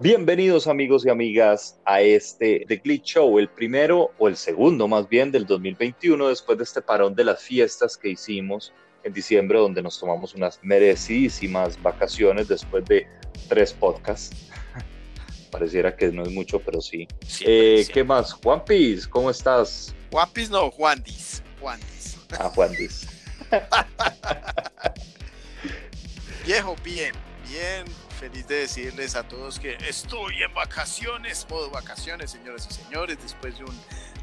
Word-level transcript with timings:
Bienvenidos 0.00 0.66
amigos 0.66 1.06
y 1.06 1.08
amigas 1.08 1.78
a 1.84 2.00
este 2.00 2.64
The 2.66 2.78
Glitch 2.78 3.14
Show, 3.14 3.38
el 3.38 3.48
primero 3.48 4.10
o 4.18 4.26
el 4.26 4.36
segundo 4.36 4.88
más 4.88 5.08
bien 5.08 5.30
del 5.30 5.46
2021 5.46 6.28
después 6.28 6.58
de 6.58 6.64
este 6.64 6.82
parón 6.82 7.14
de 7.14 7.22
las 7.22 7.40
fiestas 7.40 7.96
que 7.96 8.08
hicimos 8.08 8.72
en 9.04 9.12
diciembre 9.12 9.60
donde 9.60 9.82
nos 9.82 10.00
tomamos 10.00 10.34
unas 10.34 10.58
merecidísimas 10.64 11.80
vacaciones 11.80 12.48
después 12.48 12.84
de 12.86 13.06
tres 13.48 13.72
podcasts. 13.72 14.50
Pareciera 15.52 15.96
que 15.96 16.10
no 16.10 16.24
es 16.24 16.32
mucho, 16.32 16.58
pero 16.58 16.80
sí. 16.80 17.06
Eh, 17.42 17.86
¿Qué 17.92 18.02
más? 18.02 18.32
Juan 18.32 18.64
Piz, 18.64 19.06
¿cómo 19.06 19.30
estás? 19.30 19.94
Juan 20.10 20.28
Piz 20.32 20.50
no, 20.50 20.72
Juandis. 20.72 21.40
Juandis. 21.60 22.18
Ah, 22.40 22.50
Juandis. 22.52 23.06
Viejo, 26.44 26.74
bien, 26.84 27.12
bien 27.48 27.84
feliz 28.30 28.48
de 28.48 28.60
decirles 28.60 29.16
a 29.16 29.28
todos 29.28 29.60
que 29.60 29.76
estoy 29.86 30.42
en 30.42 30.54
vacaciones, 30.54 31.46
modo 31.50 31.68
vacaciones, 31.68 32.30
señoras 32.30 32.66
y 32.70 32.72
señores, 32.72 33.18
después 33.20 33.58
de 33.58 33.64
un 33.64 33.78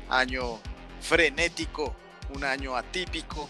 año 0.10 0.60
frenético, 1.00 1.96
un 2.34 2.44
año 2.44 2.76
atípico. 2.76 3.48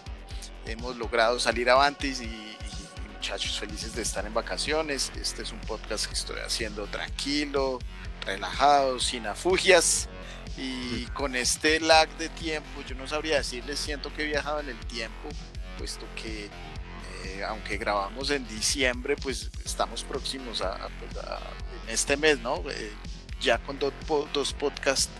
Hemos 0.66 0.98
logrado 0.98 1.40
salir 1.40 1.70
avantes 1.70 2.20
y, 2.20 2.26
y, 2.26 2.58
muchachos 3.14 3.58
felices 3.58 3.94
de 3.94 4.02
estar 4.02 4.26
en 4.26 4.34
vacaciones. 4.34 5.10
Este 5.18 5.42
es 5.42 5.52
un 5.52 5.60
podcast 5.60 6.04
que 6.04 6.12
estoy 6.12 6.40
haciendo 6.40 6.86
tranquilo, 6.86 7.78
relajado, 8.26 9.00
sin 9.00 9.26
afugias. 9.26 10.10
Y 10.58 11.06
con 11.14 11.34
este 11.34 11.80
lag 11.80 12.10
de 12.18 12.28
tiempo, 12.28 12.82
yo 12.86 12.94
no 12.94 13.08
sabría 13.08 13.36
decirles, 13.38 13.78
siento 13.78 14.12
que 14.12 14.24
he 14.24 14.26
viajado 14.26 14.60
en 14.60 14.68
el 14.68 14.78
tiempo, 14.80 15.30
puesto 15.78 16.04
que 16.14 16.50
eh, 17.24 17.44
aunque 17.46 17.76
grabamos 17.76 18.30
en 18.30 18.46
diciembre, 18.48 19.16
pues 19.16 19.50
estamos 19.64 20.02
próximos 20.02 20.60
a, 20.60 20.88
pues, 20.98 21.24
en 21.84 21.90
este 21.90 22.16
mes, 22.16 22.38
¿no? 22.38 22.62
Eh, 22.70 22.92
ya 23.40 23.58
con 23.58 23.78
dos 23.78 24.52
podcasts 24.54 25.10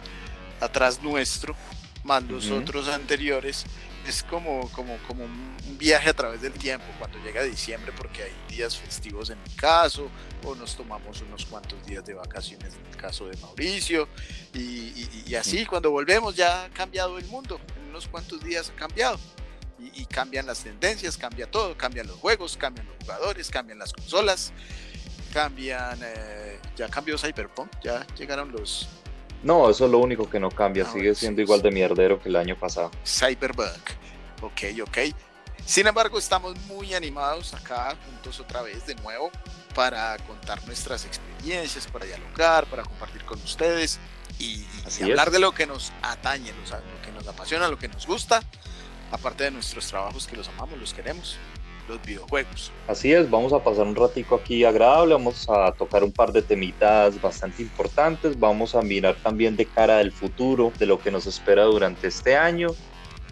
atrás 0.61 1.03
nuestro, 1.03 1.57
más 2.05 2.23
los 2.25 2.51
otros 2.51 2.89
anteriores, 2.89 3.65
es 4.07 4.23
como, 4.25 4.69
como, 4.71 4.97
como 5.07 5.25
un 5.25 5.79
viaje 5.79 6.11
a 6.11 6.15
través 6.15 6.41
del 6.41 6.53
tiempo 6.53 6.85
cuando 6.99 7.19
llega 7.19 7.43
diciembre, 7.43 7.93
porque 7.97 8.25
hay 8.25 8.33
días 8.49 8.77
festivos 8.77 9.31
en 9.31 9.43
mi 9.43 9.51
caso, 9.51 10.09
o 10.45 10.55
nos 10.55 10.77
tomamos 10.77 11.21
unos 11.23 11.47
cuantos 11.47 11.85
días 11.87 12.05
de 12.05 12.15
vacaciones 12.15 12.75
en 12.75 12.87
el 12.87 12.97
caso 12.97 13.27
de 13.27 13.37
Mauricio, 13.39 14.09
y, 14.55 15.09
y 15.27 15.35
así 15.35 15.67
cuando 15.67 15.91
volvemos 15.91 16.35
ya 16.35 16.65
ha 16.65 16.69
cambiado 16.71 17.19
el 17.19 17.25
mundo, 17.27 17.61
en 17.77 17.91
unos 17.91 18.09
cuantos 18.09 18.43
días 18.43 18.71
ha 18.71 18.75
cambiado 18.75 19.19
y, 19.95 20.05
cambian 20.07 20.47
las 20.47 20.61
tendencias, 20.61 21.17
cambia 21.17 21.51
todo, 21.51 21.77
cambian 21.77 22.07
los 22.07 22.17
juegos, 22.17 22.57
cambian 22.57 22.87
los 22.87 22.97
jugadores, 23.01 23.51
cambian 23.51 23.79
las 23.79 23.93
consolas, 23.93 24.53
cambian, 25.33 25.99
eh, 26.03 26.61
ya 26.77 26.89
cambió 26.89 27.19
Cyberpunk, 27.19 27.71
ya 27.83 28.07
llegaron 28.17 28.53
los... 28.53 28.89
No, 29.43 29.69
eso 29.69 29.87
es 29.87 29.91
lo 29.91 29.99
único 29.99 30.31
que 30.31 30.39
no 30.39 30.51
cambia, 30.51 30.85
ah, 30.87 30.93
sigue 30.93 31.15
siendo 31.15 31.43
igual 31.43 31.63
de 31.63 31.71
mierdero 31.73 32.21
que 32.21 32.29
el 32.29 32.37
año 32.37 32.57
pasado. 32.57 32.91
Cyberpunk, 33.05 33.91
ok, 34.41 34.63
ok. 34.83 34.99
Sin 35.65 35.87
embargo, 35.87 36.19
estamos 36.19 36.57
muy 36.67 36.95
animados 36.95 37.55
acá 37.55 37.97
juntos 38.07 38.39
otra 38.41 38.63
vez 38.63 38.87
de 38.87 38.95
nuevo 38.97 39.31
para 39.75 40.17
contar 40.19 40.65
nuestras 40.67 41.05
experiencias, 41.05 41.87
para 41.87 42.05
dialogar, 42.05 42.67
para 42.67 42.85
compartir 42.85 43.25
con 43.25 43.41
ustedes 43.43 43.99
y, 44.39 44.65
hablar 45.03 45.31
de 45.31 45.39
lo 45.39 45.53
que 45.53 45.67
nos 45.67 45.93
atañe, 46.03 46.53
lo 46.53 47.03
que 47.03 47.13
nos 47.13 47.27
apasiona, 47.27 47.69
lo 47.69 47.79
que 47.79 47.89
nos 47.89 48.07
gusta 48.07 48.43
aparte 49.13 49.45
de 49.45 49.51
nuestros 49.53 49.87
trabajos 49.87 50.27
que 50.27 50.37
los 50.37 50.49
amamos, 50.49 50.79
los 50.81 50.93
queremos, 50.93 51.37
los 51.89 52.03
videojuegos. 52.03 52.73
Así 52.89 53.13
es, 53.13 53.31
vamos 53.31 53.53
a 53.53 53.63
pasar 53.63 53.87
un 53.87 53.95
ratico 53.95 54.37
aquí 54.37 54.65
agradable, 54.65 55.15
vamos 55.15 55.47
a 55.49 55.73
tocar 55.73 56.03
un 56.03 56.13
par 56.13 56.33
de 56.33 56.43
temitas 56.43 57.21
bastante 57.21 57.63
importantes, 57.63 58.39
vamos 58.39 58.75
a 58.75 58.83
mirar 58.83 59.17
también 59.23 59.57
de 59.57 59.67
cara 59.67 59.99
al 59.99 60.11
futuro, 60.13 60.73
de 60.79 60.87
lo 60.87 60.99
que 60.99 61.11
nos 61.11 61.27
espera 61.27 61.65
durante 61.65 62.09
este 62.09 62.37
año. 62.37 62.69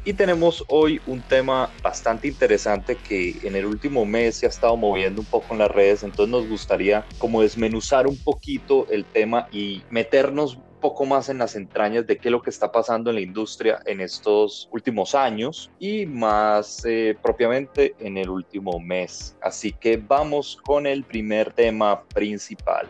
Y 0.03 0.15
tenemos 0.15 0.65
hoy 0.69 0.99
un 1.06 1.21
tema 1.21 1.71
bastante 1.83 2.28
interesante 2.28 2.97
que 2.97 3.37
en 3.43 3.54
el 3.54 3.66
último 3.66 4.06
mes 4.06 4.37
se 4.37 4.47
ha 4.47 4.49
estado 4.49 4.75
moviendo 4.75 5.21
un 5.21 5.27
poco 5.27 5.53
en 5.53 5.59
las 5.59 5.71
redes, 5.71 6.03
entonces 6.03 6.31
nos 6.31 6.49
gustaría 6.49 7.04
como 7.19 7.43
desmenuzar 7.43 8.06
un 8.06 8.16
poquito 8.16 8.87
el 8.91 9.04
tema 9.04 9.47
y 9.53 9.83
meternos 9.91 10.56
poco 10.80 11.04
más 11.04 11.28
en 11.28 11.38
las 11.38 11.54
entrañas 11.54 12.06
de 12.06 12.16
qué 12.16 12.28
es 12.28 12.32
lo 12.32 12.42
que 12.42 12.50
está 12.50 12.72
pasando 12.72 13.10
en 13.10 13.16
la 13.16 13.22
industria 13.22 13.80
en 13.86 14.00
estos 14.00 14.68
últimos 14.72 15.14
años 15.14 15.70
y 15.78 16.06
más 16.06 16.84
eh, 16.84 17.16
propiamente 17.22 17.94
en 18.00 18.16
el 18.16 18.30
último 18.30 18.80
mes. 18.80 19.36
Así 19.42 19.72
que 19.72 19.96
vamos 19.96 20.56
con 20.64 20.86
el 20.86 21.04
primer 21.04 21.52
tema 21.52 22.02
principal. 22.14 22.88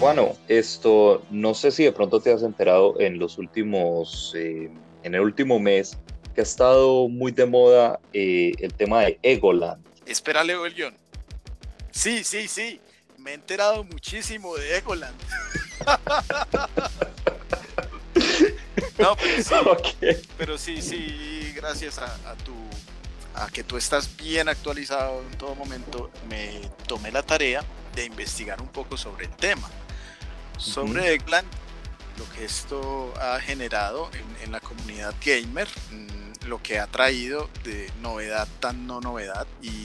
Bueno, 0.00 0.32
esto 0.48 1.22
no 1.30 1.54
sé 1.54 1.70
si 1.70 1.84
de 1.84 1.92
pronto 1.92 2.20
te 2.20 2.32
has 2.32 2.42
enterado 2.42 3.00
en 3.00 3.18
los 3.18 3.38
últimos, 3.38 4.34
eh, 4.36 4.68
en 5.04 5.14
el 5.14 5.20
último 5.20 5.60
mes, 5.60 5.98
que 6.34 6.40
ha 6.40 6.44
estado 6.44 7.08
muy 7.08 7.32
de 7.32 7.46
moda 7.46 8.00
eh, 8.12 8.52
el 8.58 8.74
tema 8.74 9.02
de 9.02 9.18
Egoland. 9.22 9.82
Espera, 10.04 10.44
leo 10.44 10.66
el 10.66 10.74
guion. 10.74 10.94
Sí, 11.90 12.22
sí, 12.24 12.48
sí. 12.48 12.80
Me 13.18 13.30
he 13.30 13.34
enterado 13.34 13.84
muchísimo 13.84 14.56
de 14.56 14.76
Egoland. 14.76 15.16
no, 18.98 19.16
pero 19.16 19.42
sí, 19.42 19.54
pero 20.36 20.58
sí, 20.58 20.82
sí, 20.82 21.52
gracias 21.54 21.98
a, 21.98 22.34
tu 22.44 22.52
a 23.34 23.48
que 23.48 23.64
tú 23.64 23.76
estás 23.76 24.16
bien 24.16 24.48
actualizado 24.48 25.22
en 25.22 25.38
todo 25.38 25.54
momento, 25.54 26.10
me 26.28 26.60
tomé 26.86 27.12
la 27.12 27.22
tarea 27.22 27.62
de 27.94 28.04
investigar 28.04 28.60
un 28.60 28.68
poco 28.68 28.96
sobre 28.96 29.26
el 29.26 29.36
tema. 29.36 29.70
Sobre 30.58 31.14
Eggland, 31.14 31.46
lo 32.18 32.28
que 32.32 32.44
esto 32.44 33.14
ha 33.20 33.38
generado 33.40 34.10
en, 34.12 34.24
en 34.44 34.52
la 34.52 34.60
comunidad 34.60 35.14
gamer, 35.24 35.68
mm, 35.90 36.23
lo 36.46 36.62
que 36.62 36.78
ha 36.78 36.86
traído 36.86 37.48
de 37.64 37.90
novedad 38.00 38.48
tan 38.60 38.86
no 38.86 39.00
novedad 39.00 39.46
y, 39.62 39.82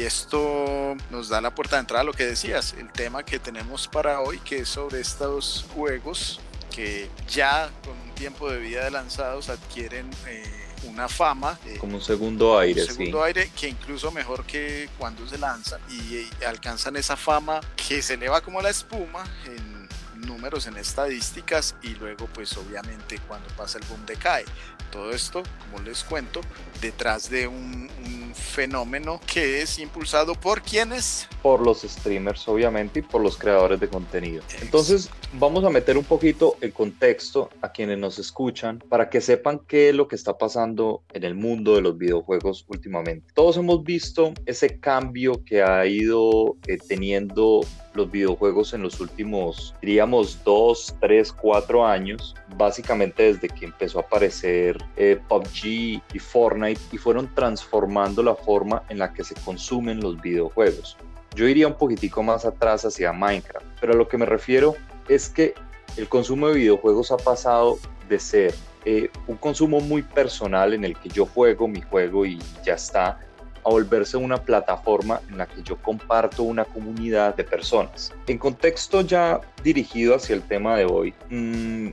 esto 0.00 0.96
nos 1.10 1.28
da 1.28 1.42
la 1.42 1.54
puerta 1.54 1.76
de 1.76 1.80
entrada 1.80 2.00
a 2.00 2.04
lo 2.04 2.14
que 2.14 2.24
decías, 2.24 2.74
el 2.78 2.90
tema 2.90 3.22
que 3.22 3.38
tenemos 3.38 3.86
para 3.86 4.22
hoy 4.22 4.38
que 4.38 4.60
es 4.60 4.68
sobre 4.70 4.98
estos 4.98 5.66
juegos 5.74 6.40
que 6.74 7.10
ya 7.28 7.70
con 7.84 7.92
un 7.92 8.10
tiempo 8.14 8.50
de 8.50 8.58
vida 8.60 8.82
de 8.82 8.90
lanzados 8.90 9.50
adquieren 9.50 10.08
eh, 10.26 10.42
una 10.84 11.06
fama. 11.06 11.58
Eh, 11.66 11.76
Como 11.78 11.96
un 11.96 12.02
segundo 12.02 12.58
aire. 12.58 12.80
Un 12.80 12.88
segundo 12.88 13.22
aire 13.22 13.50
que 13.54 13.68
incluso 13.68 14.10
mejor 14.10 14.44
que 14.46 14.88
cuando 14.98 15.28
se 15.28 15.36
lanzan 15.36 15.80
y, 15.90 16.14
y, 16.14 16.30
alcanzan 16.46 16.96
esa 16.96 17.16
fama 17.16 17.60
que 17.76 18.00
se 18.00 18.14
eleva 18.14 18.40
como 18.40 18.62
la 18.62 18.70
espuma 18.70 19.24
en 19.44 19.79
números, 20.20 20.66
en 20.66 20.76
estadísticas 20.76 21.74
y 21.82 21.94
luego 21.94 22.26
pues 22.32 22.56
obviamente 22.56 23.18
cuando 23.26 23.48
pasa 23.56 23.78
el 23.78 23.84
boom 23.86 24.04
decae. 24.06 24.44
Todo 24.90 25.12
esto, 25.12 25.42
como 25.60 25.82
les 25.84 26.02
cuento, 26.02 26.40
detrás 26.80 27.30
de 27.30 27.46
un, 27.46 27.88
fenómeno 28.34 29.20
que 29.26 29.60
es 29.60 29.78
impulsado 29.78 30.34
por 30.34 30.62
quienes? 30.62 31.28
Por 31.42 31.60
los 31.60 31.82
streamers, 31.82 32.46
obviamente, 32.48 33.00
y 33.00 33.02
por 33.02 33.20
los 33.20 33.36
creadores 33.36 33.78
de 33.80 33.88
contenido. 33.88 34.42
Entonces, 34.60 35.10
vamos 35.34 35.64
a 35.64 35.70
meter 35.70 35.96
un 35.96 36.04
poquito 36.04 36.56
el 36.60 36.72
contexto 36.72 37.50
a 37.62 37.70
quienes 37.70 37.98
nos 37.98 38.18
escuchan 38.18 38.82
para 38.88 39.08
que 39.08 39.20
sepan 39.20 39.60
qué 39.66 39.90
es 39.90 39.94
lo 39.94 40.08
que 40.08 40.16
está 40.16 40.36
pasando 40.36 41.02
en 41.12 41.24
el 41.24 41.34
mundo 41.34 41.76
de 41.76 41.82
los 41.82 41.96
videojuegos 41.96 42.64
últimamente. 42.68 43.32
Todos 43.34 43.56
hemos 43.56 43.84
visto 43.84 44.32
ese 44.46 44.80
cambio 44.80 45.44
que 45.44 45.62
ha 45.62 45.86
ido 45.86 46.56
eh, 46.66 46.78
teniendo 46.88 47.60
los 47.94 48.10
videojuegos 48.10 48.72
en 48.74 48.82
los 48.82 49.00
últimos, 49.00 49.74
diríamos, 49.80 50.42
dos, 50.44 50.94
tres, 51.00 51.32
cuatro 51.32 51.86
años, 51.86 52.34
básicamente 52.56 53.34
desde 53.34 53.48
que 53.48 53.66
empezó 53.66 53.98
a 53.98 54.02
aparecer 54.02 54.78
eh, 54.96 55.18
PUBG 55.28 55.64
y 56.12 56.18
Fortnite 56.18 56.80
y 56.92 56.96
fueron 56.98 57.32
transformando 57.34 58.22
la 58.22 58.34
forma 58.34 58.82
en 58.88 58.98
la 58.98 59.12
que 59.12 59.24
se 59.24 59.34
consumen 59.44 60.00
los 60.00 60.20
videojuegos. 60.20 60.96
Yo 61.36 61.46
iría 61.46 61.68
un 61.68 61.74
poquitico 61.74 62.24
más 62.24 62.44
atrás 62.44 62.84
hacia 62.84 63.12
Minecraft, 63.12 63.66
pero 63.80 63.92
a 63.92 63.96
lo 63.96 64.08
que 64.08 64.18
me 64.18 64.26
refiero 64.26 64.74
es 65.10 65.28
que 65.28 65.54
el 65.96 66.08
consumo 66.08 66.48
de 66.48 66.54
videojuegos 66.54 67.10
ha 67.10 67.16
pasado 67.16 67.78
de 68.08 68.18
ser 68.20 68.54
eh, 68.84 69.10
un 69.26 69.36
consumo 69.36 69.80
muy 69.80 70.02
personal 70.02 70.72
en 70.72 70.84
el 70.84 70.96
que 70.96 71.08
yo 71.08 71.26
juego 71.26 71.66
mi 71.66 71.80
juego 71.82 72.24
y 72.24 72.38
ya 72.64 72.74
está, 72.74 73.18
a 73.62 73.68
volverse 73.68 74.16
una 74.16 74.42
plataforma 74.42 75.20
en 75.28 75.36
la 75.36 75.46
que 75.46 75.62
yo 75.62 75.76
comparto 75.82 76.44
una 76.44 76.64
comunidad 76.64 77.34
de 77.34 77.44
personas. 77.44 78.14
En 78.26 78.38
contexto 78.38 79.02
ya 79.02 79.40
dirigido 79.62 80.14
hacia 80.14 80.34
el 80.34 80.42
tema 80.42 80.76
de 80.76 80.86
hoy, 80.86 81.12
mmm, 81.28 81.88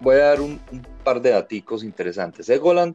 voy 0.00 0.14
a 0.14 0.24
dar 0.24 0.40
un, 0.40 0.60
par 1.04 1.20
de 1.20 1.30
daticos 1.30 1.82
interesantes. 1.82 2.48
Egoland 2.48 2.94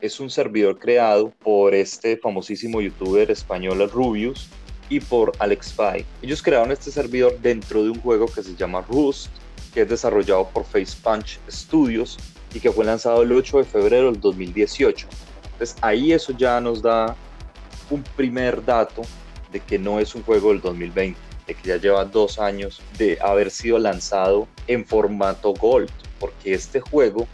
es 0.00 0.18
un 0.20 0.30
servidor 0.30 0.78
creado 0.78 1.30
por 1.44 1.74
este 1.74 2.16
famosísimo 2.16 2.80
youtuber 2.80 3.30
español 3.30 3.88
Rubius 3.90 4.48
y 4.88 5.00
por 5.00 5.32
Alex 5.38 5.72
Fay. 5.72 6.04
Ellos 6.22 6.42
crearon 6.42 6.72
este 6.72 6.90
servidor 6.90 7.38
dentro 7.40 7.82
de 7.82 7.90
un 7.90 8.00
juego 8.00 8.26
que 8.26 8.42
se 8.42 8.54
llama 8.54 8.82
Rust, 8.88 9.30
que 9.72 9.82
es 9.82 9.88
desarrollado 9.88 10.48
por 10.48 10.64
Face 10.64 10.96
Punch 11.02 11.38
Studios 11.50 12.18
y 12.54 12.60
que 12.60 12.70
fue 12.70 12.84
lanzado 12.84 13.22
el 13.22 13.32
8 13.32 13.58
de 13.58 13.64
febrero 13.64 14.12
del 14.12 14.20
2018 14.20 15.06
Entonces 15.52 15.76
ahí 15.80 16.12
eso 16.12 16.32
ya 16.36 16.60
nos 16.60 16.82
da 16.82 17.16
un 17.90 18.02
primer 18.16 18.64
dato 18.64 19.02
de 19.50 19.60
que 19.60 19.78
no 19.78 20.00
es 20.00 20.14
un 20.14 20.22
juego 20.22 20.50
del 20.50 20.60
2020, 20.60 21.18
de 21.46 21.54
que 21.54 21.68
ya 21.68 21.76
lleva 21.76 22.04
dos 22.04 22.38
años 22.38 22.80
de 22.98 23.18
haber 23.20 23.50
sido 23.50 23.78
lanzado 23.78 24.48
en 24.66 24.84
formato 24.84 25.52
Gold, 25.54 25.90
porque 26.18 26.54
este 26.54 26.80
juego 26.80 27.26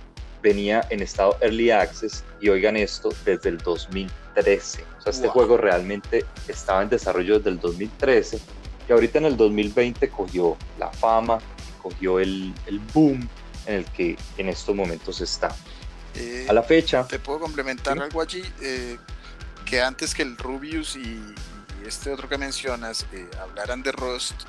venía 0.43 0.87
en 0.91 1.03
estado 1.03 1.37
Early 1.41 1.71
Access 1.71 2.25
y 2.41 2.49
oigan 2.49 2.77
esto 2.77 3.11
desde 3.25 3.51
el 3.51 3.59
2013. 4.43 4.85
O 4.99 5.03
sea, 5.03 5.11
este 5.11 5.29
juego 5.29 5.57
realmente 5.57 6.25
estaba 6.47 6.83
en 6.83 6.89
desarrollo 6.89 7.39
desde 7.39 7.51
el 7.51 7.61
2013 7.61 8.41
y 8.89 8.93
ahorita 8.93 9.19
en 9.19 9.25
el 9.27 9.37
2020 9.37 10.09
cogió 10.09 10.57
la 10.79 10.91
fama, 10.91 11.39
cogió 11.83 12.21
el, 12.21 12.55
el 12.67 12.81
boom 12.95 13.29
en 13.67 13.75
el 13.75 13.85
que 13.87 14.17
en 14.39 14.49
estos 14.49 14.75
momentos 14.75 15.21
está. 15.21 15.55
Eh, 16.15 16.47
a 16.49 16.53
la 16.53 16.63
fecha. 16.63 17.07
Te 17.07 17.19
puedo 17.19 17.41
complementar 17.41 18.01
algo 18.01 18.21
allí, 18.21 18.43
eh, 18.63 18.97
que 19.65 19.83
antes 19.83 20.15
que 20.15 20.23
el 20.23 20.37
Rubius 20.37 20.97
y, 20.97 21.23
este 21.87 22.11
otro 22.11 22.29
que 22.29 22.37
mencionas 22.37 23.07
eh, 23.13 23.27
hablaran 23.41 23.83
de 23.83 23.93
Rust 23.93 24.43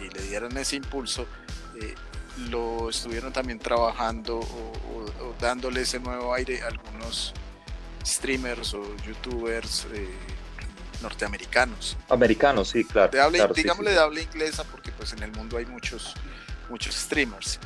y 0.00 0.14
le 0.14 0.22
dieran 0.28 0.56
ese 0.58 0.76
impulso, 0.76 1.26
lo 2.50 2.88
estuvieron 2.90 3.32
también 3.32 3.58
trabajando 3.58 4.38
o, 4.38 5.34
dándole 5.40 5.80
ese 5.80 5.98
nuevo 5.98 6.32
aire 6.34 6.62
a 6.62 6.66
algunos 6.66 7.32
streamers 8.08 8.74
o 8.74 8.82
youtubers 9.06 9.86
norteamericanos. 11.02 11.96
Americanos, 12.08 12.70
sí, 12.70 12.84
claro. 12.84 13.12
digámosle 13.54 13.92
de 13.92 13.98
habla 13.98 14.20
inglesa 14.20 14.64
porque 14.64 14.90
pues 14.92 15.12
en 15.12 15.22
el 15.22 15.32
mundo 15.32 15.56
hay 15.56 15.66
muchos, 15.66 16.14
muchos 16.68 16.94
streamers. 16.94 17.58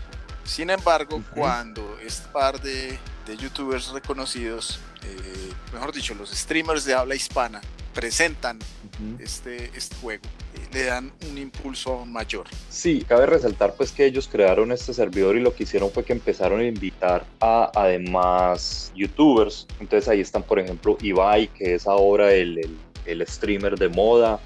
Sin 0.44 0.70
embargo, 0.70 1.22
cuando 1.34 1.98
este 2.04 2.28
par 2.28 2.60
de, 2.60 2.98
youtubers 3.38 3.88
reconocidos, 3.88 4.80
eh, 5.04 5.52
mejor 5.72 5.92
dicho, 5.92 6.14
los 6.14 6.30
streamers 6.30 6.84
de 6.84 6.94
habla 6.94 7.14
hispana, 7.14 7.60
presentan 7.94 8.58
este, 9.18 9.70
este 9.74 9.96
juego, 9.96 10.24
eh, 10.24 10.41
le 10.72 10.84
dan 10.84 11.12
un 11.30 11.38
impulso 11.38 12.04
mayor. 12.06 12.46
Sí, 12.68 13.04
cabe 13.06 13.26
resaltar 13.26 13.74
pues 13.74 13.92
que 13.92 14.06
ellos 14.06 14.28
crearon 14.30 14.72
este 14.72 14.94
servidor 14.94 15.36
y 15.36 15.40
lo 15.40 15.54
que 15.54 15.64
hicieron 15.64 15.90
fue 15.90 16.04
que 16.04 16.12
empezaron 16.12 16.60
a 16.60 16.64
invitar 16.64 17.24
a 17.40 17.70
además 17.74 18.92
youtubers. 18.94 19.66
Entonces 19.80 20.08
ahí 20.08 20.20
están, 20.20 20.42
por 20.42 20.58
ejemplo, 20.58 20.96
Ibai, 21.00 21.48
que 21.48 21.74
es 21.74 21.86
ahora 21.86 22.32
el, 22.32 22.60
el, 23.06 23.26
streamer 23.26 23.78
de 23.78 23.88
moda. 23.88 24.40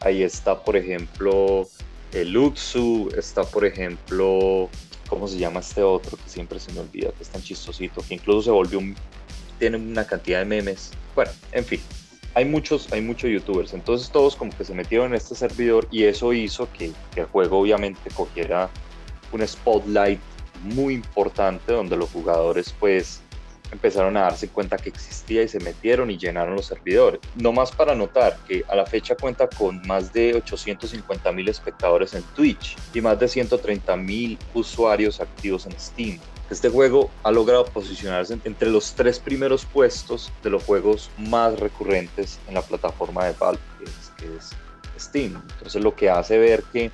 Ahí 0.00 0.22
está, 0.22 0.62
por 0.62 0.76
ejemplo, 0.76 1.68
el 2.12 2.32
Luxu, 2.32 3.08
está, 3.16 3.44
por 3.44 3.64
ejemplo, 3.64 4.68
¿cómo 5.08 5.28
se 5.28 5.38
llama 5.38 5.60
este 5.60 5.82
otro? 5.82 6.16
Que 6.16 6.28
siempre 6.28 6.58
se 6.58 6.72
me 6.72 6.80
olvida, 6.80 7.10
que 7.12 7.22
es 7.22 7.28
tan 7.28 7.42
chistosito, 7.42 8.02
que 8.06 8.14
incluso 8.14 8.42
se 8.42 8.50
volvió 8.50 8.78
un, 8.78 8.96
tiene 9.58 9.76
una 9.76 10.06
cantidad 10.06 10.40
de 10.40 10.44
memes. 10.44 10.90
Bueno, 11.14 11.30
en 11.52 11.64
fin, 11.64 11.80
hay 12.34 12.44
muchos, 12.44 12.92
hay 12.92 13.00
muchos 13.00 13.30
youtubers, 13.30 13.74
entonces 13.74 14.10
todos 14.10 14.36
como 14.36 14.56
que 14.56 14.64
se 14.64 14.74
metieron 14.74 15.08
en 15.08 15.14
este 15.14 15.34
servidor 15.34 15.86
y 15.90 16.04
eso 16.04 16.32
hizo 16.32 16.68
que, 16.72 16.92
que 17.14 17.20
el 17.20 17.26
juego 17.26 17.58
obviamente 17.58 18.10
cogiera 18.14 18.70
un 19.32 19.46
spotlight 19.46 20.20
muy 20.62 20.94
importante 20.94 21.72
donde 21.72 21.96
los 21.96 22.10
jugadores 22.10 22.74
pues 22.78 23.20
empezaron 23.72 24.16
a 24.16 24.22
darse 24.22 24.48
cuenta 24.48 24.76
que 24.76 24.90
existía 24.90 25.42
y 25.42 25.48
se 25.48 25.58
metieron 25.60 26.10
y 26.10 26.18
llenaron 26.18 26.54
los 26.54 26.66
servidores. 26.66 27.20
No 27.36 27.52
más 27.52 27.72
para 27.72 27.94
notar 27.94 28.38
que 28.46 28.62
a 28.68 28.76
la 28.76 28.86
fecha 28.86 29.16
cuenta 29.16 29.48
con 29.48 29.80
más 29.86 30.12
de 30.12 30.34
850 30.34 31.32
mil 31.32 31.48
espectadores 31.48 32.14
en 32.14 32.22
Twitch 32.34 32.76
y 32.94 33.00
más 33.00 33.18
de 33.18 33.28
130 33.28 33.96
mil 33.96 34.38
usuarios 34.54 35.20
activos 35.20 35.66
en 35.66 35.72
Steam. 35.78 36.20
Este 36.52 36.68
juego 36.68 37.10
ha 37.22 37.30
logrado 37.30 37.64
posicionarse 37.64 38.36
entre 38.44 38.68
los 38.68 38.92
tres 38.92 39.18
primeros 39.18 39.64
puestos 39.64 40.30
de 40.42 40.50
los 40.50 40.62
juegos 40.62 41.10
más 41.16 41.58
recurrentes 41.58 42.38
en 42.46 42.52
la 42.52 42.60
plataforma 42.60 43.24
de 43.24 43.32
Valve, 43.32 43.58
que 44.18 44.26
es 44.36 44.50
Steam. 45.02 45.42
Entonces 45.54 45.82
lo 45.82 45.96
que 45.96 46.10
hace 46.10 46.36
ver 46.36 46.62
que 46.64 46.90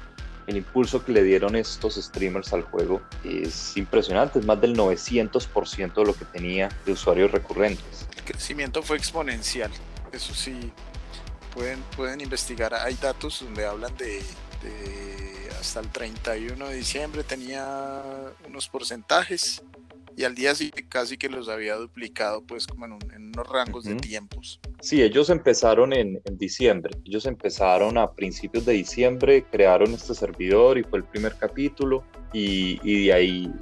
el 0.47 0.59
impulso 0.59 1.05
que 1.05 1.11
le 1.11 1.25
dieron 1.25 1.57
estos 1.57 1.97
streamers 1.97 2.53
al 2.53 2.63
juego 2.63 3.03
es 3.25 3.77
impresionante, 3.77 4.39
es 4.39 4.47
más 4.47 4.61
del 4.61 4.77
900% 4.77 5.93
de 5.93 6.05
lo 6.05 6.15
que 6.15 6.25
tenía 6.25 6.69
de 6.87 6.93
usuarios 6.93 7.33
recurrentes. 7.33 8.07
El 8.17 8.23
crecimiento 8.23 8.81
fue 8.85 8.97
exponencial, 8.97 9.73
eso 10.13 10.35
sí, 10.35 10.73
pueden, 11.53 11.83
pueden 11.97 12.21
investigar, 12.21 12.75
hay 12.75 12.95
datos 12.95 13.41
donde 13.43 13.67
hablan 13.67 13.95
de, 13.97 14.23
hasta 15.59 15.81
el 15.81 15.89
31 15.91 16.69
de 16.69 16.75
diciembre 16.75 17.25
tenía 17.25 18.03
unos 18.47 18.69
porcentajes 18.69 19.63
y 20.17 20.25
al 20.25 20.35
día 20.35 20.55
siguiente 20.55 20.87
casi 20.89 21.17
que 21.17 21.29
los 21.29 21.49
había 21.49 21.77
duplicado 21.77 22.43
pues 22.43 22.67
como 22.67 22.87
en, 22.87 23.29
unos 23.29 23.49
rangos 23.49 23.85
de 23.85 23.95
tiempos. 23.95 24.61
Sí, 24.81 25.03
ellos 25.03 25.31
empezaron 25.31 25.93
en, 25.93 26.21
diciembre, 26.33 26.97
ellos 27.05 27.27
empezaron 27.27 27.99
a 27.99 28.13
principios 28.13 28.65
de 28.65 28.73
diciembre, 28.73 29.45
crearon 29.51 29.95
este 29.95 30.15
servidor 30.15 30.79
y 30.79 30.83
fue 30.83 30.99
el 30.99 31.05
primer 31.05 31.37
capítulo 31.37 32.05
y, 32.33 32.81
y 32.83 33.07
de 33.07 33.13
ahí 33.13 33.53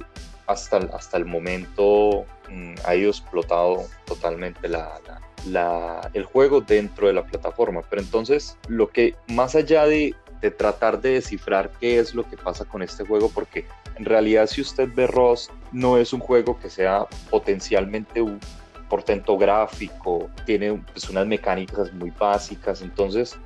hasta, 0.47 0.77
hasta 0.77 1.17
el 1.17 1.25
momento 1.25 2.25
mm, 2.49 2.75
ha 2.85 2.95
ido 2.95 3.09
explotado 3.09 3.85
totalmente 4.05 4.67
la, 4.67 4.99
la, 5.45 6.09
el 6.13 6.23
juego 6.25 6.61
dentro 6.61 7.07
de 7.07 7.13
la 7.13 7.25
plataforma. 7.25 7.81
Pero 7.89 8.01
entonces, 8.01 8.57
lo 8.67 8.89
que 8.89 9.15
más 9.27 9.55
allá 9.55 9.85
de, 9.85 10.15
de 10.41 10.51
tratar 10.51 11.01
de 11.01 11.13
descifrar 11.13 11.71
qué 11.79 11.99
es 11.99 12.13
lo 12.13 12.23
que 12.23 12.37
pasa 12.37 12.65
con 12.65 12.81
este 12.81 13.05
juego, 13.05 13.29
porque 13.33 13.65
en 13.97 14.05
realidad, 14.05 14.47
si 14.47 14.61
usted 14.61 14.89
ve 14.93 15.07
Rust, 15.07 15.51
no 15.71 15.97
es 15.97 16.13
un 16.13 16.19
juego 16.19 16.59
que 16.59 16.69
sea 16.69 17.07
potencialmente 17.29 18.21
un 18.21 18.39
portento 18.89 19.37
gráfico, 19.37 20.29
tiene 20.45 20.81
pues, 20.93 21.09
unas 21.09 21.27
mecánicas 21.27 21.91
muy 21.93 22.11
básicas, 22.11 22.81
entonces 22.81 23.37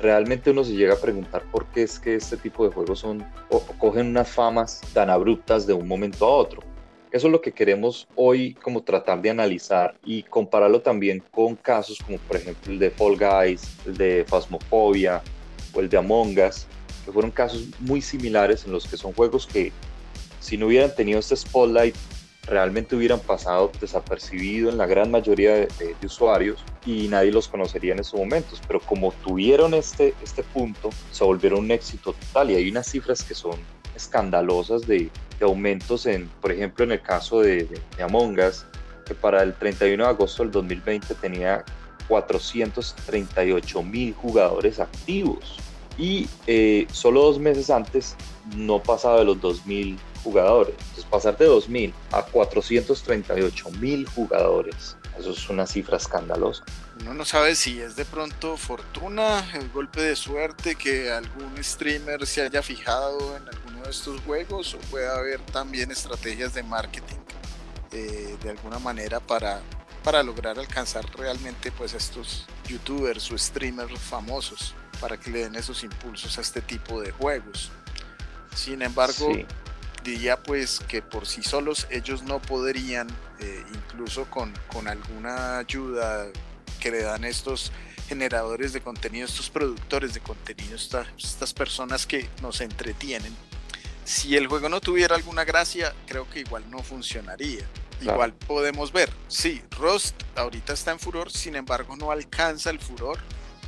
realmente 0.00 0.50
uno 0.50 0.64
se 0.64 0.72
llega 0.72 0.94
a 0.94 0.98
preguntar 0.98 1.42
por 1.50 1.66
qué 1.66 1.84
es 1.84 1.98
que 1.98 2.16
este 2.16 2.36
tipo 2.36 2.66
de 2.66 2.74
juegos 2.74 2.98
son 2.98 3.24
o, 3.48 3.60
cogen 3.78 4.08
unas 4.08 4.28
famas 4.28 4.80
tan 4.92 5.10
abruptas 5.10 5.66
de 5.66 5.72
un 5.72 5.88
momento 5.88 6.26
a 6.26 6.30
otro. 6.30 6.62
Eso 7.10 7.28
es 7.28 7.32
lo 7.32 7.40
que 7.40 7.52
queremos 7.52 8.08
hoy 8.16 8.54
como 8.54 8.82
tratar 8.82 9.22
de 9.22 9.30
analizar 9.30 9.94
y 10.04 10.24
compararlo 10.24 10.80
también 10.80 11.22
con 11.30 11.54
casos 11.54 12.00
como 12.04 12.18
por 12.18 12.36
ejemplo 12.36 12.72
el 12.72 12.80
de 12.80 12.90
Fall 12.90 13.16
Guys, 13.16 13.76
el 13.86 13.96
de 13.96 14.24
Phasmophobia 14.26 15.22
el 15.80 15.88
de 15.88 15.96
Among 15.98 16.38
Us, 16.38 16.66
que 17.04 17.12
fueron 17.12 17.30
casos 17.30 17.66
muy 17.80 18.00
similares 18.00 18.64
en 18.64 18.72
los 18.72 18.86
que 18.86 18.96
son 18.96 19.12
juegos 19.12 19.46
que 19.46 19.72
si 20.40 20.56
no 20.56 20.66
hubieran 20.66 20.94
tenido 20.94 21.18
este 21.18 21.36
spotlight 21.36 21.94
realmente 22.46 22.94
hubieran 22.94 23.20
pasado 23.20 23.70
desapercibido 23.80 24.70
en 24.70 24.78
la 24.78 24.86
gran 24.86 25.10
mayoría 25.10 25.54
de, 25.54 25.96
usuarios 26.04 26.62
y 26.84 27.08
nadie 27.08 27.32
los 27.32 27.48
conocería 27.48 27.92
en 27.92 28.00
esos 28.00 28.18
momentos. 28.20 28.60
Pero 28.66 28.80
como 28.80 29.12
tuvieron 29.12 29.74
este, 29.74 30.14
este 30.22 30.42
punto, 30.42 30.90
se 31.10 31.24
volvieron 31.24 31.60
un 31.60 31.70
éxito 31.70 32.12
total 32.12 32.50
y 32.50 32.56
hay 32.56 32.70
unas 32.70 32.86
cifras 32.86 33.22
que 33.22 33.34
son 33.34 33.56
escandalosas 33.96 34.86
de, 34.86 35.10
de 35.38 35.44
aumentos 35.44 36.06
en, 36.06 36.28
por 36.40 36.52
ejemplo, 36.52 36.84
en 36.84 36.92
el 36.92 37.00
caso 37.00 37.40
de, 37.40 37.64
de, 37.64 38.02
Among 38.02 38.38
Us, 38.38 38.66
que 39.06 39.14
para 39.14 39.42
el 39.42 39.54
31 39.54 40.04
de 40.04 40.10
agosto 40.10 40.42
del 40.42 40.52
2020 40.52 41.14
tenía 41.14 41.64
438 42.08 43.82
mil 43.82 44.14
jugadores 44.14 44.80
activos 44.80 45.58
y 45.96 46.28
eh, 46.46 46.86
solo 46.92 47.22
dos 47.22 47.38
meses 47.38 47.70
antes 47.70 48.16
no 48.56 48.82
pasaba 48.82 49.18
de 49.18 49.24
los 49.24 49.38
2.000 49.38 49.96
jugadores. 50.22 50.74
Entonces 50.78 51.04
pasar 51.04 51.36
de 51.36 51.48
2.000 51.48 51.92
a 52.12 52.26
438.000 52.26 54.08
jugadores, 54.14 54.96
eso 55.18 55.30
es 55.30 55.48
una 55.48 55.66
cifra 55.66 55.96
escandalosa. 55.96 56.64
Uno 57.00 57.14
no 57.14 57.24
sabe 57.24 57.54
si 57.54 57.80
es 57.80 57.96
de 57.96 58.04
pronto 58.04 58.56
fortuna, 58.56 59.50
el 59.54 59.68
golpe 59.70 60.00
de 60.00 60.16
suerte 60.16 60.74
que 60.74 61.10
algún 61.10 61.62
streamer 61.62 62.26
se 62.26 62.42
haya 62.42 62.62
fijado 62.62 63.36
en 63.36 63.48
alguno 63.48 63.82
de 63.84 63.90
estos 63.90 64.20
juegos 64.22 64.74
o 64.74 64.78
puede 64.90 65.08
haber 65.08 65.40
también 65.40 65.90
estrategias 65.90 66.54
de 66.54 66.62
marketing 66.62 67.16
eh, 67.92 68.36
de 68.42 68.50
alguna 68.50 68.78
manera 68.78 69.20
para, 69.20 69.60
para 70.04 70.22
lograr 70.22 70.58
alcanzar 70.58 71.04
realmente 71.16 71.72
pues 71.72 71.94
estos 71.94 72.46
youtubers 72.68 73.32
o 73.32 73.38
streamers 73.38 73.98
famosos 73.98 74.74
para 75.00 75.18
que 75.18 75.30
le 75.30 75.40
den 75.40 75.56
esos 75.56 75.82
impulsos 75.82 76.38
a 76.38 76.42
este 76.42 76.60
tipo 76.60 77.00
de 77.00 77.10
juegos. 77.10 77.72
Sin 78.54 78.82
embargo, 78.82 79.32
diría 80.04 80.40
pues 80.42 80.78
que 80.78 81.02
por 81.02 81.26
sí 81.26 81.42
solos 81.42 81.88
ellos 81.90 82.22
no 82.22 82.40
podrían, 82.40 83.08
eh, 83.40 83.64
incluso 83.74 84.30
con, 84.30 84.52
con 84.68 84.86
alguna 84.86 85.58
ayuda 85.58 86.28
que 86.78 86.90
le 86.90 87.02
dan 87.02 87.24
estos 87.24 87.72
generadores 88.06 88.74
de 88.74 88.82
contenido, 88.82 89.26
estos 89.26 89.48
productores 89.48 90.12
de 90.12 90.20
contenido, 90.20 90.76
estas, 90.76 91.08
estas 91.16 91.54
personas 91.54 92.06
que 92.06 92.28
nos 92.42 92.60
entretienen, 92.60 93.34
si 94.04 94.36
el 94.36 94.46
juego 94.48 94.68
no 94.68 94.80
tuviera 94.80 95.16
alguna 95.16 95.44
gracia, 95.44 95.94
creo 96.06 96.28
que 96.28 96.40
igual 96.40 96.62
no 96.70 96.82
funcionaría. 96.82 97.64
Igual 98.12 98.34
podemos 98.34 98.92
ver, 98.92 99.10
sí, 99.28 99.62
Rust 99.78 100.14
ahorita 100.36 100.72
está 100.72 100.92
en 100.92 100.98
furor, 100.98 101.30
sin 101.30 101.56
embargo 101.56 101.96
no 101.96 102.10
alcanza 102.10 102.70
el 102.70 102.78
furor 102.78 103.18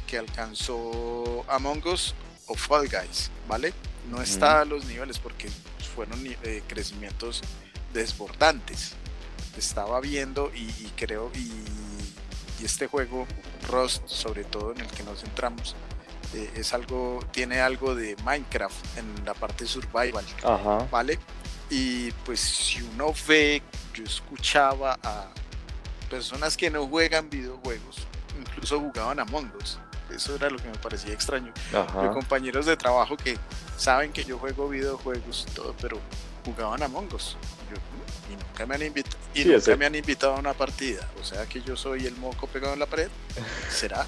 que 0.07 0.19
alcanzó 0.19 1.45
Among 1.49 1.87
Us 1.87 2.14
o 2.47 2.55
Fall 2.55 2.88
Guys, 2.88 3.31
¿vale? 3.49 3.73
No 4.11 4.23
está 4.23 4.61
a 4.61 4.64
los 4.64 4.85
niveles 4.85 5.19
porque 5.19 5.49
fueron 5.95 6.25
eh, 6.26 6.62
crecimientos 6.69 7.43
desbordantes. 7.93 8.93
Estaba 9.57 10.00
viendo 10.00 10.52
y, 10.55 10.71
creo 10.97 11.33
y 11.35 11.50
y 12.61 12.64
este 12.64 12.87
juego, 12.87 13.26
Rust, 13.69 14.07
sobre 14.07 14.45
todo 14.45 14.73
en 14.73 14.81
el 14.81 14.87
que 14.88 15.02
nos 15.02 15.21
centramos, 15.21 15.76
eh, 16.35 16.50
es 16.57 16.73
algo, 16.73 17.21
tiene 17.31 17.61
algo 17.61 17.95
de 17.95 18.16
Minecraft 18.25 18.99
en 18.99 19.25
la 19.25 19.35
parte 19.35 19.66
survival, 19.66 20.25
¿vale? 20.90 21.19
Y 21.70 22.12
pues 22.25 22.40
si 22.40 22.82
uno 22.82 23.12
ve, 23.26 23.62
yo 23.94 24.04
escuchaba 24.04 24.99
a 25.02 25.26
personas 26.08 26.56
que 26.56 26.70
no 26.70 26.87
juegan 26.87 27.28
videojuegos, 27.28 28.06
incluso 28.38 28.78
jugaban 28.80 29.18
a 29.20 29.25
Us. 29.25 29.78
Eso 30.14 30.37
era 30.37 30.49
lo 30.49 30.58
que 30.58 30.68
me 30.68 30.78
parecía 30.78 31.12
extraño. 31.12 31.52
De 31.73 32.11
compañeros 32.11 32.66
de 32.66 32.76
trabajo 32.76 33.16
que 33.16 33.37
saben 33.76 34.12
que 34.12 34.25
yo 34.25 34.38
juego 34.38 34.68
videojuegos 34.68 35.46
y 35.49 35.54
todo, 35.54 35.75
pero 35.80 35.99
jugaban 36.44 36.82
a 36.82 36.87
Us. 36.87 37.37
y 38.30 38.37
nunca 38.37 38.66
me 38.66 38.76
han, 38.76 38.82
invitado 38.82 39.16
y 39.35 39.44
nunca 39.44 39.76
me 39.76 39.87
han 39.87 39.94
invitado 39.96 40.35
a 40.37 40.38
una 40.38 40.54
partida. 40.54 41.08
O 41.20 41.25
sea 41.25 41.46
que 41.46 41.61
yo 41.62 41.76
soy 41.76 42.06
el 42.06 42.14
moco 42.16 42.46
pegado 42.46 42.75
en 42.75 42.78
la 42.78 42.87
pared. 42.87 43.08
¿Será? 43.68 44.06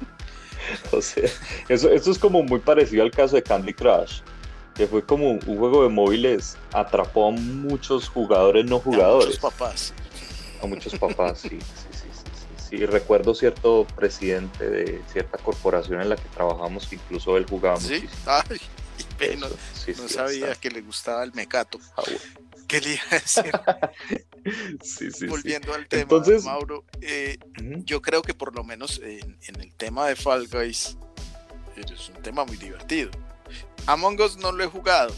o 0.92 1.00
sea, 1.00 1.24
eso, 1.68 1.90
eso 1.90 2.10
es 2.10 2.18
como 2.18 2.42
muy 2.42 2.60
parecido 2.60 3.02
al 3.02 3.10
caso 3.10 3.36
de 3.36 3.42
Candy 3.42 3.72
Crush 3.72 4.20
que 4.74 4.86
fue 4.86 5.04
como 5.04 5.30
un 5.30 5.40
juego 5.40 5.82
de 5.82 5.88
móviles, 5.88 6.56
atrapó 6.72 7.28
a 7.28 7.30
muchos 7.32 8.08
jugadores 8.08 8.64
no 8.64 8.80
jugadores. 8.80 9.24
A 9.24 9.28
muchos 9.28 9.40
papás. 9.40 9.94
A 10.62 10.66
muchos 10.66 10.98
papás, 10.98 11.40
sí, 11.40 11.48
sí, 11.48 11.58
sí, 11.90 12.08
sí, 12.12 12.76
sí, 12.76 12.86
Recuerdo 12.86 13.34
cierto 13.34 13.86
presidente 13.96 14.68
de 14.68 15.02
cierta 15.12 15.38
corporación 15.38 16.00
en 16.00 16.10
la 16.10 16.16
que 16.16 16.28
trabajamos 16.28 16.86
que 16.86 16.96
incluso 16.96 17.36
él 17.36 17.46
jugaba 17.48 17.78
¿Sí? 17.78 18.06
Ay, 18.26 19.36
no, 19.38 19.48
no 19.48 20.08
sabía 20.08 20.54
que 20.54 20.70
le 20.70 20.80
gustaba 20.82 21.24
el 21.24 21.32
mecato. 21.34 21.78
Ah, 21.96 22.02
¿Qué 22.66 22.80
le 22.80 22.94
iba 22.94 23.02
a 23.10 23.14
decir? 23.14 23.52
Volviendo 25.28 25.74
al 25.74 25.86
tema, 25.88 26.02
Entonces, 26.02 26.44
Mauro, 26.44 26.84
eh, 27.00 27.38
yo 27.84 28.00
creo 28.00 28.22
que 28.22 28.32
por 28.32 28.54
lo 28.54 28.64
menos 28.64 29.00
en, 29.02 29.38
en 29.46 29.60
el 29.60 29.74
tema 29.74 30.06
de 30.06 30.16
Fall 30.16 30.48
Guys 30.48 30.96
es 31.76 32.08
un 32.10 32.22
tema 32.22 32.44
muy 32.44 32.56
divertido 32.56 33.10
Among 33.86 34.20
Us 34.20 34.36
no 34.36 34.52
lo 34.52 34.64
he 34.64 34.66
jugado, 34.66 35.14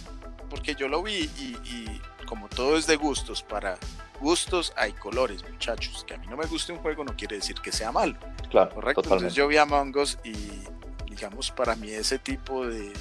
porque 0.50 0.74
yo 0.74 0.88
lo 0.88 1.02
vi 1.02 1.30
y, 1.38 2.00
como 2.26 2.48
todo 2.48 2.76
es 2.76 2.86
de 2.86 2.96
gustos, 2.96 3.42
para 3.42 3.78
gustos 4.20 4.72
hay 4.76 4.92
colores, 4.92 5.42
muchachos. 5.48 6.04
Que 6.06 6.14
a 6.14 6.18
mí 6.18 6.26
no 6.26 6.36
me 6.36 6.46
guste 6.46 6.72
un 6.72 6.78
juego 6.78 7.04
no 7.04 7.16
quiere 7.16 7.36
decir 7.36 7.56
que 7.60 7.72
sea 7.72 7.92
malo. 7.92 8.16
Claro, 8.50 8.74
correcto. 8.74 9.02
Entonces 9.02 9.34
yo 9.34 9.48
vi 9.48 9.56
Among 9.56 9.96
Us 9.96 10.18
y 10.24 10.32
digamos 11.08 11.50
para 11.50 11.76
mí 11.76 11.90
ese 11.90 12.18
tipo 12.18 12.66
de, 12.66 12.92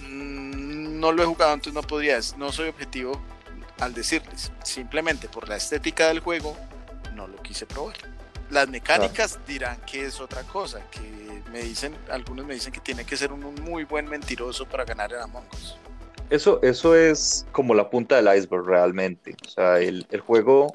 mm, 0.00 0.98
no 0.98 1.12
lo 1.12 1.22
he 1.22 1.26
jugado, 1.26 1.54
entonces 1.54 1.74
no 1.74 1.82
podría, 1.82 2.18
no 2.36 2.52
soy 2.52 2.68
objetivo 2.68 3.20
al 3.80 3.94
decirles. 3.94 4.52
Simplemente 4.62 5.28
por 5.28 5.48
la 5.48 5.56
estética 5.56 6.08
del 6.08 6.20
juego 6.20 6.56
no 7.14 7.26
lo 7.26 7.40
quise 7.42 7.66
probar. 7.66 8.13
Las 8.54 8.68
mecánicas 8.68 9.40
dirán 9.48 9.80
que 9.84 10.04
es 10.04 10.20
otra 10.20 10.44
cosa, 10.44 10.80
que 10.88 11.00
me 11.50 11.60
dicen, 11.60 11.92
algunos 12.08 12.46
me 12.46 12.54
dicen 12.54 12.72
que 12.72 12.78
tiene 12.78 13.04
que 13.04 13.16
ser 13.16 13.32
un, 13.32 13.52
muy 13.62 13.82
buen 13.82 14.06
mentiroso 14.06 14.64
para 14.64 14.84
ganar 14.84 15.12
en 15.12 15.22
Among 15.22 15.44
Us. 15.54 15.76
Eso, 16.30 16.62
eso 16.62 16.94
es 16.94 17.44
como 17.50 17.74
la 17.74 17.90
punta 17.90 18.14
del 18.14 18.38
iceberg 18.38 18.64
realmente. 18.64 19.34
O 19.44 19.50
sea, 19.50 19.80
el, 19.80 20.06
el 20.08 20.20
juego 20.20 20.72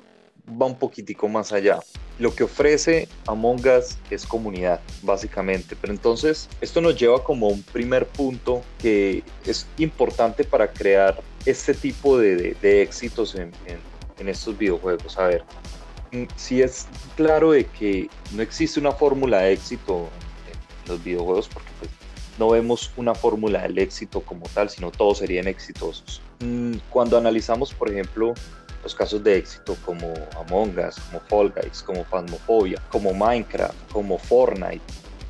va 0.62 0.66
un 0.66 0.78
poquitico 0.78 1.30
más 1.30 1.54
allá. 1.54 1.80
Lo 2.18 2.36
que 2.36 2.44
ofrece 2.44 3.08
Among 3.28 3.66
Us 3.66 3.98
es 4.10 4.26
comunidad, 4.26 4.82
básicamente. 5.02 5.78
Pero 5.80 5.94
entonces, 5.94 6.50
esto 6.60 6.82
nos 6.82 7.00
lleva 7.00 7.24
como 7.24 7.48
un 7.48 7.64
primer 7.64 8.06
punto 8.08 8.62
que 8.80 9.24
es 9.46 9.66
importante 9.78 10.44
para 10.44 10.70
crear 10.70 11.22
este 11.46 11.74
tipo 11.74 12.18
de, 12.18 12.58
de, 12.62 12.82
éxitos 12.82 13.36
en, 13.36 13.54
en, 13.66 13.80
en, 14.18 14.28
estos 14.28 14.58
videojuegos. 14.58 15.18
A 15.18 15.28
ver, 15.28 15.46
mm, 16.12 16.24
si 16.36 16.62
es 16.62 16.88
claro 17.16 17.52
de 17.52 17.66
que 17.66 18.10
no 18.34 18.42
existe 18.42 18.80
una 18.80 18.92
fórmula 18.92 19.40
de 19.40 19.54
éxito 19.54 20.10
los 20.88 21.04
videojuegos 21.04 21.48
porque 21.48 21.70
pues, 21.80 21.92
no 22.38 22.50
vemos 22.50 22.92
una 22.98 23.14
fórmula 23.14 23.62
del 23.62 23.78
éxito 23.78 24.22
como 24.22 24.48
tal, 24.54 24.70
sino 24.70 24.92
todos 24.92 25.20
serían 25.20 25.48
exitosos. 25.48 26.22
Mm, 26.40 26.78
cuando 26.90 27.18
analizamos, 27.18 27.74
por 27.74 27.92
ejemplo, 27.92 28.34
los 28.84 28.96
casos 28.96 29.24
de 29.24 29.38
éxito 29.38 29.76
como 29.86 30.14
Among 30.38 30.78
Us, 30.80 30.96
como 31.00 31.20
Fall 31.28 31.54
Guys, 31.56 31.84
como 31.84 32.06
Phasmophobia, 32.06 32.82
como 32.90 33.14
Minecraft, 33.14 33.92
como 33.92 34.18
Fortnite, 34.18 34.82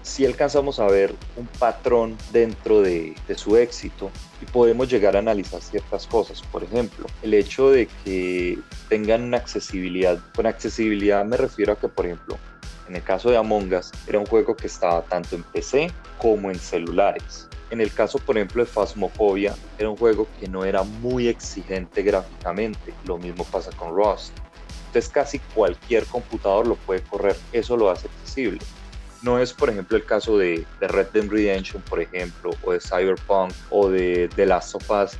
si 0.09 0.25
alcanzamos 0.25 0.79
a 0.79 0.87
ver 0.87 1.13
un 1.37 1.45
patrón 1.45 2.17
dentro 2.31 2.81
de, 2.81 3.15
su 3.35 3.57
éxito 3.57 4.09
y 4.41 4.45
podemos 4.45 4.89
llegar 4.89 5.15
a 5.15 5.19
analizar 5.19 5.61
ciertas 5.61 6.07
cosas. 6.07 6.41
Por 6.41 6.63
ejemplo, 6.63 7.05
el 7.21 7.35
hecho 7.35 7.69
de 7.69 7.87
que 8.03 8.57
tengan 8.89 9.21
una 9.21 9.37
accesibilidad. 9.37 10.19
Con 10.35 10.47
accesibilidad 10.47 11.23
me 11.25 11.37
refiero 11.37 11.73
a 11.73 11.75
que, 11.77 11.87
por 11.87 12.07
ejemplo, 12.07 12.37
en 12.87 12.95
el 12.95 13.03
caso 13.03 13.29
de 13.29 13.37
Among 13.37 13.71
Us, 13.71 13.91
era 14.07 14.17
un 14.17 14.25
juego 14.25 14.55
que 14.55 14.65
estaba 14.65 15.03
tanto 15.03 15.35
en 15.35 15.43
PC 15.43 15.91
como 16.17 16.49
en 16.49 16.57
celulares. 16.57 17.47
En 17.69 17.79
el 17.79 17.93
caso, 17.93 18.17
por 18.17 18.35
ejemplo, 18.35 18.65
de 18.65 18.71
Phasmophobia, 18.71 19.55
era 19.77 19.91
un 19.91 19.95
juego 19.95 20.27
que 20.39 20.47
no 20.47 20.65
era 20.65 20.81
muy 20.81 21.27
exigente 21.27 22.01
gráficamente. 22.01 22.95
Lo 23.05 23.19
mismo 23.19 23.43
pasa 23.43 23.69
con 23.77 23.95
Rust. 23.95 24.33
Entonces 24.87 25.11
casi 25.11 25.37
cualquier 25.53 26.03
computador 26.05 26.65
lo 26.65 26.75
puede 26.75 27.03
correr. 27.03 27.35
Eso 27.53 27.77
lo 27.77 27.91
hace 27.91 28.07
accesible. 28.07 28.59
No 29.21 29.39
es, 29.39 29.53
por 29.53 29.69
ejemplo, 29.69 29.97
el 29.97 30.05
caso 30.05 30.37
de, 30.37 30.65
Red 30.79 31.07
Dead 31.13 31.27
Redemption, 31.27 31.81
por 31.83 32.01
ejemplo, 32.01 32.51
o 32.63 32.71
de 32.71 32.79
Cyberpunk, 32.79 33.53
o 33.69 33.89
de 33.89 34.29
The 34.35 34.45
Last 34.45 34.75
of 34.75 34.89
Us, 34.89 35.17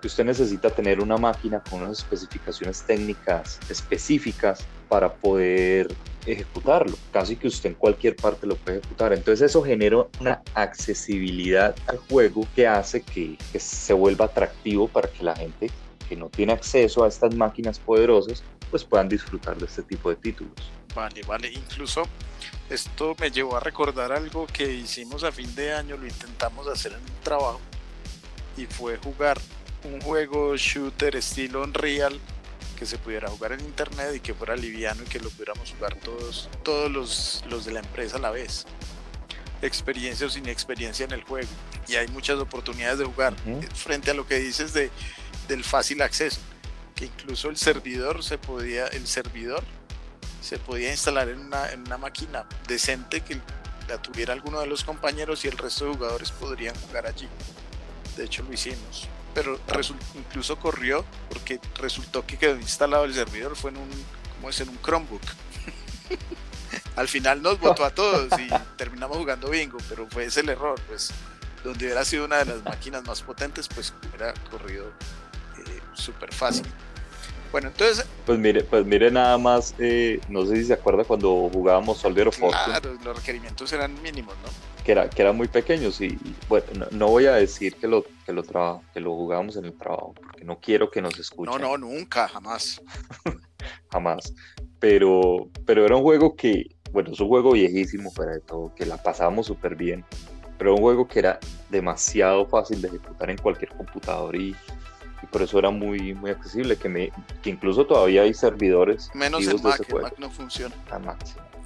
que 0.00 0.06
usted 0.06 0.24
necesita 0.24 0.70
tener 0.70 1.00
una 1.00 1.16
máquina 1.16 1.62
con 1.68 1.82
unas 1.82 1.98
especificaciones 1.98 2.82
técnicas 2.82 3.58
específicas 3.70 4.64
para 4.88 5.12
poder 5.12 5.94
ejecutarlo. 6.26 6.96
Casi 7.12 7.36
que 7.36 7.48
usted 7.48 7.70
en 7.70 7.74
cualquier 7.74 8.16
parte 8.16 8.46
lo 8.46 8.56
puede 8.56 8.78
ejecutar. 8.78 9.12
Entonces 9.12 9.50
eso 9.50 9.62
genera 9.62 10.06
una 10.20 10.42
accesibilidad 10.54 11.74
al 11.86 11.98
juego 11.98 12.46
que 12.54 12.66
hace 12.66 13.02
que, 13.02 13.36
se 13.58 13.92
vuelva 13.92 14.26
atractivo 14.26 14.88
para 14.88 15.08
que 15.08 15.22
la 15.22 15.36
gente 15.36 15.70
que 16.08 16.16
no 16.16 16.28
tiene 16.28 16.52
acceso 16.52 17.04
a 17.04 17.08
estas 17.08 17.34
máquinas 17.34 17.78
poderosas 17.78 18.42
pues 18.70 18.84
puedan 18.84 19.08
disfrutar 19.08 19.56
de 19.56 19.66
este 19.66 19.82
tipo 19.82 20.10
de 20.10 20.16
títulos. 20.16 20.70
Vale, 20.94 21.22
vale. 21.26 21.50
Incluso 21.50 22.02
esto 22.70 23.14
me 23.18 23.30
llevó 23.30 23.56
a 23.56 23.60
recordar 23.60 24.12
algo 24.12 24.46
que 24.46 24.72
hicimos 24.72 25.24
a 25.24 25.32
fin 25.32 25.54
de 25.54 25.72
año, 25.72 25.96
lo 25.96 26.06
intentamos 26.06 26.66
hacer 26.68 26.92
en 26.92 27.00
un 27.00 27.20
trabajo 27.22 27.60
y 28.56 28.66
fue 28.66 28.96
jugar 28.98 29.38
un 29.84 30.00
juego 30.00 30.56
shooter 30.56 31.16
estilo 31.16 31.62
Unreal 31.62 32.18
que 32.78 32.86
se 32.86 32.98
pudiera 32.98 33.28
jugar 33.28 33.52
en 33.52 33.60
internet 33.60 34.14
y 34.14 34.20
que 34.20 34.34
fuera 34.34 34.56
liviano 34.56 35.02
y 35.02 35.06
que 35.06 35.20
lo 35.20 35.30
pudiéramos 35.30 35.72
jugar 35.72 35.94
todos, 35.96 36.48
todos 36.62 36.90
los, 36.90 37.44
los 37.48 37.64
de 37.64 37.72
la 37.72 37.80
empresa 37.80 38.16
a 38.16 38.20
la 38.20 38.30
vez. 38.30 38.66
Experiencia 39.62 40.26
o 40.26 40.30
sin 40.30 40.48
experiencia 40.48 41.04
en 41.04 41.12
el 41.12 41.22
juego. 41.22 41.48
Y 41.86 41.94
hay 41.94 42.08
muchas 42.08 42.38
oportunidades 42.38 42.98
de 42.98 43.04
jugar. 43.04 43.34
Frente 43.74 44.10
a 44.10 44.14
lo 44.14 44.26
que 44.26 44.38
dices 44.38 44.72
de, 44.72 44.90
del 45.48 45.62
fácil 45.62 46.02
acceso, 46.02 46.40
que 46.94 47.06
incluso 47.06 47.48
el 47.48 47.56
servidor 47.56 48.24
se 48.24 48.38
podía, 48.38 48.86
el 48.88 49.06
servidor 49.06 49.62
se 50.44 50.58
podía 50.58 50.90
instalar 50.90 51.28
en 51.28 51.40
una, 51.40 51.72
en 51.72 51.80
una 51.80 51.98
máquina 51.98 52.44
decente 52.68 53.22
que 53.22 53.40
la 53.88 54.00
tuviera 54.00 54.32
alguno 54.32 54.60
de 54.60 54.66
los 54.66 54.84
compañeros 54.84 55.44
y 55.44 55.48
el 55.48 55.58
resto 55.58 55.86
de 55.86 55.94
jugadores 55.94 56.30
podrían 56.30 56.74
jugar 56.76 57.06
allí. 57.06 57.28
De 58.16 58.24
hecho 58.24 58.42
lo 58.42 58.52
hicimos 58.52 59.08
pero 59.34 59.58
incluso 60.14 60.56
corrió 60.56 61.04
porque 61.28 61.60
resultó 61.76 62.24
que 62.24 62.38
quedó 62.38 62.56
instalado 62.56 63.04
el 63.04 63.12
servidor, 63.12 63.56
fue 63.56 63.72
en 63.72 63.78
un, 63.78 63.90
¿cómo 64.36 64.48
es? 64.48 64.60
En 64.60 64.68
un 64.68 64.80
Chromebook. 64.80 65.22
Al 66.96 67.08
final 67.08 67.42
nos 67.42 67.58
votó 67.58 67.84
a 67.84 67.90
todos 67.90 68.28
y 68.38 68.48
terminamos 68.76 69.16
jugando 69.18 69.50
bingo, 69.50 69.78
pero 69.88 70.06
fue 70.08 70.26
ese 70.26 70.40
el 70.40 70.50
error, 70.50 70.80
pues 70.86 71.10
donde 71.64 71.86
hubiera 71.86 72.04
sido 72.04 72.26
una 72.26 72.38
de 72.38 72.44
las 72.44 72.62
máquinas 72.62 73.04
más 73.04 73.22
potentes, 73.22 73.68
pues 73.68 73.92
hubiera 74.08 74.32
corrido 74.50 74.86
eh, 75.66 75.80
súper 75.94 76.32
fácil. 76.32 76.66
Bueno, 77.54 77.68
entonces... 77.68 78.04
Pues 78.26 78.36
mire, 78.36 78.64
pues 78.64 78.84
mire 78.84 79.12
nada 79.12 79.38
más, 79.38 79.76
eh, 79.78 80.20
no 80.28 80.44
sé 80.44 80.56
si 80.56 80.64
se 80.64 80.72
acuerda 80.72 81.04
cuando 81.04 81.48
jugábamos 81.52 81.98
Soldier 81.98 82.26
of 82.26 82.36
Claro, 82.36 82.98
los 83.04 83.16
requerimientos 83.16 83.72
eran 83.72 83.94
mínimos, 84.02 84.34
¿no? 84.42 84.48
Que, 84.82 84.90
era, 84.90 85.08
que 85.08 85.22
eran 85.22 85.36
muy 85.36 85.46
pequeños 85.46 86.00
y, 86.00 86.18
bueno, 86.48 86.86
no, 86.90 87.06
voy 87.06 87.26
a 87.26 87.34
decir 87.34 87.76
que 87.76 87.86
lo, 87.86 88.02
que, 88.26 88.32
lo 88.32 88.42
que 88.42 88.98
lo 88.98 89.14
jugábamos 89.14 89.54
en 89.54 89.66
el 89.66 89.72
trabajo, 89.74 90.14
porque 90.20 90.44
no 90.44 90.58
quiero 90.58 90.90
que 90.90 91.00
nos 91.00 91.16
escuchen. 91.16 91.52
No, 91.52 91.60
no, 91.60 91.78
nunca, 91.78 92.26
jamás. 92.26 92.82
jamás. 93.92 94.34
Pero, 94.80 95.48
pero 95.64 95.84
era 95.86 95.94
un 95.94 96.02
juego 96.02 96.34
que, 96.34 96.74
bueno, 96.90 97.12
es 97.12 97.20
un 97.20 97.28
juego 97.28 97.52
viejísimo 97.52 98.10
fuera 98.10 98.32
de 98.32 98.40
todo, 98.40 98.74
que 98.74 98.84
la 98.84 99.00
pasábamos 99.00 99.46
súper 99.46 99.76
bien, 99.76 100.04
pero 100.58 100.74
un 100.74 100.80
juego 100.80 101.06
que 101.06 101.20
era 101.20 101.38
demasiado 101.70 102.46
fácil 102.46 102.82
de 102.82 102.88
ejecutar 102.88 103.30
en 103.30 103.38
cualquier 103.38 103.70
computador 103.70 104.34
y, 104.34 104.56
por 105.24 105.42
eso 105.42 105.58
era 105.58 105.70
muy, 105.70 106.14
muy 106.14 106.30
accesible, 106.30 106.76
que, 106.76 106.88
me, 106.88 107.12
que 107.42 107.50
incluso 107.50 107.86
todavía 107.86 108.22
hay 108.22 108.34
servidores. 108.34 109.10
Menos 109.14 109.46
en 109.46 109.62
Mac, 109.62 109.92
Mac 109.92 110.14
no 110.18 110.30
funciona. 110.30 110.74
A 110.90 110.98
Mac, 110.98 111.18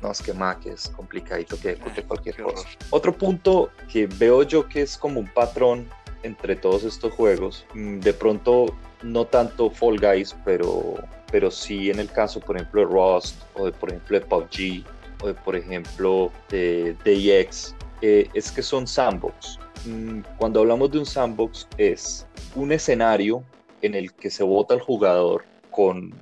No, 0.03 0.11
es 0.11 0.23
que 0.23 0.33
Mac 0.33 0.67
es 0.67 0.89
complicadito 0.91 1.59
que 1.59 1.71
ejecute 1.71 2.03
cualquier 2.03 2.43
cosa. 2.43 2.69
Otro 2.91 3.13
punto 3.17 3.71
que 3.91 4.07
veo 4.07 4.43
yo 4.43 4.69
que 4.69 4.83
es 4.83 4.97
como 4.97 5.21
un 5.21 5.29
patrón 5.29 5.89
entre 6.23 6.57
todos 6.57 6.85
estos 6.85 7.13
juegos. 7.13 7.65
Mm, 7.75 8.01
de 8.01 8.13
pronto, 8.13 8.75
no 9.03 9.25
tanto 9.25 9.71
Fall 9.71 9.99
Guys, 9.99 10.37
pero, 10.45 10.95
pero 11.31 11.51
sí 11.51 11.91
en 11.91 11.99
el 12.01 12.11
caso, 12.11 12.41
por 12.41 12.57
ejemplo, 12.57 12.81
de 12.83 12.87
Rust, 12.87 13.37
o 13.55 13.67
de, 13.67 13.73
por 13.73 13.91
ejemplo, 13.91 14.19
de 14.19 14.27
PUBG, 14.27 14.85
o 15.23 15.27
de, 15.29 15.35
por 15.35 15.57
ejemplo, 15.57 16.33
de 16.49 16.97
DX, 17.05 17.75
eh, 18.03 18.29
es 18.35 18.51
que 18.51 18.63
son 18.63 18.87
sandbox. 18.87 19.59
Mm, 19.85 20.21
cuando 20.37 20.61
hablamos 20.61 20.91
de 20.91 20.99
un 20.99 21.07
sandbox, 21.07 21.69
es 21.77 22.27
un 22.55 22.73
escenario 22.73 23.43
en 23.83 23.95
el 23.95 24.13
que 24.13 24.31
se 24.31 24.43
vota 24.43 24.75
el 24.75 24.81
jugador 24.81 25.45
con, 25.71 26.13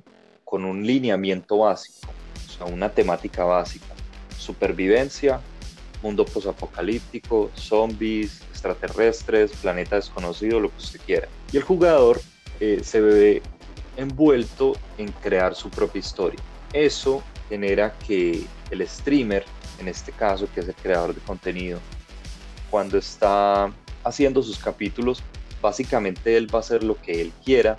con 0.45 0.65
un 0.65 0.85
lineamiento 0.85 1.59
básico, 1.59 2.09
o 2.47 2.51
sea, 2.51 2.65
una 2.67 2.89
temática 2.89 3.43
básica. 3.43 3.87
Supervivencia, 4.37 5.41
mundo 6.01 6.25
posapocalíptico, 6.25 7.49
zombies, 7.55 8.41
extraterrestres, 8.51 9.51
planeta 9.51 9.95
desconocido, 9.95 10.59
lo 10.59 10.69
que 10.69 10.77
usted 10.77 11.01
quiera. 11.05 11.27
Y 11.51 11.57
el 11.57 11.63
jugador 11.63 12.21
eh, 12.59 12.81
se 12.83 13.01
ve 13.01 13.41
envuelto 13.97 14.73
en 14.97 15.11
crear 15.11 15.55
su 15.55 15.69
propia 15.69 15.99
historia. 15.99 16.39
Eso 16.73 17.23
genera 17.49 17.93
que 18.05 18.45
el 18.69 18.87
streamer, 18.87 19.43
en 19.79 19.87
este 19.87 20.11
caso, 20.11 20.47
que 20.53 20.59
es 20.59 20.67
el 20.67 20.75
creador 20.75 21.15
de 21.15 21.21
contenido, 21.21 21.79
cuando 22.69 22.97
está 22.97 23.71
haciendo 24.03 24.41
sus 24.41 24.57
capítulos, 24.57 25.23
básicamente 25.61 26.37
él 26.37 26.53
va 26.53 26.59
a 26.59 26.61
hacer 26.61 26.83
lo 26.83 26.99
que 27.01 27.21
él 27.21 27.33
quiera 27.43 27.75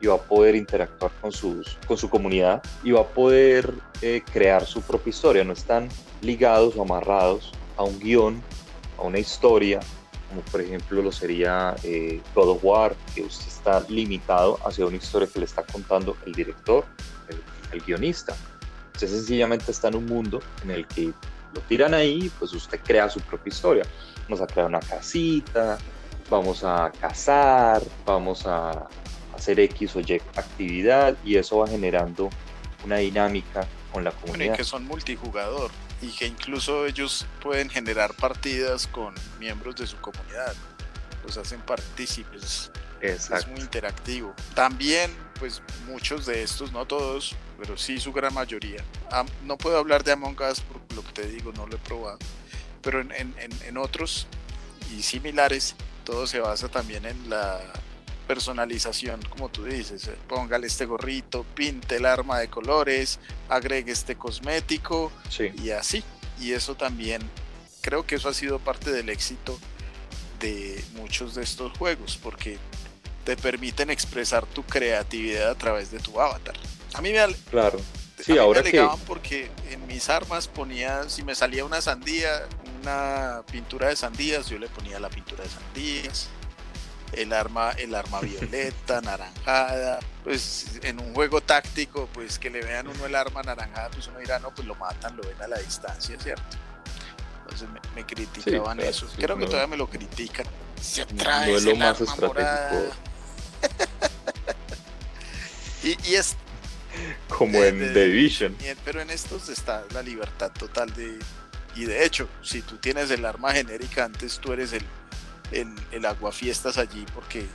y 0.00 0.06
va 0.06 0.16
a 0.16 0.22
poder 0.22 0.54
interactuar 0.54 1.10
con, 1.20 1.32
sus, 1.32 1.78
con 1.86 1.96
su 1.96 2.10
comunidad 2.10 2.62
y 2.84 2.92
va 2.92 3.00
a 3.00 3.06
poder 3.06 3.72
eh, 4.02 4.22
crear 4.32 4.64
su 4.66 4.82
propia 4.82 5.10
historia. 5.10 5.44
No 5.44 5.52
están 5.52 5.88
ligados 6.20 6.76
o 6.76 6.82
amarrados 6.82 7.52
a 7.76 7.82
un 7.82 7.98
guion, 7.98 8.42
a 8.98 9.02
una 9.02 9.18
historia, 9.18 9.80
como 10.28 10.42
por 10.42 10.60
ejemplo 10.60 11.02
lo 11.02 11.12
sería 11.12 11.74
eh, 11.82 12.20
God 12.34 12.50
of 12.50 12.64
War, 12.64 12.94
que 13.14 13.22
usted 13.22 13.46
está 13.46 13.80
limitado 13.88 14.58
hacia 14.66 14.86
una 14.86 14.96
historia 14.96 15.28
que 15.32 15.38
le 15.38 15.46
está 15.46 15.62
contando 15.62 16.16
el 16.26 16.32
director, 16.32 16.84
el, 17.28 17.42
el 17.72 17.80
guionista. 17.80 18.36
Usted 18.94 19.08
sencillamente 19.08 19.70
está 19.70 19.88
en 19.88 19.96
un 19.96 20.06
mundo 20.06 20.40
en 20.62 20.70
el 20.70 20.86
que 20.86 21.12
lo 21.54 21.60
tiran 21.68 21.94
ahí, 21.94 22.30
pues 22.38 22.52
usted 22.52 22.80
crea 22.84 23.08
su 23.08 23.20
propia 23.20 23.50
historia. 23.50 23.84
Vamos 24.28 24.40
a 24.40 24.46
crear 24.46 24.66
una 24.66 24.80
casita, 24.80 25.78
vamos 26.28 26.64
a 26.64 26.92
cazar, 27.00 27.82
vamos 28.04 28.46
a 28.46 28.88
hacer 29.34 29.60
X 29.60 29.96
o 29.96 30.00
Y 30.00 30.14
actividad 30.34 31.16
y 31.24 31.36
eso 31.36 31.58
va 31.58 31.68
generando 31.68 32.30
una 32.84 32.96
dinámica 32.96 33.66
con 33.92 34.04
la 34.04 34.10
comunidad. 34.10 34.54
y 34.54 34.56
que 34.56 34.64
son 34.64 34.84
multijugador 34.84 35.70
y 36.02 36.08
que 36.08 36.26
incluso 36.26 36.86
ellos 36.86 37.26
pueden 37.40 37.70
generar 37.70 38.14
partidas 38.14 38.86
con 38.86 39.14
miembros 39.38 39.76
de 39.76 39.86
su 39.86 39.96
comunidad, 39.98 40.54
los 41.24 41.36
hacen 41.36 41.60
partícipes. 41.60 42.70
Es 43.00 43.46
muy 43.48 43.60
interactivo. 43.60 44.34
También, 44.54 45.14
pues 45.38 45.62
muchos 45.86 46.26
de 46.26 46.42
estos, 46.42 46.72
no 46.72 46.86
todos, 46.86 47.36
pero 47.58 47.76
sí 47.76 48.00
su 48.00 48.12
gran 48.12 48.34
mayoría. 48.34 48.82
no 49.44 49.56
puedo 49.56 49.78
hablar 49.78 50.02
de 50.02 50.12
Among 50.12 50.36
Us 50.50 50.60
por 50.60 50.80
lo 50.94 51.02
que 51.04 51.12
te 51.12 51.26
digo, 51.28 51.52
no 51.52 51.66
lo 51.66 51.76
he 51.76 51.78
probado. 51.78 52.18
Pero 52.86 53.00
en, 53.00 53.10
en, 53.12 53.34
en 53.66 53.76
otros 53.78 54.28
y 54.96 55.02
similares, 55.02 55.74
todo 56.04 56.28
se 56.28 56.38
basa 56.38 56.68
también 56.68 57.04
en 57.04 57.28
la 57.28 57.60
personalización, 58.28 59.20
como 59.22 59.48
tú 59.48 59.64
dices, 59.64 60.06
eh, 60.06 60.16
póngale 60.28 60.68
este 60.68 60.84
gorrito, 60.84 61.44
pinte 61.56 61.96
el 61.96 62.06
arma 62.06 62.38
de 62.38 62.48
colores, 62.48 63.18
agregue 63.48 63.90
este 63.90 64.14
cosmético 64.14 65.10
y 65.62 65.70
así. 65.70 66.04
Y 66.40 66.52
eso 66.52 66.76
también, 66.76 67.22
creo 67.80 68.06
que 68.06 68.14
eso 68.14 68.28
ha 68.28 68.34
sido 68.34 68.60
parte 68.60 68.92
del 68.92 69.08
éxito 69.08 69.58
de 70.38 70.80
muchos 70.94 71.34
de 71.34 71.42
estos 71.42 71.76
juegos, 71.76 72.18
porque 72.22 72.58
te 73.24 73.36
permiten 73.36 73.90
expresar 73.90 74.46
tu 74.46 74.62
creatividad 74.62 75.50
a 75.50 75.54
través 75.56 75.90
de 75.90 75.98
tu 75.98 76.20
avatar. 76.20 76.54
A 76.94 77.02
mí 77.02 77.10
me, 77.10 77.26
claro. 77.50 77.80
Sí, 78.18 78.38
ahora 78.38 78.62
me 78.62 78.68
alegaban 78.68 78.98
porque 79.00 79.50
en 79.70 79.86
mis 79.86 80.08
armas 80.08 80.48
ponía, 80.48 81.08
si 81.08 81.22
me 81.22 81.34
salía 81.34 81.64
una 81.64 81.80
sandía, 81.80 82.46
una 82.82 83.42
pintura 83.50 83.88
de 83.88 83.96
sandías, 83.96 84.48
yo 84.48 84.58
le 84.58 84.68
ponía 84.68 84.98
la 84.98 85.10
pintura 85.10 85.44
de 85.44 85.50
sandías 85.50 86.30
el 87.12 87.32
arma, 87.32 87.70
el 87.72 87.94
arma 87.94 88.20
violeta, 88.22 89.00
naranjada, 89.00 89.98
pues 90.24 90.78
en 90.82 91.00
un 91.00 91.14
juego 91.14 91.40
táctico, 91.40 92.08
pues 92.12 92.38
que 92.38 92.50
le 92.50 92.62
vean 92.62 92.88
uno 92.88 93.06
el 93.06 93.14
arma 93.14 93.42
naranjada, 93.42 93.90
pues 93.90 94.06
uno 94.08 94.18
dirá, 94.18 94.38
no, 94.38 94.54
pues 94.54 94.66
lo 94.66 94.74
matan, 94.76 95.16
lo 95.16 95.22
ven 95.22 95.40
a 95.42 95.48
la 95.48 95.58
distancia, 95.58 96.18
¿cierto? 96.20 96.56
Entonces 97.42 97.68
me, 97.94 98.04
criticaban 98.04 98.80
eso. 98.80 99.06
Creo 99.16 99.38
que 99.38 99.46
todavía 99.46 99.68
me 99.68 99.76
lo 99.76 99.88
critican. 99.88 100.46
Se 100.80 101.02
atrae 101.02 101.52
no 101.52 101.56
es 101.56 101.64
lo 101.64 101.76
más 101.76 102.00
estratégico. 102.00 102.92
y, 105.84 106.14
es 106.14 106.36
como 107.28 107.62
en 107.62 107.78
The 107.78 108.06
Division. 108.06 108.56
Pero 108.84 109.00
en 109.00 109.10
estos 109.10 109.48
está 109.48 109.84
la 109.92 110.02
libertad 110.02 110.50
total 110.52 110.92
de. 110.94 111.18
Y 111.74 111.84
de 111.84 112.04
hecho, 112.04 112.28
si 112.42 112.62
tú 112.62 112.76
tienes 112.78 113.10
el 113.10 113.24
arma 113.24 113.52
genérica 113.52 114.04
antes, 114.04 114.38
tú 114.38 114.52
eres 114.52 114.72
el 114.72 114.82
el, 115.52 115.72
el 115.92 116.04
aguafiestas 116.04 116.78
allí 116.78 117.04
porque 117.14 117.46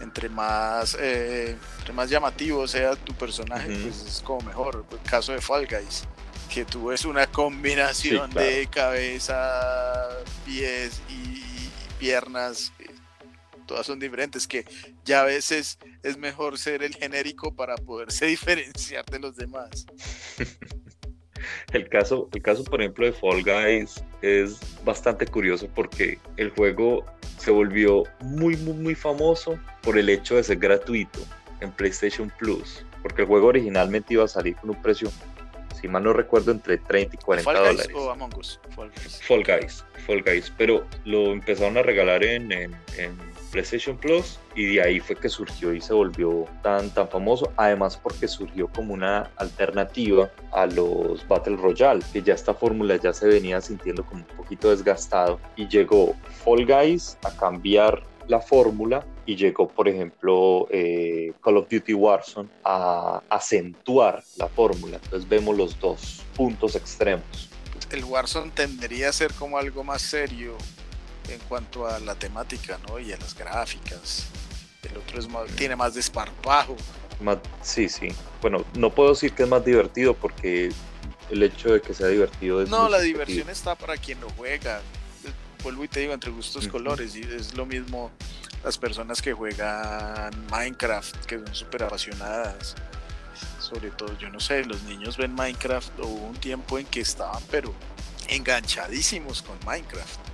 entre 0.00 0.28
más 0.28 0.96
eh, 1.00 1.56
entre 1.78 1.92
más 1.92 2.10
llamativo 2.10 2.66
sea 2.66 2.96
tu 2.96 3.14
personaje 3.14 3.68
pues 3.82 4.04
es 4.06 4.22
como 4.22 4.40
mejor 4.42 4.84
el 4.90 5.10
caso 5.10 5.32
de 5.32 5.40
Fall 5.40 5.66
Guys 5.66 6.04
que 6.52 6.64
tú 6.64 6.86
ves 6.86 7.04
una 7.04 7.26
combinación 7.26 8.30
de 8.30 8.68
cabeza 8.70 10.08
pies 10.44 11.00
y 11.08 11.42
piernas 11.98 12.72
todas 13.66 13.86
son 13.86 13.98
diferentes 13.98 14.46
que 14.46 14.64
ya 15.04 15.22
a 15.22 15.24
veces 15.24 15.78
es 16.02 16.16
mejor 16.18 16.58
ser 16.58 16.82
el 16.82 16.94
genérico 16.94 17.54
para 17.54 17.76
poderse 17.76 18.26
diferenciar 18.34 19.04
de 19.06 19.18
los 19.18 19.36
demás 19.36 19.86
El 21.72 21.88
caso, 21.88 22.28
el 22.32 22.42
caso, 22.42 22.64
por 22.64 22.80
ejemplo, 22.80 23.06
de 23.06 23.12
Fall 23.12 23.42
Guys 23.42 24.02
es 24.22 24.58
bastante 24.84 25.26
curioso 25.26 25.68
porque 25.74 26.18
el 26.36 26.50
juego 26.50 27.04
se 27.38 27.50
volvió 27.50 28.04
muy, 28.20 28.56
muy, 28.56 28.74
muy 28.74 28.94
famoso 28.94 29.58
por 29.82 29.98
el 29.98 30.08
hecho 30.08 30.36
de 30.36 30.44
ser 30.44 30.58
gratuito 30.58 31.20
en 31.60 31.72
PlayStation 31.72 32.32
Plus, 32.38 32.84
porque 33.02 33.22
el 33.22 33.28
juego 33.28 33.48
originalmente 33.48 34.14
iba 34.14 34.24
a 34.24 34.28
salir 34.28 34.56
con 34.56 34.70
un 34.70 34.80
precio, 34.80 35.10
si 35.80 35.88
mal 35.88 36.04
no 36.04 36.12
recuerdo, 36.12 36.52
entre 36.52 36.78
30 36.78 37.16
y 37.16 37.18
40 37.18 37.52
dólares. 37.52 37.88
o 37.94 38.10
Among 38.10 38.36
Us? 38.38 38.60
Fall 38.74 38.90
Guys. 38.90 39.22
Fall 39.22 39.42
Guys, 39.42 39.84
Fall 40.06 40.22
Guys, 40.22 40.52
pero 40.56 40.86
lo 41.04 41.32
empezaron 41.32 41.76
a 41.76 41.82
regalar 41.82 42.24
en, 42.24 42.50
en, 42.52 42.74
en 42.96 43.18
PlayStation 43.54 43.96
Plus 43.96 44.40
y 44.56 44.74
de 44.74 44.82
ahí 44.82 44.98
fue 44.98 45.14
que 45.14 45.28
surgió 45.28 45.72
y 45.72 45.80
se 45.80 45.94
volvió 45.94 46.44
tan, 46.62 46.90
tan 46.90 47.08
famoso, 47.08 47.52
además 47.56 47.96
porque 47.96 48.26
surgió 48.26 48.66
como 48.66 48.92
una 48.92 49.30
alternativa 49.36 50.28
a 50.50 50.66
los 50.66 51.26
Battle 51.28 51.56
Royale, 51.56 52.04
que 52.12 52.20
ya 52.20 52.34
esta 52.34 52.52
fórmula 52.52 52.96
ya 52.96 53.12
se 53.12 53.28
venía 53.28 53.60
sintiendo 53.60 54.04
como 54.04 54.22
un 54.28 54.36
poquito 54.36 54.70
desgastado 54.70 55.38
y 55.54 55.68
llegó 55.68 56.14
Fall 56.44 56.66
Guys 56.66 57.16
a 57.24 57.30
cambiar 57.36 58.02
la 58.26 58.40
fórmula 58.40 59.06
y 59.24 59.36
llegó, 59.36 59.68
por 59.68 59.88
ejemplo, 59.88 60.66
eh, 60.70 61.32
Call 61.42 61.58
of 61.58 61.68
Duty 61.68 61.94
Warzone 61.94 62.48
a 62.64 63.22
acentuar 63.28 64.24
la 64.36 64.48
fórmula. 64.48 64.98
Entonces 65.04 65.28
vemos 65.28 65.56
los 65.56 65.78
dos 65.78 66.22
puntos 66.34 66.74
extremos. 66.74 67.50
El 67.90 68.04
Warzone 68.04 68.50
tendría 68.50 69.10
a 69.10 69.12
ser 69.12 69.32
como 69.34 69.58
algo 69.58 69.84
más 69.84 70.02
serio 70.02 70.56
en 71.28 71.40
cuanto 71.48 71.86
a 71.86 71.98
la 72.00 72.14
temática, 72.14 72.78
¿no? 72.88 72.98
Y 72.98 73.12
a 73.12 73.16
las 73.16 73.34
gráficas. 73.34 74.26
El 74.82 74.96
otro 74.98 75.18
es 75.18 75.28
tiene 75.56 75.76
más 75.76 75.94
desparpajo. 75.94 76.76
Más, 77.20 77.38
sí, 77.62 77.88
sí. 77.88 78.08
Bueno, 78.42 78.64
no 78.76 78.90
puedo 78.90 79.10
decir 79.10 79.32
que 79.32 79.44
es 79.44 79.48
más 79.48 79.64
divertido 79.64 80.14
porque 80.14 80.72
el 81.30 81.42
hecho 81.42 81.72
de 81.72 81.80
que 81.80 81.94
sea 81.94 82.08
divertido 82.08 82.62
es... 82.62 82.68
No, 82.68 82.88
la 82.88 83.00
diversión 83.00 83.48
está 83.48 83.74
para 83.74 83.96
quien 83.96 84.20
lo 84.20 84.28
juega. 84.30 84.80
Vuelvo 85.62 85.84
y 85.84 85.88
te 85.88 86.00
digo, 86.00 86.12
entre 86.12 86.30
gustos, 86.30 86.68
colores. 86.68 87.16
Y 87.16 87.22
es 87.22 87.54
lo 87.54 87.64
mismo 87.64 88.10
las 88.62 88.76
personas 88.76 89.22
que 89.22 89.32
juegan 89.32 90.30
Minecraft, 90.50 91.24
que 91.24 91.38
son 91.38 91.54
súper 91.54 91.84
apasionadas. 91.84 92.74
Sobre 93.58 93.90
todo, 93.90 94.16
yo 94.18 94.28
no 94.28 94.40
sé, 94.40 94.64
los 94.64 94.82
niños 94.82 95.16
ven 95.16 95.34
Minecraft. 95.34 95.98
Hubo 96.00 96.26
un 96.26 96.36
tiempo 96.36 96.78
en 96.78 96.84
que 96.86 97.00
estaban, 97.00 97.42
pero 97.50 97.72
enganchadísimos 98.28 99.40
con 99.40 99.56
Minecraft 99.64 100.33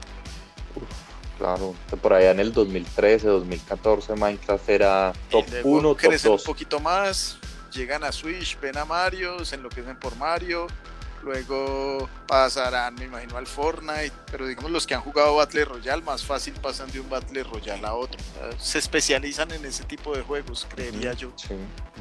claro, 1.38 1.74
por 2.02 2.12
allá 2.12 2.32
en 2.32 2.40
el 2.40 2.52
2013, 2.52 3.26
2014 3.26 4.14
Minecraft 4.14 4.68
era 4.68 5.12
top 5.30 5.46
1, 5.64 5.94
top 5.94 6.12
2. 6.12 6.26
un 6.26 6.44
poquito 6.44 6.80
más, 6.80 7.38
llegan 7.72 8.04
a 8.04 8.12
Switch, 8.12 8.58
ven 8.60 8.76
a 8.76 8.84
Mario, 8.84 9.44
se 9.44 9.56
enloquecen 9.56 9.98
por 9.98 10.14
Mario, 10.16 10.66
luego 11.22 12.08
pasarán, 12.26 12.94
me 12.94 13.06
imagino, 13.06 13.36
al 13.36 13.46
Fortnite, 13.46 14.12
pero 14.30 14.46
digamos 14.46 14.70
los 14.70 14.86
que 14.86 14.94
han 14.94 15.00
jugado 15.00 15.36
Battle 15.36 15.64
Royale, 15.64 16.02
más 16.02 16.24
fácil 16.24 16.54
pasan 16.54 16.90
de 16.90 17.00
un 17.00 17.08
Battle 17.08 17.42
Royale 17.42 17.86
a 17.86 17.94
otro. 17.94 18.20
Se 18.58 18.78
especializan 18.78 19.50
en 19.52 19.64
ese 19.64 19.84
tipo 19.84 20.14
de 20.14 20.22
juegos, 20.22 20.66
creería 20.68 21.12
yo. 21.14 21.32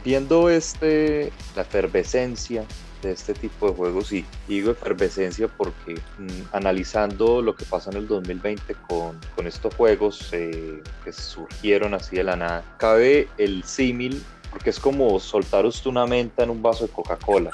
viendo 0.03 0.49
este, 0.49 1.31
la 1.55 1.61
efervescencia 1.63 2.65
de 3.01 3.11
este 3.11 3.33
tipo 3.33 3.69
de 3.69 3.75
juegos 3.75 4.11
y 4.11 4.25
digo 4.47 4.71
efervescencia 4.71 5.47
porque 5.47 5.95
mm, 6.17 6.27
analizando 6.51 7.41
lo 7.41 7.55
que 7.55 7.65
pasa 7.65 7.91
en 7.91 7.97
el 7.97 8.07
2020 8.07 8.75
con, 8.87 9.19
con 9.35 9.47
estos 9.47 9.73
juegos 9.75 10.29
eh, 10.33 10.81
que 11.03 11.11
surgieron 11.11 11.93
así 11.93 12.17
de 12.17 12.23
la 12.23 12.35
nada, 12.35 12.63
cabe 12.77 13.27
el 13.37 13.63
símil 13.63 14.23
porque 14.51 14.71
es 14.71 14.79
como 14.79 15.19
soltar 15.19 15.65
usted 15.65 15.89
una 15.89 16.05
menta 16.05 16.43
en 16.43 16.49
un 16.49 16.61
vaso 16.61 16.87
de 16.87 16.91
Coca-Cola. 16.91 17.51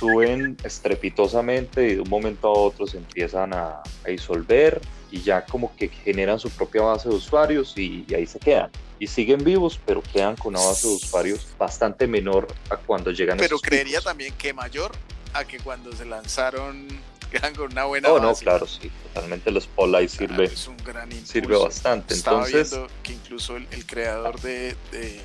Suben 0.00 0.56
estrepitosamente 0.64 1.88
y 1.88 1.94
de 1.96 2.00
un 2.00 2.08
momento 2.08 2.48
a 2.48 2.52
otro 2.52 2.86
se 2.86 2.96
empiezan 2.96 3.52
a, 3.52 3.82
a 4.04 4.08
disolver 4.08 4.80
y 5.10 5.22
ya 5.22 5.44
como 5.44 5.74
que 5.76 5.88
generan 5.88 6.38
su 6.38 6.50
propia 6.50 6.82
base 6.82 7.08
de 7.08 7.14
usuarios 7.14 7.76
y, 7.76 8.06
ahí 8.14 8.26
se 8.26 8.38
quedan. 8.38 8.70
Y 8.98 9.06
siguen 9.06 9.42
vivos, 9.44 9.80
pero 9.84 10.02
quedan 10.02 10.36
con 10.36 10.54
una 10.54 10.64
base 10.64 10.88
de 10.88 10.94
usuarios 10.94 11.46
bastante 11.58 12.06
menor 12.06 12.48
a 12.68 12.76
cuando 12.76 13.10
llegan 13.10 13.38
Pero 13.38 13.58
creería 13.58 14.00
también 14.00 14.34
que 14.34 14.52
mayor 14.52 14.92
a 15.32 15.44
que 15.44 15.58
cuando 15.58 15.92
se 15.92 16.04
lanzaron 16.04 16.86
quedan 17.30 17.54
con 17.54 17.72
una 17.72 17.84
buena 17.84 18.10
oh, 18.10 18.18
no, 18.18 18.34
claro, 18.34 18.66
sí, 18.66 18.90
totalmente 19.14 19.50
el 19.50 19.60
Spotlight 19.60 20.10
sirve, 20.10 20.44
es 20.44 20.66
un 20.66 20.76
gran 20.78 21.10
sirve 21.24 21.56
bastante. 21.56 22.14
Estaba 22.14 22.44
Entonces, 22.46 22.70
viendo 22.70 22.88
que 23.02 23.12
incluso 23.12 23.56
el, 23.56 23.86
creador 23.86 24.40
de, 24.40 24.76
de, 24.90 25.20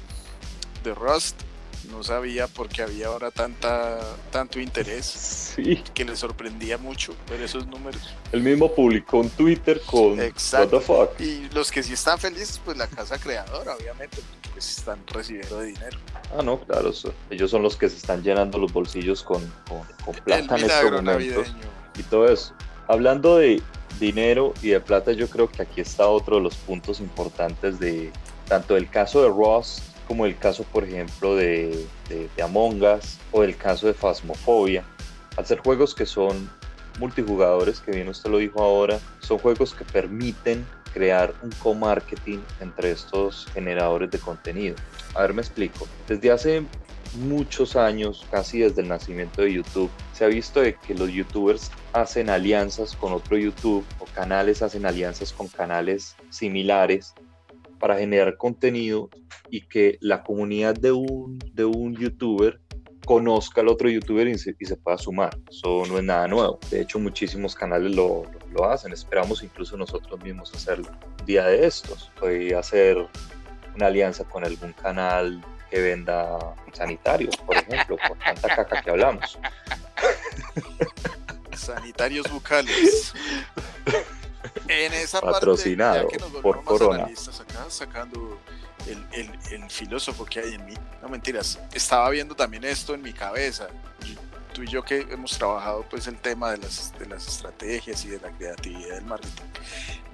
de 0.84 0.94
Rust 0.94 1.42
no 1.86 2.04
sabía 2.04 2.48
por 2.48 2.70
qué 2.70 2.84
había 2.84 3.08
ahora 3.08 3.32
tanta, 3.32 4.00
tanto 4.32 4.60
interés 4.60 5.06
sí. 5.06 5.84
que 5.94 6.06
le 6.06 6.16
sorprendía 6.16 6.78
mucho 6.78 7.16
ver 7.30 7.42
esos 7.42 7.68
números. 7.68 8.14
El 8.32 8.42
mismo 8.42 8.74
publicó 8.74 9.22
en 9.22 9.30
Twitter 9.32 9.82
con 9.86 10.20
Exacto. 10.20 10.82
Y 11.20 11.48
los 11.54 11.72
que 11.72 11.84
sí 11.84 11.94
están 11.94 12.20
felices, 12.20 12.62
pues 12.64 12.78
la 12.78 12.88
casa 12.88 13.18
creadora, 13.18 13.76
obviamente, 13.76 14.18
pues 14.54 14.78
están 14.78 15.06
recibiendo 15.08 15.62
dinero. 15.62 15.98
Ah, 16.38 16.42
no, 16.42 16.60
claro, 16.62 16.92
ellos 17.30 17.52
son 17.52 17.62
los 17.62 17.76
que 17.76 17.90
se 17.90 17.98
están 17.98 18.24
llenando 18.24 18.58
los 18.58 18.72
bolsillos 18.72 19.24
con, 19.24 19.42
con, 19.68 20.16
plata 20.24 20.58
en 20.58 20.66
este 20.66 20.92
momento. 20.92 21.44
Y 21.98 22.04
todo 22.04 22.28
eso. 22.28 22.54
Hablando 22.88 23.38
de 23.38 23.62
dinero 24.00 24.54
y 24.62 24.70
de 24.70 24.80
plata, 24.80 25.12
yo 25.12 25.30
creo 25.30 25.50
que 25.50 25.62
aquí 25.62 25.82
está 25.82 26.08
otro 26.08 26.38
de 26.38 26.44
los 26.44 26.56
puntos 26.56 27.00
importantes 27.00 27.80
de 27.80 28.12
tanto 28.48 28.78
el 28.78 28.90
caso 28.90 29.22
de 29.24 29.30
Ross 29.30 29.82
como 30.08 30.26
el 30.26 30.38
caso, 30.38 30.64
por 30.64 30.84
ejemplo, 30.84 31.36
de, 31.36 31.86
de, 32.10 32.44
Among 32.44 32.82
Us 32.84 33.18
o 33.32 33.44
el 33.44 33.56
caso 33.56 33.88
de 33.88 33.94
Phasmophobia. 33.94 34.84
Al 35.38 35.46
ser 35.46 35.60
juegos 35.60 35.94
que 35.94 36.06
son 36.06 36.50
multijugadores, 37.00 37.80
que 37.80 37.92
bien 37.92 38.08
usted 38.08 38.30
lo 38.30 38.38
dijo 38.38 38.62
ahora, 38.62 39.00
son 39.20 39.38
juegos 39.38 39.74
que 39.74 39.84
permiten 39.84 40.66
crear 40.94 41.34
un 41.42 41.52
co-marketing 41.52 42.40
entre 42.62 42.92
estos 42.92 43.48
generadores 43.54 44.10
de 44.12 44.20
contenido. 44.20 44.76
A 45.14 45.24
ver, 45.24 45.34
me 45.34 45.42
explico. 45.42 45.88
Desde 46.08 46.32
hace 46.32 46.64
muchos 47.16 47.76
años, 47.76 48.26
casi 48.32 48.60
desde 48.60 48.82
el 48.82 48.88
nacimiento 48.88 49.42
de 49.42 49.54
YouTube, 49.54 49.90
se 50.14 50.24
ha 50.24 50.28
visto 50.28 50.62
de 50.62 50.76
que 50.76 50.94
los 50.94 51.12
youtubers 51.12 51.72
hacen 51.94 52.30
alianzas 52.30 52.96
con 52.96 53.14
otro 53.14 53.38
YouTube 53.38 53.86
o 54.00 54.06
canales 54.06 54.62
hacen 54.62 54.86
alianzas 54.86 55.34
con 55.34 55.48
canales 55.48 56.16
similares 56.30 57.14
para 57.80 57.98
generar 57.98 58.38
contenido 58.38 59.10
y 59.50 59.62
que 59.62 59.98
la 60.02 60.24
comunidad 60.24 60.76
de 60.76 60.92
un, 60.92 61.40
de 61.54 61.66
un 61.66 61.96
youtuber 61.96 62.60
conozca 63.06 63.62
al 63.62 63.68
otro 63.68 63.88
youtuber 63.90 64.28
y 64.28 64.38
se, 64.38 64.56
y 64.60 64.66
se, 64.66 64.76
pueda 64.76 64.98
sumar. 64.98 65.38
Eso 65.50 65.84
no 65.88 65.98
es 65.98 66.04
nada 66.04 66.28
nuevo. 66.28 66.60
De 66.70 66.82
hecho, 66.82 67.00
muchísimos 67.00 67.56
canales 67.56 67.96
lo, 67.96 68.24
lo, 68.52 68.66
hacen. 68.66 68.92
Esperamos 68.92 69.44
incluso 69.44 69.78
nosotros 69.78 70.22
mismos 70.22 70.54
hacerlo. 70.54 70.90
Un 71.20 71.26
día 71.26 71.46
de 71.46 71.66
estos, 71.66 72.12
puede 72.20 72.56
hacer 72.56 72.98
una 73.76 73.88
alianza 73.88 74.24
con 74.24 74.44
algún 74.44 74.74
canal 74.74 75.44
que 75.70 75.82
venda 75.82 76.56
sanitarios, 76.74 77.38
por 77.38 77.58
ejemplo, 77.58 77.98
por 78.08 78.18
tanta 78.18 78.56
caca 78.56 78.82
que 78.82 78.90
hablamos. 78.90 79.38
Sanitarios 81.56 82.30
bucales. 82.32 83.14
En 84.68 84.94
esa 84.94 85.22
Patrocinado 85.22 86.08
parte, 86.08 86.24
por 86.42 86.64
Corona. 86.64 87.08
Sacando 87.70 88.40
el, 88.88 89.06
el, 89.14 89.40
el, 89.52 89.70
filósofo 89.70 90.26
que 90.26 90.40
hay 90.40 90.54
en 90.54 90.66
mí. 90.66 90.74
No 91.02 91.10
mentiras, 91.10 91.60
estaba 91.74 92.10
viendo 92.10 92.36
también 92.36 92.64
esto 92.64 92.94
en 92.94 93.02
mi 93.02 93.14
cabeza. 93.14 93.68
Tú 94.54 94.64
y 94.64 94.68
yo 94.68 94.84
que 94.84 95.02
hemos 95.02 95.38
trabajado 95.38 95.86
pues 95.90 96.08
el 96.08 96.18
tema 96.18 96.52
de 96.52 96.60
las, 96.60 96.98
de 96.98 97.06
las 97.08 97.28
estrategias 97.28 98.06
y 98.06 98.10
de 98.10 98.20
la 98.20 98.32
creatividad 98.32 98.96
del 98.96 99.06
marketing. 99.06 99.44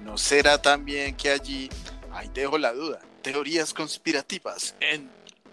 ¿No 0.00 0.18
será 0.18 0.60
también 0.60 1.14
que 1.14 1.30
allí, 1.30 1.68
ahí 2.12 2.28
dejo 2.34 2.58
la 2.58 2.72
duda, 2.72 3.00
teorías 3.22 3.72
conspirativas 3.72 4.74
en 4.80 5.08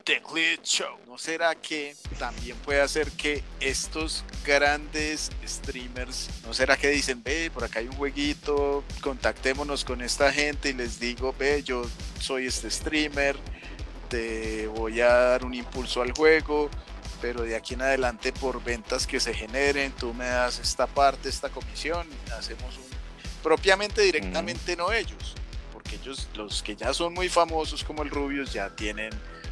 The 0.09 0.59
Show. 0.63 0.97
¿No 1.05 1.19
será 1.19 1.53
que 1.53 1.95
también 2.17 2.57
puede 2.57 2.81
hacer 2.81 3.11
que 3.11 3.43
estos 3.59 4.23
grandes 4.43 5.29
streamers, 5.47 6.29
no 6.43 6.51
será 6.51 6.75
que 6.77 6.89
dicen, 6.89 7.21
ve, 7.21 7.51
por 7.51 7.63
acá 7.63 7.77
hay 7.77 7.89
un 7.89 7.95
jueguito, 7.95 8.83
contactémonos 9.01 9.85
con 9.85 10.01
esta 10.01 10.31
gente 10.33 10.69
y 10.69 10.73
les 10.73 10.99
digo, 10.99 11.35
ve, 11.37 11.61
yo 11.61 11.83
soy 12.19 12.47
este 12.47 12.71
streamer, 12.71 13.37
te 14.09 14.65
voy 14.65 14.99
a 14.99 15.13
dar 15.13 15.45
un 15.45 15.53
impulso 15.53 16.01
al 16.01 16.11
juego, 16.13 16.71
pero 17.21 17.43
de 17.43 17.55
aquí 17.55 17.75
en 17.75 17.83
adelante 17.83 18.33
por 18.33 18.63
ventas 18.63 19.05
que 19.05 19.19
se 19.19 19.35
generen, 19.35 19.91
tú 19.91 20.15
me 20.15 20.25
das 20.25 20.57
esta 20.57 20.87
parte, 20.87 21.29
esta 21.29 21.49
comisión, 21.49 22.07
hacemos 22.35 22.77
un 22.77 22.89
propiamente 23.43 24.01
directamente 24.01 24.75
no 24.75 24.91
ellos, 24.91 25.35
porque 25.71 25.97
ellos 25.97 26.27
los 26.33 26.63
que 26.63 26.75
ya 26.75 26.95
son 26.95 27.13
muy 27.13 27.29
famosos 27.29 27.83
como 27.83 28.01
el 28.01 28.09
Rubius 28.09 28.51
ya 28.51 28.75
tienen 28.75 29.11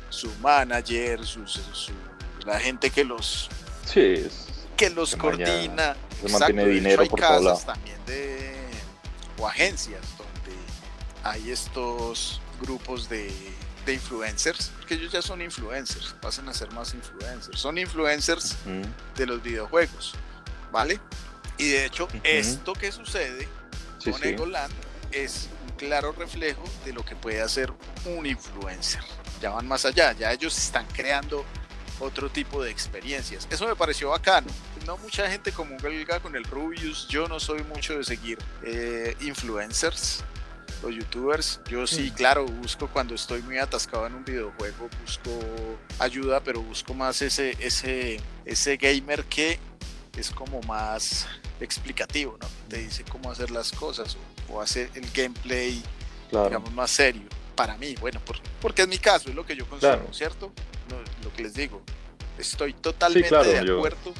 su 0.10 0.32
manager, 0.42 1.26
su, 1.26 1.44
la 2.46 2.60
gente 2.60 2.90
que 2.90 3.04
los 3.04 3.50
que 4.76 4.90
los 4.90 5.16
coordina. 5.16 5.96
Se 6.22 6.30
mantiene 6.30 6.66
dinero 6.66 7.02
hay 7.04 7.10
por 7.10 7.20
casas 7.20 7.66
también 7.66 7.98
de 8.06 8.56
o 9.38 9.48
agencias 9.48 10.02
donde 10.18 10.58
hay 11.24 11.52
estos 11.52 12.42
grupos 12.60 13.08
de, 13.08 13.32
de 13.86 13.94
influencers, 13.94 14.72
porque 14.78 14.96
ellos 14.96 15.12
ya 15.12 15.22
son 15.22 15.42
influencers, 15.42 16.16
pasan 16.22 16.50
a 16.50 16.54
ser 16.54 16.72
más 16.72 16.94
influencers, 16.94 17.60
son 17.60 17.78
influencers 17.78 18.56
de 19.16 19.26
los 19.26 19.42
videojuegos, 19.42 20.14
¿vale? 20.72 21.00
Y 21.58 21.70
de 21.70 21.86
hecho, 21.86 22.08
esto 22.24 22.74
que 22.74 22.92
sucede 22.92 23.48
con 24.04 24.24
Egoland 24.24 24.74
es 25.12 25.50
claro 25.78 26.12
reflejo 26.12 26.64
de 26.86 26.94
lo 26.94 27.06
que 27.06 27.16
puede 27.16 27.42
hacer 27.42 27.72
un 28.06 28.26
influencer 28.26 29.04
ya 29.42 29.52
van 29.52 29.68
más 29.68 29.86
allá, 29.86 30.14
ya 30.14 30.32
ellos 30.32 30.58
están 30.58 30.86
creando 30.94 31.46
otro 32.00 32.30
tipo 32.30 32.64
de 32.64 32.70
experiencias. 32.70 33.48
Eso 33.50 33.68
me 33.68 33.76
pareció 33.76 34.10
bacano. 34.10 34.48
No 34.86 34.98
mucha 34.98 35.30
gente 35.30 35.52
comulga 35.52 36.20
con 36.20 36.36
el 36.36 36.44
Rubius. 36.44 37.08
Yo 37.08 37.28
no 37.28 37.40
soy 37.40 37.64
mucho 37.64 37.98
de 37.98 38.04
seguir 38.04 38.38
eh, 38.64 39.16
influencers 39.22 40.24
o 40.84 40.90
youtubers. 40.90 41.60
Yo 41.68 41.88
sí, 41.88 42.12
claro, 42.12 42.46
busco 42.46 42.88
cuando 42.88 43.16
estoy 43.16 43.42
muy 43.42 43.58
atascado 43.58 44.06
en 44.06 44.14
un 44.14 44.24
videojuego, 44.24 44.90
busco 45.02 45.32
ayuda, 45.98 46.40
pero 46.42 46.62
busco 46.62 46.94
más 46.94 47.22
ese, 47.22 47.58
ese, 47.60 48.22
ese 48.46 48.78
gamer 48.78 49.24
que 49.26 49.60
es 50.16 50.30
como 50.30 50.62
más 50.62 51.28
explicativo, 51.60 52.38
¿no? 52.40 52.48
Te 52.70 52.78
dice 52.78 53.04
cómo 53.10 53.32
hacer 53.32 53.52
las 53.52 53.72
cosas 53.72 54.18
o, 54.50 54.62
hacer 54.62 54.90
el 54.96 55.10
gameplay, 55.12 55.82
digamos, 56.32 56.72
más 56.74 56.92
serio 56.92 57.24
para 57.56 57.76
mí, 57.78 57.96
bueno, 58.00 58.22
porque 58.62 58.84
es 58.84 58.88
mi 58.88 59.00
caso, 59.00 59.30
es 59.30 59.36
lo 59.36 59.46
que 59.46 59.56
yo 59.56 59.68
consumo, 59.68 60.14
¿cierto? 60.14 60.52
Lo, 61.24 61.34
que 61.34 61.44
les 61.44 61.56
digo, 61.56 61.82
estoy 62.38 62.74
totalmente 62.74 63.36
de 63.36 63.58
acuerdo 63.58 64.14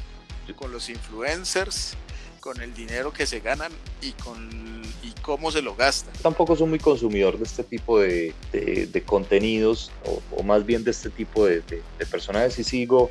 con 0.56 0.72
los 0.72 0.88
influencers, 0.90 1.94
con 2.40 2.60
el 2.60 2.74
dinero 2.74 3.12
que 3.12 3.26
se 3.26 3.40
ganan 3.40 3.70
y 4.02 4.12
con 4.12 4.68
y 5.02 5.12
cómo 5.22 5.52
se 5.52 5.62
lo 5.62 5.76
gastan. 5.76 6.12
Tampoco 6.22 6.56
soy 6.56 6.66
muy 6.66 6.78
consumidor 6.78 7.38
de 7.38 7.44
este 7.44 7.62
tipo 7.62 8.00
de, 8.00 8.34
de, 8.52 9.02
contenidos 9.04 9.92
o, 10.32 10.42
más 10.42 10.66
bien 10.66 10.82
de 10.82 10.90
este 10.90 11.10
tipo 11.10 11.46
de, 11.46 11.60
de 11.60 12.06
personajes 12.10 12.58
y 12.58 12.64
sigo 12.64 13.10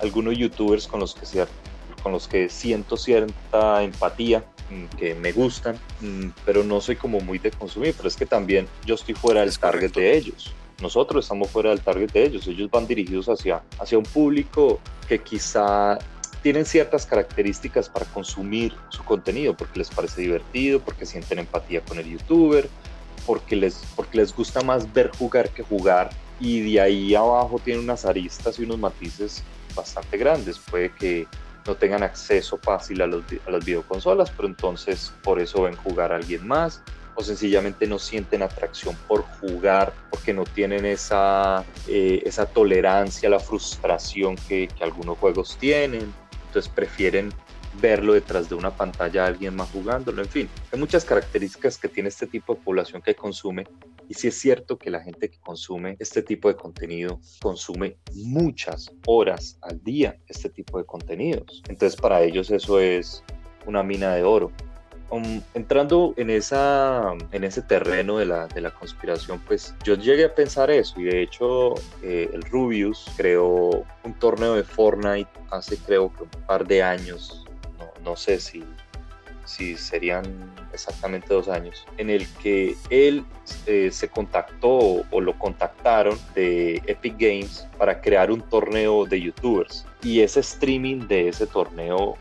algunos 0.00 0.36
youtubers 0.38 0.86
con 0.86 1.00
los 1.00 1.14
que 1.14 1.26
con 2.06 2.12
los 2.12 2.28
que 2.28 2.48
siento 2.48 2.96
cierta 2.96 3.82
empatía 3.82 4.44
Mm, 4.68 4.86
que 4.98 5.14
me 5.14 5.30
gustan, 5.30 5.78
mm, 6.00 6.30
pero 6.44 6.64
no 6.64 6.80
soy 6.80 6.96
como 6.96 7.20
muy 7.20 7.38
de 7.38 7.52
consumir, 7.52 7.94
pero 7.96 8.08
es 8.08 8.16
que 8.16 8.26
también 8.26 8.66
yo 8.84 8.96
estoy 8.96 9.14
fuera 9.14 9.42
del 9.42 9.56
target 9.56 9.92
de 9.92 10.16
ellos. 10.16 10.52
Nosotros 10.82 11.24
estamos 11.24 11.50
fuera 11.50 11.70
del 11.70 11.80
target 11.80 12.10
de 12.10 12.24
ellos, 12.24 12.48
ellos 12.48 12.68
van 12.68 12.84
dirigidos 12.84 13.28
hacia, 13.28 13.62
hacia 13.78 13.96
un 13.96 14.04
público 14.04 14.80
que 15.08 15.20
quizá 15.20 15.98
tienen 16.42 16.64
ciertas 16.64 17.06
características 17.06 17.88
para 17.88 18.06
consumir 18.06 18.74
su 18.88 19.04
contenido, 19.04 19.56
porque 19.56 19.78
les 19.78 19.88
parece 19.88 20.22
divertido, 20.22 20.80
porque 20.80 21.06
sienten 21.06 21.38
empatía 21.38 21.80
con 21.82 22.00
el 22.00 22.10
youtuber, 22.10 22.68
porque 23.24 23.54
les, 23.54 23.84
porque 23.94 24.18
les 24.18 24.34
gusta 24.34 24.62
más 24.62 24.92
ver 24.92 25.12
jugar 25.16 25.48
que 25.50 25.62
jugar, 25.62 26.10
y 26.40 26.72
de 26.72 26.80
ahí 26.80 27.14
abajo 27.14 27.60
tienen 27.64 27.84
unas 27.84 28.04
aristas 28.04 28.58
y 28.58 28.64
unos 28.64 28.78
matices 28.78 29.44
bastante 29.76 30.16
grandes. 30.16 30.58
Puede 30.58 30.90
que 30.90 31.26
no 31.66 31.74
tengan 31.74 32.02
acceso 32.02 32.58
fácil 32.58 33.02
a, 33.02 33.06
las 33.06 33.64
videoconsolas, 33.64 34.30
pero 34.30 34.48
entonces 34.48 35.12
por 35.22 35.40
eso 35.40 35.62
ven 35.62 35.76
jugar 35.76 36.12
a 36.12 36.16
alguien 36.16 36.46
más. 36.46 36.82
o 37.18 37.22
sencillamente 37.22 37.86
no 37.86 37.98
sienten 37.98 38.42
atracción 38.42 38.94
por 39.08 39.22
jugar 39.40 39.94
porque 40.10 40.34
no 40.34 40.44
tienen 40.44 40.84
esa, 40.84 41.64
eh, 41.88 42.22
esa 42.26 42.44
tolerancia 42.44 43.30
la 43.30 43.40
frustración 43.40 44.36
que, 44.36 44.68
que 44.68 44.84
algunos 44.84 45.16
juegos 45.16 45.56
tienen. 45.58 46.12
Entonces 46.48 46.70
prefieren 46.70 47.32
verlo 47.80 48.14
detrás 48.14 48.48
de 48.48 48.54
una 48.54 48.70
pantalla 48.70 49.26
alguien 49.26 49.54
más 49.54 49.70
jugándolo, 49.70 50.22
en 50.22 50.28
fin, 50.28 50.48
hay 50.72 50.78
muchas 50.78 51.04
características 51.04 51.78
que 51.78 51.88
tiene 51.88 52.08
este 52.08 52.26
tipo 52.26 52.54
de 52.54 52.60
población 52.60 53.02
que 53.02 53.14
consume 53.14 53.66
y 54.08 54.14
sí 54.14 54.28
es 54.28 54.38
cierto 54.38 54.78
que 54.78 54.90
la 54.90 55.00
gente 55.00 55.30
que 55.30 55.38
consume 55.40 55.96
este 55.98 56.22
tipo 56.22 56.48
de 56.48 56.56
contenido 56.56 57.20
consume 57.40 57.96
muchas 58.14 58.90
horas 59.06 59.58
al 59.62 59.82
día 59.82 60.16
este 60.28 60.48
tipo 60.48 60.78
de 60.78 60.84
contenidos. 60.84 61.62
Entonces 61.68 62.00
para 62.00 62.22
ellos 62.22 62.50
eso 62.50 62.78
es 62.80 63.22
una 63.66 63.82
mina 63.82 64.14
de 64.14 64.22
oro. 64.22 64.52
Um, 65.08 65.40
entrando 65.54 66.14
en, 66.16 66.30
esa, 66.30 67.12
en 67.30 67.44
ese 67.44 67.62
terreno 67.62 68.18
de 68.18 68.26
la, 68.26 68.48
de 68.48 68.60
la, 68.60 68.72
conspiración, 68.72 69.40
pues 69.46 69.72
yo 69.84 69.94
llegué 69.94 70.24
a 70.24 70.34
pensar 70.34 70.68
eso 70.68 71.00
y 71.00 71.04
de 71.04 71.22
hecho 71.22 71.74
eh, 72.02 72.28
el 72.32 72.42
Rubius 72.42 73.06
creó 73.16 73.84
un 74.02 74.14
torneo 74.18 74.56
de 74.56 74.64
Fortnite 74.64 75.30
hace 75.52 75.76
creo 75.76 76.12
que 76.12 76.24
un 76.24 76.30
par 76.48 76.66
de 76.66 76.82
años, 76.82 77.45
no, 78.06 78.16
sé 78.16 78.40
si 78.40 78.64
si 79.46 79.76
serían 79.76 80.24
exactamente 80.72 81.32
dos 81.32 81.48
años, 81.48 81.86
en 81.96 82.10
el 82.10 82.26
que 82.42 82.76
él 82.90 83.24
eh, 83.66 83.90
se 83.92 84.08
contactó 84.08 85.04
o 85.10 85.20
lo 85.20 85.38
contactaron 85.38 86.18
de 86.34 86.82
Epic 86.86 87.14
Games 87.18 87.66
para 87.78 88.00
crear 88.00 88.30
un 88.30 88.42
torneo 88.42 89.06
de 89.06 89.20
youtubers. 89.20 89.86
Y 90.02 90.20
ese 90.20 90.40
streaming 90.40 91.06
de 91.06 91.28
ese 91.28 91.46
torneo 91.46 92.18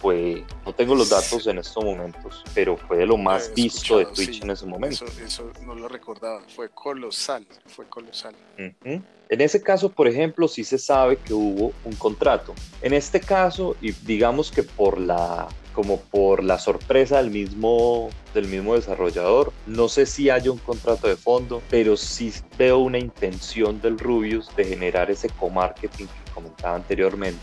fue, 0.00 0.44
no 0.64 0.72
tengo 0.72 0.94
los 0.94 1.10
datos 1.10 1.46
en 1.46 1.58
estos 1.58 1.84
momentos, 1.84 2.44
pero 2.54 2.76
fue 2.76 2.98
de 2.98 3.06
lo 3.06 3.16
más 3.16 3.52
visto 3.54 3.98
de 3.98 4.06
Twitch 4.06 4.42
en 4.42 4.50
ese 4.50 4.66
momento. 4.66 5.04
Eso, 5.24 5.50
no 5.64 5.74
lo 5.74 5.88
recordaba, 5.88 6.42
fue 6.54 6.68
colosal, 6.70 7.46
fue 7.66 7.86
colosal. 7.88 8.34
En 8.56 9.40
ese 9.40 9.62
caso, 9.62 9.90
por 9.90 10.08
ejemplo, 10.08 10.48
sí 10.48 10.64
se 10.64 10.78
sabe 10.78 11.16
que 11.18 11.34
hubo 11.34 11.72
un 11.84 11.94
contrato. 11.96 12.54
En 12.80 12.94
este 12.94 13.20
caso, 13.20 13.76
y 13.80 13.92
digamos 13.92 14.50
que 14.50 14.62
por 14.62 14.98
la 14.98 15.48
como 15.78 16.00
por 16.00 16.42
la 16.42 16.58
sorpresa 16.58 17.18
del 17.18 17.30
mismo, 17.30 18.10
del 18.34 18.48
mismo 18.48 18.74
desarrollador. 18.74 19.52
No 19.68 19.88
sé 19.88 20.06
si 20.06 20.28
haya 20.28 20.50
un 20.50 20.58
contrato 20.58 21.06
de 21.06 21.14
fondo, 21.14 21.62
pero 21.70 21.96
sí 21.96 22.32
veo 22.58 22.78
una 22.78 22.98
intención 22.98 23.80
del 23.80 23.96
Rubius 23.96 24.50
de 24.56 24.64
generar 24.64 25.08
ese 25.08 25.28
co-marketing 25.28 26.06
que 26.06 26.32
comentaba 26.32 26.74
anteriormente 26.74 27.38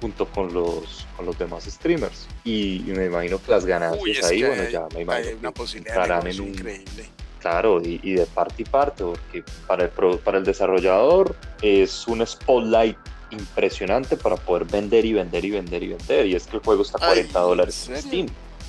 junto 0.00 0.26
con 0.26 0.52
los, 0.52 1.06
con 1.16 1.26
los 1.26 1.38
demás 1.38 1.64
streamers. 1.64 2.26
Y, 2.44 2.82
me 2.86 3.06
imagino 3.06 3.40
que 3.42 3.50
las 3.50 3.64
ganancias 3.64 4.24
ahí, 4.24 4.42
bueno, 4.42 4.68
ya 4.68 4.86
me 4.94 5.02
imagino 5.02 5.38
una 5.38 5.52
posibilidad 5.52 6.26
en 6.26 6.40
un... 6.40 6.48
increíble. 6.48 7.08
Claro, 7.40 7.80
y, 7.80 8.00
y, 8.02 8.14
de 8.14 8.26
parte 8.26 8.62
y 8.62 8.64
parte, 8.64 9.02
porque 9.02 9.42
para 9.66 9.84
el, 9.84 9.90
para 10.18 10.38
el 10.38 10.44
desarrollador 10.44 11.34
es 11.62 12.06
un 12.06 12.26
spotlight 12.26 12.98
impresionante 13.30 14.16
para 14.16 14.36
poder 14.36 14.64
vender 14.64 15.04
y 15.04 15.14
vender 15.14 15.44
y 15.44 15.50
vender 15.50 15.82
y 15.82 15.88
vender. 15.88 16.26
Y 16.26 16.34
es 16.34 16.46
que 16.46 16.56
el 16.56 16.62
juego 16.62 16.82
está 16.82 16.98
a 16.98 17.08
40 17.08 17.40
dólares 17.40 17.88
en 17.88 18.02
Steam. 18.02 18.26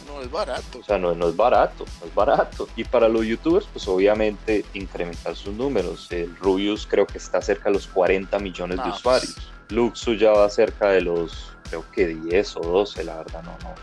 No 0.08 0.22
es 0.22 0.32
barato. 0.32 0.80
O 0.80 0.84
sea, 0.84 0.98
no, 0.98 1.14
no, 1.16 1.30
es 1.30 1.36
barato, 1.36 1.86
no 2.00 2.08
es 2.08 2.16
barato. 2.16 2.68
Y 2.76 2.84
para 2.84 3.10
los 3.10 3.26
youtubers, 3.26 3.68
pues 3.72 3.88
obviamente 3.88 4.64
incrementar 4.74 5.36
sus 5.36 5.54
números. 5.54 6.12
El 6.12 6.36
Rubius 6.38 6.88
creo 6.88 7.06
que 7.06 7.18
está 7.18 7.42
cerca 7.42 7.66
de 7.66 7.74
los 7.74 7.88
40 7.88 8.38
millones 8.40 8.78
de 8.78 8.84
pues. 8.84 8.96
usuarios. 8.96 9.51
Luxu 9.72 10.16
ya 10.16 10.32
va 10.32 10.50
cerca 10.50 10.90
de 10.90 11.02
los, 11.02 11.54
creo 11.70 11.86
que 11.92 12.08
10 12.08 12.58
o 12.58 12.60
12, 12.62 13.04
la 13.04 13.18
verdad, 13.18 13.44
no, 13.44 13.58
no, 13.64 13.76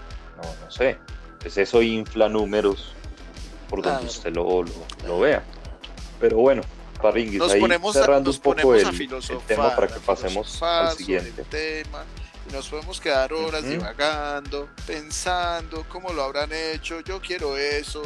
no, 0.42 0.64
no 0.64 0.70
sé. 0.70 0.98
Pues 1.40 1.56
eso 1.56 1.82
infla 1.82 2.28
números 2.28 2.92
por 3.68 3.82
donde 3.82 4.06
usted 4.06 4.34
lo, 4.34 4.62
lo, 4.62 4.72
lo 5.06 5.20
vea. 5.20 5.42
Pero 6.20 6.38
bueno, 6.38 6.62
nos 7.02 7.54
ponemos 7.54 7.94
cerrando 7.94 8.30
un 8.30 8.38
poco 8.38 8.74
el, 8.74 8.84
tema 9.46 9.74
para 9.74 9.86
que 9.86 10.00
pasemos 10.00 10.62
al 10.62 10.96
siguiente. 10.96 11.44
Tema, 11.44 12.04
y 12.48 12.52
nos 12.52 12.68
podemos 12.68 13.00
quedar 13.00 13.32
horas 13.32 13.64
divagando, 13.64 14.68
pensando 14.86 15.84
cómo 15.88 16.12
lo 16.12 16.24
habrán 16.24 16.50
hecho, 16.52 17.00
yo 17.00 17.20
quiero 17.20 17.56
eso. 17.56 18.02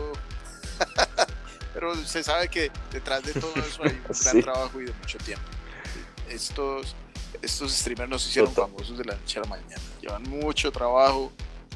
Pero 1.74 1.94
se 2.04 2.22
sabe 2.22 2.48
que 2.48 2.70
detrás 2.90 3.22
de 3.22 3.32
todo 3.32 3.54
eso 3.56 3.82
hay 3.82 3.98
un 4.06 4.14
gran 4.24 4.42
trabajo 4.42 4.80
y 4.80 4.84
de 4.84 4.92
mucho 4.92 5.16
tiempo. 5.18 5.44
Estos, 6.28 6.94
estos 7.40 7.72
streamers 7.72 8.10
no 8.10 8.18
se 8.18 8.28
hicieron 8.28 8.52
famosos 8.52 8.98
de 8.98 9.04
la 9.04 9.14
noche 9.14 9.38
a 9.38 9.42
la 9.42 9.48
mañana. 9.48 9.82
Llevan 10.00 10.22
mucho 10.24 10.70
trabajo, 10.70 11.32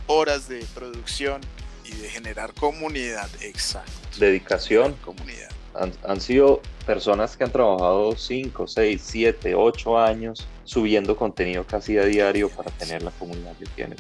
horas 0.06 0.48
de 0.48 0.64
producción 0.74 1.40
y 1.84 1.92
de 1.92 2.08
generar 2.08 2.52
comunidad. 2.54 3.28
Exacto. 3.40 3.90
Dedicación. 4.18 4.94
Comunidad 5.04 5.56
han, 6.04 6.20
sido 6.20 6.60
personas 6.84 7.36
que 7.36 7.44
han 7.44 7.52
trabajado 7.52 8.16
5, 8.16 8.66
6, 8.66 9.02
7, 9.04 9.54
8 9.54 9.98
años 9.98 10.46
subiendo 10.64 11.16
contenido 11.16 11.64
casi 11.64 11.98
a 11.98 12.04
diario 12.04 12.48
para 12.48 12.70
tener 12.72 13.02
la 13.02 13.10
comunidad 13.12 13.54
que 13.56 13.66
tienen. 13.66 13.98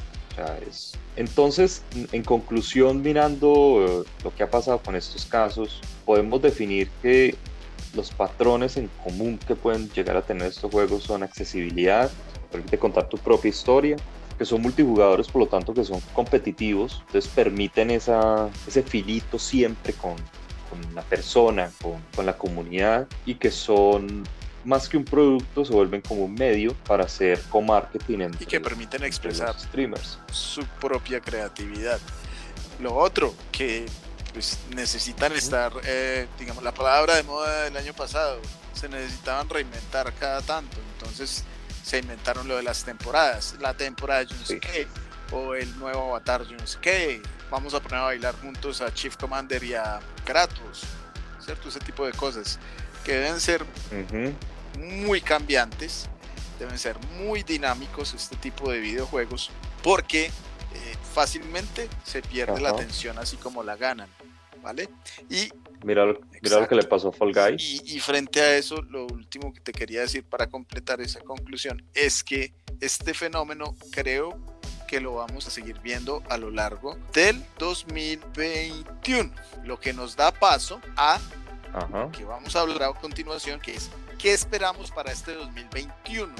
es... 0.66 0.94
Entonces, 1.16 1.82
en 2.12 2.22
conclusión, 2.22 3.02
mirando 3.02 4.04
eh, 4.04 4.08
lo 4.22 4.34
que 4.34 4.42
ha 4.42 4.50
pasado 4.50 4.78
con 4.78 4.96
estos 4.96 5.24
casos, 5.24 5.80
podemos 6.04 6.42
definir 6.42 6.90
que 7.02 7.34
los 7.96 8.10
patrones 8.10 8.76
en 8.76 8.88
común 9.02 9.38
que 9.38 9.56
pueden 9.56 9.90
llegar 9.90 10.16
a 10.16 10.22
tener 10.22 10.48
estos 10.48 10.70
juegos 10.70 11.04
son 11.04 11.22
accesibilidad, 11.22 12.10
permite 12.52 12.78
contar 12.78 13.08
tu 13.08 13.18
propia 13.18 13.48
historia, 13.48 13.96
que 14.38 14.44
son 14.44 14.62
multijugadores, 14.62 15.28
por 15.28 15.42
lo 15.42 15.48
tanto 15.48 15.72
que 15.72 15.84
son 15.84 16.00
competitivos, 16.12 17.02
entonces 17.06 17.30
permiten 17.34 17.90
esa, 17.90 18.48
ese 18.66 18.82
filito 18.82 19.38
siempre 19.38 19.94
con, 19.94 20.14
con 20.70 20.94
la 20.94 21.02
persona, 21.02 21.70
con, 21.82 21.94
con 22.14 22.26
la 22.26 22.36
comunidad 22.36 23.06
y 23.24 23.36
que 23.36 23.50
son 23.50 24.24
más 24.64 24.88
que 24.88 24.96
un 24.96 25.04
producto, 25.04 25.64
se 25.64 25.72
vuelven 25.72 26.02
como 26.02 26.24
un 26.24 26.34
medio 26.34 26.74
para 26.86 27.04
hacer 27.04 27.40
co-marketing 27.50 28.30
y 28.40 28.46
que 28.46 28.60
permiten 28.60 29.04
expresar 29.04 29.58
streamers. 29.58 30.18
su 30.30 30.64
propia 30.80 31.20
creatividad. 31.20 32.00
Lo 32.80 32.94
otro, 32.94 33.32
que 33.52 33.86
pues, 34.36 34.58
necesitan 34.74 35.32
estar, 35.32 35.72
eh, 35.84 36.28
digamos, 36.38 36.62
la 36.62 36.74
palabra 36.74 37.14
de 37.14 37.22
moda 37.22 37.62
del 37.62 37.74
año 37.74 37.94
pasado, 37.94 38.38
se 38.74 38.86
necesitaban 38.86 39.48
reinventar 39.48 40.12
cada 40.12 40.42
tanto, 40.42 40.76
entonces 40.92 41.42
se 41.82 42.00
inventaron 42.00 42.46
lo 42.46 42.58
de 42.58 42.62
las 42.62 42.84
temporadas, 42.84 43.56
la 43.60 43.72
temporada 43.72 44.26
de 44.26 44.34
no 44.34 44.44
sé 44.44 44.60
qué, 44.60 44.86
o 45.32 45.54
el 45.54 45.78
nuevo 45.78 46.10
avatar 46.10 46.44
sé 46.66 46.78
qué, 46.82 47.22
vamos 47.50 47.72
a 47.72 47.80
poner 47.80 48.00
a 48.00 48.02
bailar 48.02 48.34
juntos 48.38 48.82
a 48.82 48.92
Chief 48.92 49.16
Commander 49.16 49.64
y 49.64 49.72
a 49.72 50.00
Kratos, 50.26 50.82
¿cierto? 51.42 51.70
Ese 51.70 51.80
tipo 51.80 52.04
de 52.04 52.12
cosas 52.12 52.58
que 53.06 53.14
deben 53.14 53.40
ser 53.40 53.64
muy 54.78 55.22
cambiantes, 55.22 56.10
deben 56.58 56.78
ser 56.78 56.98
muy 57.18 57.42
dinámicos 57.42 58.12
este 58.12 58.36
tipo 58.36 58.70
de 58.70 58.80
videojuegos, 58.80 59.50
porque 59.82 60.30
eh, 60.76 60.96
fácilmente 61.12 61.88
se 62.04 62.22
pierde 62.22 62.60
la 62.60 62.70
atención 62.70 63.18
así 63.18 63.36
como 63.36 63.62
la 63.62 63.76
ganan, 63.76 64.08
¿vale? 64.62 64.88
Y 65.30 65.48
Mira 65.82 66.04
lo, 66.04 66.18
que 66.68 66.74
le 66.74 66.82
pasó 66.84 67.08
a 67.08 67.12
Fall 67.12 67.32
Guys. 67.32 67.62
Y, 67.62 67.96
y, 67.96 68.00
frente 68.00 68.40
a 68.40 68.56
eso, 68.56 68.82
lo 68.82 69.06
último 69.06 69.52
que 69.52 69.60
te 69.60 69.72
quería 69.72 70.00
decir 70.00 70.24
para 70.24 70.48
completar 70.48 71.00
esa 71.00 71.20
conclusión 71.20 71.84
es 71.94 72.24
que 72.24 72.54
este 72.80 73.14
fenómeno 73.14 73.76
creo 73.90 74.38
que 74.86 75.00
lo 75.00 75.14
vamos 75.14 75.46
a 75.46 75.50
seguir 75.50 75.80
viendo 75.80 76.22
a 76.30 76.38
lo 76.38 76.50
largo 76.50 76.96
del 77.12 77.44
2021, 77.58 79.30
lo 79.64 79.78
que 79.78 79.92
nos 79.92 80.16
da 80.16 80.32
paso 80.32 80.80
a 80.96 81.20
que 82.12 82.24
vamos 82.24 82.56
a 82.56 82.60
hablar 82.60 82.84
a 82.84 82.92
continuación, 82.94 83.60
que 83.60 83.74
es 83.74 83.90
qué 84.18 84.32
esperamos 84.32 84.90
para 84.90 85.12
este 85.12 85.34
2021 85.34 86.32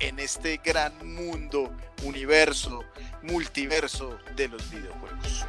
en 0.00 0.18
este 0.18 0.60
gran 0.64 0.92
mundo, 1.14 1.72
universo, 2.04 2.84
multiverso 3.22 4.18
de 4.34 4.48
los 4.48 4.70
videojuegos. 4.70 5.46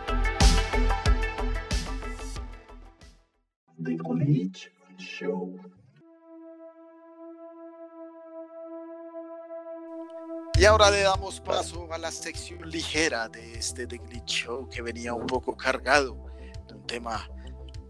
Show. 4.97 5.59
Y 10.59 10.65
ahora 10.65 10.89
le 10.89 11.01
damos 11.01 11.39
paso 11.39 11.87
a 11.93 11.99
la 11.99 12.11
sección 12.11 12.67
ligera 12.67 13.29
de 13.29 13.53
este 13.53 13.85
The 13.85 13.97
Glitch 13.97 14.25
Show 14.25 14.67
que 14.69 14.81
venía 14.81 15.13
un 15.13 15.27
poco 15.27 15.55
cargado 15.55 16.17
de 16.67 16.73
un 16.73 16.87
tema, 16.87 17.29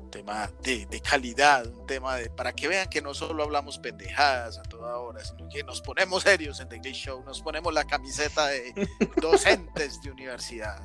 tema 0.09 0.49
de, 0.61 0.85
de, 0.85 1.01
calidad, 1.01 1.65
un 1.67 1.85
tema 1.85 2.15
de 2.15 2.29
para 2.29 2.53
que 2.53 2.67
vean 2.67 2.89
que 2.89 3.01
no 3.01 3.13
solo 3.13 3.43
hablamos 3.43 3.79
pendejadas 3.79 4.57
a 4.57 4.63
toda 4.63 4.97
hora, 4.97 5.23
sino 5.23 5.47
que 5.49 5.63
nos 5.63 5.81
ponemos 5.81 6.23
serios 6.23 6.59
en 6.59 6.69
The 6.69 6.79
Glitch 6.79 6.95
Show, 6.95 7.23
nos 7.23 7.41
ponemos 7.41 7.73
la 7.73 7.85
camiseta 7.85 8.47
de 8.47 8.73
docentes 9.21 10.01
de 10.01 10.11
universidad. 10.11 10.81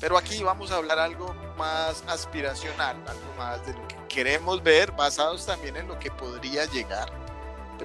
Pero 0.00 0.16
aquí 0.16 0.42
vamos 0.42 0.70
a 0.70 0.76
hablar 0.76 0.98
algo 0.98 1.34
más 1.58 2.02
aspiracional, 2.06 2.96
algo 3.06 3.34
más 3.36 3.66
de 3.66 3.74
lo 3.74 3.86
que 3.86 3.96
queremos 4.08 4.62
ver, 4.62 4.92
basados 4.92 5.44
también 5.44 5.76
en 5.76 5.88
lo 5.88 5.98
que 5.98 6.10
podría 6.10 6.64
llegar 6.66 7.10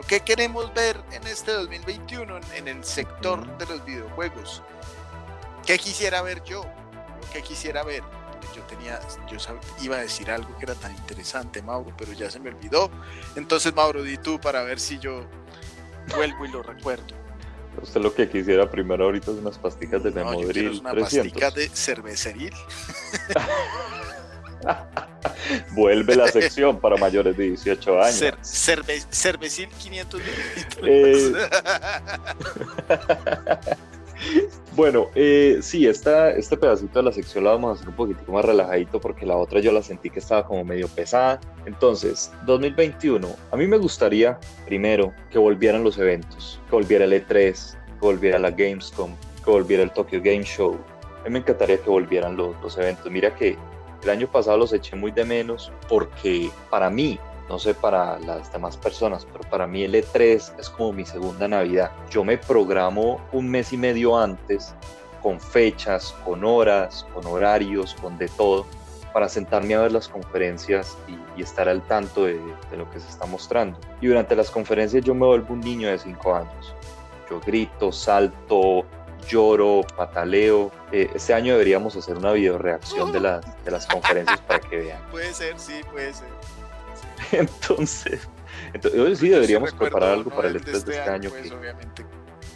¿qué 0.02 0.20
queremos 0.20 0.74
ver 0.74 1.02
en 1.12 1.26
este 1.28 1.52
2021 1.52 2.40
en, 2.54 2.68
el 2.68 2.84
sector 2.84 3.58
de 3.58 3.66
los 3.66 3.86
videojuegos? 3.86 4.62
¿Qué 5.66 5.78
quisiera 5.78 6.22
ver 6.22 6.44
yo? 6.44 6.66
¿Qué 7.34 7.42
quisiera 7.42 7.84
ver? 7.84 8.04
Yo 8.56 8.62
tenía, 8.64 9.00
yo 9.30 9.38
iba 9.82 9.98
a 9.98 10.00
decir 10.00 10.32
algo 10.32 10.56
que 10.58 10.66
era 10.66 10.76
tan 10.76 10.92
interesante, 10.96 11.62
Mauro, 11.62 11.94
pero 11.98 12.14
ya 12.14 12.30
se 12.30 12.40
me 12.40 12.50
olvidó. 12.50 12.90
Entonces, 13.36 13.74
Mauro, 13.74 14.04
di 14.04 14.18
tú 14.18 14.40
para 14.40 14.64
ver 14.64 14.80
si 14.80 15.00
yo 15.00 15.26
vuelvo 16.16 16.46
y 16.46 16.50
lo 16.50 16.64
recuerdo. 16.64 17.16
Usted 17.82 18.02
lo 18.02 18.14
que 18.14 18.30
quisiera 18.30 18.70
primero 18.70 19.06
ahorita 19.06 19.32
es 19.32 19.38
unas 19.38 19.58
pasticas 19.58 20.04
de 20.04 20.12
no, 20.12 20.18
Memodril. 20.26 20.80
Una 20.80 20.94
pastica 20.94 21.52
de 21.52 21.70
cerveceril. 21.70 22.54
Vuelve 25.72 26.16
la 26.16 26.28
sección 26.28 26.80
para 26.80 26.98
mayores 26.98 27.38
de 27.38 27.50
18 27.50 28.02
años. 28.02 28.24
cervecil 29.12 29.68
500 29.70 30.22
mililitros. 30.22 30.88
Eh, 30.88 31.34
bueno, 34.76 35.08
eh, 35.16 35.60
sí, 35.62 35.88
esta, 35.88 36.32
este 36.32 36.58
pedacito 36.58 37.00
de 37.00 37.04
la 37.04 37.12
sección 37.12 37.44
la 37.44 37.52
vamos 37.52 37.70
a 37.70 37.74
hacer 37.74 37.90
un 37.90 37.96
poquitico 37.96 38.32
más 38.32 38.46
relajadito 38.46 39.00
porque 39.00 39.26
la 39.26 39.38
otra 39.38 39.60
yo 39.60 39.72
la 39.72 39.82
sentí 39.82 40.10
que 40.10 40.20
estaba 40.20 40.46
como 40.46 40.64
medio 40.64 40.88
pesada. 40.88 41.40
Entonces, 41.66 42.32
2021, 42.46 43.28
a 43.52 43.56
mí 43.58 43.68
me 43.68 43.78
gustaría 43.78 44.40
primero 44.66 45.14
que 45.32 45.40
volvieran 45.40 45.84
los 45.84 45.98
eventos, 45.98 46.60
que 46.70 46.76
volviera 46.76 47.06
el 47.06 47.14
E3, 47.14 47.74
que 47.74 48.06
volviera 48.06 48.40
la 48.40 48.52
Gamescom, 48.52 49.12
que 49.44 49.52
volviera 49.52 49.84
el 49.84 49.92
Tokyo 49.92 50.20
Game 50.22 50.44
Show. 50.44 50.78
A 51.22 51.24
mí 51.26 51.30
me 51.32 51.40
encantaría 51.40 51.78
que 51.78 51.90
volvieran 51.90 52.36
los, 52.38 52.56
los 52.62 52.78
eventos. 52.78 53.12
Mira 53.12 53.34
que 53.34 53.58
el 54.04 54.10
año 54.10 54.28
pasado 54.28 54.58
los 54.58 54.74
eché 54.74 54.96
muy 54.96 55.12
de 55.12 55.26
menos 55.26 55.72
porque 55.88 56.50
para 56.70 56.90
mí 56.90 57.20
no 57.50 57.60
sé 57.60 57.74
para 57.74 58.20
las 58.20 58.52
demás 58.52 58.78
personas, 58.78 59.26
pero 59.32 59.48
para 59.50 59.68
mí 59.68 59.84
el 59.84 59.94
E3 59.94 60.60
es 60.60 60.70
como 60.70 60.94
mi 60.94 61.06
segunda 61.06 61.48
Navidad. 61.48 61.92
Yo 62.10 62.24
me 62.24 62.38
programo 62.38 63.22
un 63.32 63.50
mes 63.50 63.72
y 63.74 63.78
medio 63.78 64.18
antes 64.18 64.74
con 65.22 65.40
fechas, 65.40 66.16
con 66.24 66.44
horas, 66.44 67.06
con 67.14 67.26
horarios, 67.26 67.96
con 68.02 68.18
de 68.18 68.28
todo, 68.30 68.66
para 69.14 69.30
sentarme 69.30 69.76
a 69.76 69.82
ver 69.82 69.92
las 69.92 70.08
conferencias 70.08 70.98
y, 71.08 71.42
estar 71.42 71.68
al 71.68 71.82
tanto 71.82 72.26
de, 72.26 72.40
lo 72.78 72.90
que 72.90 73.00
se 73.00 73.10
está 73.10 73.26
mostrando. 73.26 73.78
Y 74.02 74.08
durante 74.08 74.36
las 74.36 74.50
conferencias 74.50 75.04
yo 75.04 75.14
me 75.14 75.26
vuelvo 75.26 75.54
un 75.54 75.60
niño 75.60 75.90
de 75.90 75.98
5 75.98 76.36
años. 76.36 76.74
Yo 77.30 77.40
grito, 77.42 77.92
salto, 77.92 78.86
lloro, 79.28 79.82
pataleo. 79.96 80.72
Eh, 80.92 81.10
este 81.14 81.34
año 81.34 81.54
deberíamos 81.54 81.96
hacer 81.96 82.18
una 82.18 82.32
video 82.32 82.58
reacción 82.58 83.12
de 83.12 83.20
las, 83.20 83.66
de 83.66 83.72
las 83.72 83.86
conferencias 83.86 84.40
para 84.42 84.60
que 84.60 84.78
vean. 84.78 85.02
Puede 85.12 85.34
ser, 85.34 85.60
sí, 85.60 85.82
puede 85.92 86.14
ser. 86.14 86.28
entonces, 87.32 88.22
entonces 88.74 89.20
sí 89.20 89.30
deberíamos 89.30 89.74
preparar 89.74 90.14
algo 90.14 90.30
para 90.30 90.50
el 90.50 90.62
E3 90.62 90.72
de 90.72 90.78
este, 90.78 91.00
año. 91.02 91.30
Pues, 91.30 91.52
obviamente, 91.52 92.06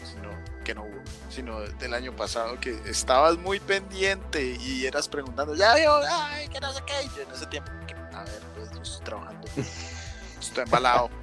sino, 0.03 0.29
que 0.63 0.75
no 0.75 0.83
hubo, 0.83 1.01
sino 1.29 1.59
del 1.61 1.93
año 1.93 2.15
pasado, 2.15 2.59
que 2.59 2.71
estabas 2.85 3.37
muy 3.37 3.59
pendiente 3.59 4.57
y 4.59 4.85
eras 4.85 5.07
preguntando, 5.07 5.55
ya 5.55 5.73
veo, 5.73 5.99
ay, 6.09 6.47
que 6.49 6.59
no 6.59 6.71
sé 6.73 6.81
qué. 6.85 6.93
yo 7.15 7.23
en 7.23 7.31
ese 7.31 7.45
tiempo, 7.47 7.71
a 8.13 8.23
ver, 8.23 8.41
pues 8.55 8.71
yo 8.71 8.81
estoy 8.81 9.05
trabajando, 9.05 9.47
estoy 10.39 10.63
embalado. 10.63 11.09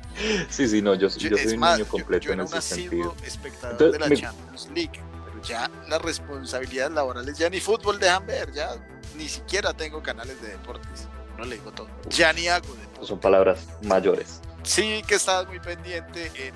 Sí, 0.48 0.66
sí, 0.66 0.80
no, 0.80 0.94
yo, 0.94 1.08
yo, 1.08 1.36
soy 1.36 1.58
un 1.58 1.60
niño 1.60 1.84
completo 1.86 2.24
yo, 2.24 2.34
yo 2.34 2.40
en 2.40 2.40
ese 2.40 2.62
sentido. 2.62 3.14
espectador 3.22 3.92
de 3.92 3.98
la 3.98 4.08
Champions 4.08 4.70
League, 4.74 4.98
pero 5.26 5.42
ya 5.42 5.70
las 5.90 6.00
responsabilidades 6.00 6.94
laborales 6.94 7.36
ya 7.36 7.50
ni 7.50 7.60
fútbol 7.60 7.98
dejan 7.98 8.24
ver, 8.24 8.50
ya 8.50 8.70
ni 9.14 9.28
siquiera 9.28 9.74
tengo 9.74 10.02
canales 10.02 10.40
de 10.40 10.48
deportes 10.48 11.06
no 11.36 11.44
le 11.44 11.56
digo 11.56 11.72
todo. 11.72 11.88
Ya 12.08 12.32
ni 12.32 12.48
hago 12.48 12.74
de 12.74 13.06
Son 13.06 13.20
palabras 13.20 13.66
mayores. 13.82 14.40
Sí, 14.62 15.02
que 15.06 15.14
estabas 15.14 15.46
muy 15.48 15.60
pendiente 15.60 16.30
en, 16.34 16.54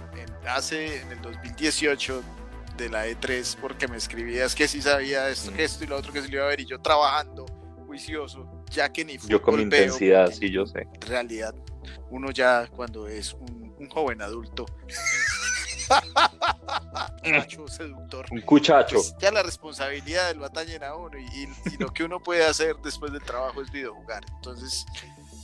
hace 0.48 1.02
en 1.02 1.12
el 1.12 1.22
2018 1.22 2.22
de 2.76 2.88
la 2.88 3.06
E3 3.06 3.56
porque 3.60 3.86
me 3.86 3.96
escribías 3.96 4.54
que 4.54 4.66
sí 4.66 4.82
sabía 4.82 5.28
esto, 5.28 5.52
que 5.52 5.64
esto 5.64 5.84
y 5.84 5.86
lo 5.86 5.96
otro 5.96 6.12
que 6.12 6.22
se 6.22 6.28
le 6.28 6.34
iba 6.34 6.44
a 6.44 6.48
ver 6.48 6.60
y 6.60 6.66
yo 6.66 6.80
trabajando 6.80 7.46
juicioso, 7.86 8.64
ya 8.70 8.92
que 8.92 9.04
ni 9.04 9.18
Yo 9.18 9.42
con 9.42 9.60
intensidad, 9.60 10.30
sí, 10.32 10.50
yo 10.50 10.66
sé. 10.66 10.86
En 10.94 11.00
realidad, 11.02 11.54
uno 12.10 12.30
ya 12.30 12.68
cuando 12.68 13.06
es 13.06 13.34
un, 13.34 13.74
un 13.78 13.88
joven 13.88 14.22
adulto 14.22 14.66
Macho 17.30 17.66
seductor. 17.68 18.26
Un 18.30 18.40
cuchacho. 18.42 18.96
Pues 18.96 19.14
ya 19.18 19.30
la 19.30 19.42
responsabilidad 19.42 20.34
lo 20.34 20.44
atañen 20.44 20.84
a 20.84 20.94
uno 20.94 21.18
y, 21.18 21.48
lo 21.78 21.88
que 21.92 22.04
uno 22.04 22.20
puede 22.20 22.44
hacer 22.44 22.76
después 22.82 23.12
del 23.12 23.22
trabajo 23.22 23.62
es 23.62 23.70
videojugar. 23.70 24.22
Entonces, 24.36 24.86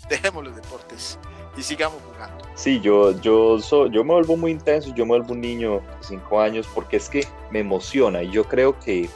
dejemos 0.09 0.45
los 0.45 0.57
deportes 0.57 1.19
y 1.57 1.63
sigamos 1.63 2.01
jugando. 2.03 2.45
Sí, 2.55 2.81
yo, 2.81 3.19
yo, 3.21 3.59
yo 3.59 4.05
me 4.05 4.15
vuelvo 4.15 4.37
muy 4.37 4.51
intenso, 4.51 4.95
yo 4.95 5.05
me 5.05 5.11
vuelvo 5.11 5.33
un 5.33 5.41
niño 5.41 5.81
de 5.81 5.83
5 6.01 6.41
años 6.41 6.69
porque 6.75 6.97
es 6.97 7.09
que 7.09 7.27
me 7.51 7.61
emociona 7.61 8.23
y 8.23 8.31
yo 8.31 8.45
creo 8.45 8.79
que 8.79 9.09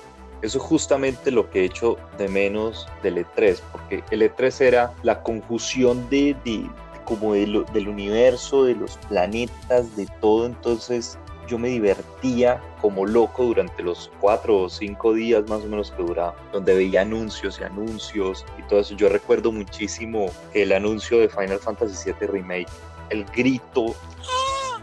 eso 0.42 0.58
es 0.58 0.64
justamente 0.64 1.30
lo 1.30 1.50
que 1.50 1.60
he 1.60 1.64
hecho 1.64 1.98
de 2.16 2.28
menos 2.28 2.88
del 3.02 3.18
E3, 3.18 3.60
porque 3.72 4.02
el 4.10 4.22
E3 4.22 4.60
era 4.62 4.92
la 5.02 5.22
confusión 5.22 6.08
de, 6.08 6.34
de 6.44 6.66
como 7.04 7.34
del 7.34 7.88
universo, 7.88 8.64
de 8.64 8.74
los 8.74 8.96
planetas, 9.08 9.96
de 9.96 10.06
todo, 10.20 10.46
entonces 10.46 11.18
yo 11.50 11.58
me 11.58 11.68
divertía 11.68 12.62
como 12.80 13.04
loco 13.04 13.44
durante 13.44 13.82
los 13.82 14.10
cuatro 14.20 14.60
o 14.60 14.68
cinco 14.68 15.12
días 15.12 15.48
más 15.48 15.62
o 15.62 15.66
menos 15.66 15.90
que 15.90 16.02
duraba, 16.02 16.36
donde 16.52 16.74
veía 16.74 17.02
anuncios 17.02 17.60
y 17.60 17.64
anuncios 17.64 18.46
y 18.56 18.62
todo 18.68 18.80
eso. 18.80 18.94
Yo 18.94 19.08
recuerdo 19.08 19.50
muchísimo 19.50 20.30
el 20.54 20.72
anuncio 20.72 21.18
de 21.18 21.28
Final 21.28 21.58
Fantasy 21.58 22.12
VII 22.12 22.28
Remake, 22.28 22.70
el 23.10 23.24
grito 23.24 23.96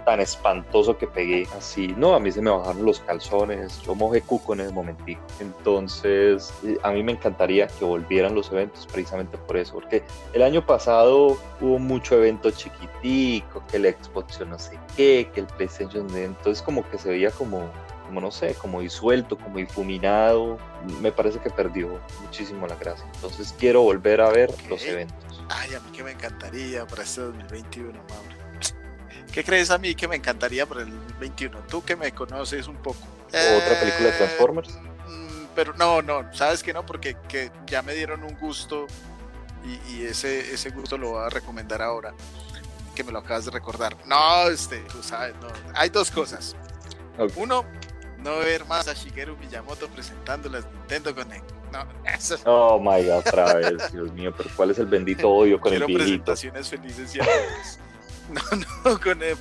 tan 0.07 0.21
espantoso 0.21 0.97
que 0.97 1.05
pegué 1.05 1.45
así. 1.57 1.93
No, 1.97 2.15
a 2.15 2.19
mí 2.21 2.31
se 2.31 2.41
me 2.41 2.49
bajaron 2.49 2.85
los 2.85 3.01
calzones, 3.01 3.81
yo 3.81 3.93
mojé 3.93 4.21
cuco 4.21 4.53
en 4.53 4.61
ese 4.61 4.71
momentito. 4.71 5.19
Entonces, 5.41 6.53
eh, 6.63 6.77
a 6.81 6.91
mí 6.91 7.03
me 7.03 7.11
encantaría 7.11 7.67
que 7.67 7.83
volvieran 7.83 8.33
los 8.33 8.49
eventos 8.53 8.87
precisamente 8.87 9.37
por 9.37 9.57
eso, 9.57 9.73
porque 9.73 10.05
el 10.31 10.43
año 10.43 10.65
pasado 10.65 11.37
hubo 11.59 11.77
mucho 11.77 12.15
evento 12.15 12.49
chiquitico, 12.51 13.61
que 13.69 13.75
el 13.75 13.93
Xbox 14.01 14.39
yo 14.39 14.45
no 14.45 14.57
sé 14.57 14.79
qué, 14.95 15.29
que 15.33 15.41
el 15.41 15.47
PlayStation, 15.47 16.07
entonces 16.15 16.63
como 16.63 16.89
que 16.89 16.97
se 16.97 17.09
veía 17.09 17.29
como 17.31 17.69
como 18.05 18.21
no 18.21 18.31
sé, 18.31 18.53
como 18.53 18.79
disuelto, 18.79 19.37
como 19.37 19.57
difuminado, 19.57 20.57
me 21.01 21.11
parece 21.11 21.39
que 21.39 21.49
perdió 21.49 21.99
muchísimo 22.21 22.65
la 22.65 22.75
gracia. 22.75 23.05
Entonces 23.15 23.53
quiero 23.59 23.81
volver 23.81 24.21
a 24.21 24.29
ver 24.29 24.49
los 24.69 24.81
eventos. 24.85 25.43
Ay, 25.49 25.73
a 25.75 25.81
mí 25.81 25.91
que 25.91 26.03
me 26.03 26.11
encantaría 26.11 26.87
para 26.87 27.03
este 27.03 27.19
2021, 27.19 27.91
Mauro. 27.91 28.36
¿Qué 29.37 29.43
crees 29.43 29.69
a 29.69 29.77
mí 29.77 29.93
que 29.93 30.07
me 30.07 30.15
encantaría 30.15 30.65
para 30.65 30.81
el 30.81 30.89
21? 31.19 31.59
Tú 31.69 31.83
que 31.83 31.95
me 31.95 32.11
conoces 32.11 32.67
un 32.67 32.77
poco. 32.77 32.97
¿Otra 33.27 33.79
película 33.79 34.09
de 34.09 34.09
eh, 34.09 34.17
Transformers? 34.17 34.69
Mm, 35.07 35.45
pero 35.53 35.75
no, 35.75 36.01
no, 36.01 36.33
sabes 36.33 36.63
que 36.63 36.73
no, 36.73 36.83
porque 36.83 37.15
que 37.29 37.51
ya 37.67 37.83
me 37.83 37.93
dieron 37.93 38.23
un 38.23 38.35
gusto 38.39 38.87
y, 39.91 40.01
ese, 40.01 40.55
ese 40.55 40.71
gusto 40.71 40.97
lo 40.97 41.11
voy 41.11 41.23
a 41.23 41.29
recomendar 41.29 41.83
ahora, 41.83 42.15
que 42.95 43.03
me 43.03 43.11
lo 43.11 43.19
acabas 43.19 43.45
de 43.45 43.51
recordar. 43.51 43.95
No, 44.07 44.47
este, 44.49 44.79
tú 44.91 45.03
sabes, 45.03 45.35
no. 45.39 45.49
Hay 45.75 45.89
dos 45.89 46.09
cosas. 46.09 46.55
Uno, 47.35 47.63
no 48.17 48.39
ver 48.39 48.65
más 48.65 48.87
a 48.87 48.93
Shigeru 48.93 49.37
Miyamoto 49.37 49.87
presentando 49.89 50.49
las 50.49 50.65
Nintendo 50.65 51.13
Connect. 51.13 51.51
No, 51.71 51.85
eso... 52.11 52.39
Oh 52.45 52.79
my 52.79 53.05
god, 53.05 53.19
otra 53.19 53.53
vez, 53.53 53.91
Dios 53.91 54.11
mío, 54.13 54.33
pero 54.35 54.49
¿cuál 54.55 54.71
es 54.71 54.79
el 54.79 54.87
bendito 54.87 55.29
odio 55.29 55.61
con 55.61 55.73
el 55.73 55.85
viejito? 55.85 56.23
presentaciones 56.33 56.69
felices 56.69 57.15
y 57.15 57.19
alegres. 57.19 57.79
No, 58.29 58.41
no, 58.83 58.99
con, 58.99 59.23
el, 59.23 59.37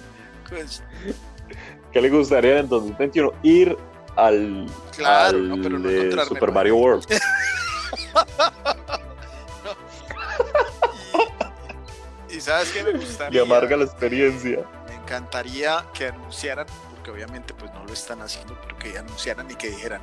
¿Qué 1.92 2.01
le 2.01 2.09
gustaría 2.11 2.53
en 2.53 2.59
el 2.59 2.68
2021? 2.68 3.33
Ir 3.42 3.77
al, 4.16 4.66
claro, 4.96 5.38
no, 5.38 5.61
pero 5.62 5.79
no 5.79 6.25
Super 6.25 6.51
Mario 6.53 6.77
World. 6.77 7.05
y, 12.31 12.40
sabes 12.40 12.70
qué 12.70 12.85
me 12.85 12.92
gustaría. 12.92 13.40
Y 13.40 13.42
amarga 13.42 13.77
la 13.77 13.85
experiencia. 13.85 14.64
Me 14.88 14.94
encantaría 14.94 15.85
que 15.92 16.07
anunciaran, 16.09 16.66
porque 16.94 17.11
obviamente 17.11 17.53
pues 17.55 17.70
no 17.75 17.85
lo 17.85 17.92
están 17.92 18.22
haciendo, 18.22 18.57
pero 18.62 18.79
que 18.79 18.96
anunciaran 18.96 19.51
y 19.51 19.57
que 19.57 19.68
dijeran, 19.70 20.01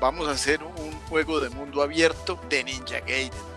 vamos 0.00 0.28
a 0.28 0.30
hacer 0.32 0.62
un 0.62 0.92
juego 1.08 1.40
de 1.40 1.50
mundo 1.50 1.82
abierto 1.82 2.40
de 2.48 2.62
Ninja 2.64 3.00
Gaiden. 3.00 3.50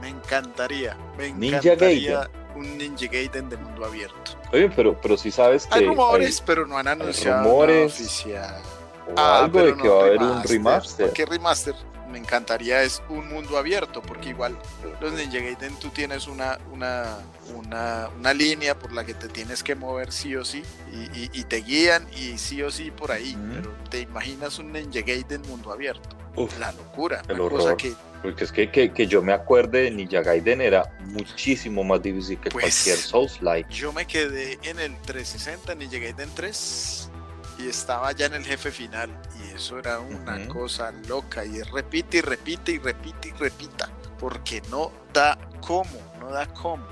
Me 0.00 0.08
encantaría, 0.08 0.96
me 1.16 1.28
encantaría. 1.28 1.60
Ninja 1.60 1.74
Gaiden 1.74 2.41
un 2.54 2.78
Ninja 2.78 3.06
Gaiden 3.06 3.48
de 3.48 3.56
mundo 3.56 3.84
abierto. 3.84 4.32
Oye, 4.52 4.70
pero, 4.74 4.98
pero 5.00 5.16
si 5.16 5.30
sabes 5.30 5.66
que. 5.66 5.78
Hay 5.78 5.86
rumores, 5.86 6.42
pero 6.44 6.66
no 6.66 6.76
han 6.76 6.88
anunciado 6.88 7.44
rumores, 7.44 7.92
oficial. 7.92 8.60
O 9.08 9.14
ah, 9.16 9.44
algo 9.44 9.62
de 9.62 9.76
que 9.76 9.88
va 9.88 10.00
a 10.00 10.06
haber 10.06 10.22
un 10.22 10.42
remaster. 10.42 11.12
¿Qué 11.12 11.26
remaster? 11.26 11.74
Me 12.10 12.18
encantaría 12.18 12.82
es 12.82 13.02
un 13.08 13.26
mundo 13.28 13.56
abierto, 13.56 14.02
porque 14.02 14.28
igual 14.28 14.58
los 15.00 15.12
Ninja 15.14 15.38
Gaiden 15.38 15.74
tú 15.76 15.88
tienes 15.88 16.26
una, 16.26 16.58
una, 16.70 17.18
una, 17.56 18.10
una 18.18 18.34
línea 18.34 18.78
por 18.78 18.92
la 18.92 19.04
que 19.04 19.14
te 19.14 19.28
tienes 19.28 19.62
que 19.62 19.74
mover 19.74 20.12
sí 20.12 20.36
o 20.36 20.44
sí, 20.44 20.62
y, 20.92 21.30
y, 21.32 21.44
te 21.44 21.62
guían 21.62 22.06
y 22.14 22.36
sí 22.36 22.62
o 22.62 22.70
sí 22.70 22.90
por 22.90 23.12
ahí, 23.12 23.34
pero 23.54 23.74
te 23.88 24.00
imaginas 24.00 24.58
un 24.58 24.72
Ninja 24.72 25.00
Gaiden 25.00 25.40
mundo 25.48 25.72
abierto. 25.72 26.16
la 26.60 26.72
locura, 26.72 27.22
una 27.30 27.48
cosa 27.48 27.76
que 27.78 27.94
porque 28.22 28.44
es 28.44 28.52
que, 28.52 28.70
que, 28.70 28.92
que, 28.92 29.06
yo 29.06 29.20
me 29.20 29.32
acuerde, 29.32 29.90
Ninja 29.90 30.22
Gaiden 30.22 30.60
era 30.60 30.96
muchísimo 31.00 31.82
más 31.82 32.02
difícil 32.02 32.38
que 32.38 32.50
pues, 32.50 32.64
cualquier 32.64 32.96
Souls-like. 32.96 33.72
Yo 33.72 33.92
me 33.92 34.06
quedé 34.06 34.58
en 34.62 34.78
el 34.78 34.96
360, 35.02 35.74
Ninja 35.74 35.98
Gaiden 35.98 36.30
3, 36.34 37.10
y 37.58 37.68
estaba 37.68 38.12
ya 38.12 38.26
en 38.26 38.34
el 38.34 38.44
jefe 38.44 38.70
final. 38.70 39.10
Y 39.42 39.56
eso 39.56 39.78
era 39.78 39.98
una 39.98 40.46
cosa 40.46 40.92
loca. 41.08 41.44
Y 41.44 41.62
repite 41.62 42.18
y 42.18 42.20
repite 42.20 42.72
y 42.72 42.78
repite 42.78 43.28
y 43.28 43.32
repita. 43.32 43.90
porque 44.18 44.62
no 44.70 44.92
da 45.12 45.36
como, 45.60 46.11
no 46.22 46.30
da 46.30 46.46
como. 46.46 46.86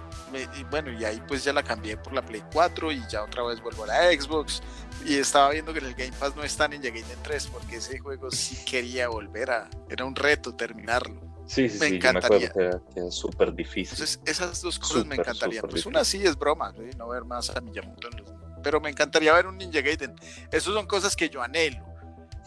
y 0.58 0.64
bueno, 0.64 0.90
y 0.92 1.04
ahí 1.04 1.22
pues 1.26 1.44
ya 1.44 1.52
la 1.52 1.62
cambié 1.62 1.96
por 1.96 2.12
la 2.12 2.22
Play 2.22 2.42
4 2.52 2.92
y 2.92 3.02
ya 3.08 3.22
otra 3.22 3.44
vez 3.44 3.60
vuelvo 3.60 3.84
a 3.84 3.86
la 3.86 4.12
Xbox. 4.12 4.62
Y 5.06 5.16
estaba 5.16 5.50
viendo 5.50 5.72
que 5.72 5.78
en 5.78 5.86
el 5.86 5.94
Game 5.94 6.12
Pass 6.18 6.36
no 6.36 6.42
está 6.42 6.66
en 6.66 6.82
Gaiden 6.82 7.04
3 7.22 7.46
porque 7.46 7.76
ese 7.76 7.98
juego 7.98 8.30
sí 8.30 8.62
quería 8.66 9.08
volver 9.08 9.50
a... 9.50 9.70
Era 9.88 10.04
un 10.04 10.14
reto 10.14 10.54
terminarlo. 10.54 11.20
Sí, 11.46 11.68
sí, 11.68 11.78
me 11.78 11.88
sí, 11.88 11.94
encantaría. 11.96 12.52
me 12.54 12.66
acuerdo 12.66 12.84
que, 12.94 13.06
es 13.06 13.14
súper 13.14 13.54
difícil. 13.54 13.94
Entonces, 13.94 14.20
esas 14.26 14.60
dos 14.60 14.78
cosas 14.78 15.06
me 15.06 15.14
encantarían. 15.14 15.64
Pues 15.68 15.86
una 15.86 16.04
sí 16.04 16.22
es 16.22 16.36
broma, 16.36 16.74
no 16.98 17.08
ver 17.08 17.24
más 17.24 17.50
a 17.50 17.60
Miyamoto 17.60 18.08
en 18.08 18.18
los... 18.18 18.32
Pero 18.62 18.78
me 18.78 18.90
encantaría 18.90 19.32
ver 19.32 19.46
un 19.46 19.56
Ninja 19.56 19.80
Gaiden. 19.80 20.14
Esas 20.52 20.74
son 20.74 20.86
cosas 20.86 21.16
que 21.16 21.30
yo 21.30 21.42
anhelo 21.42 21.89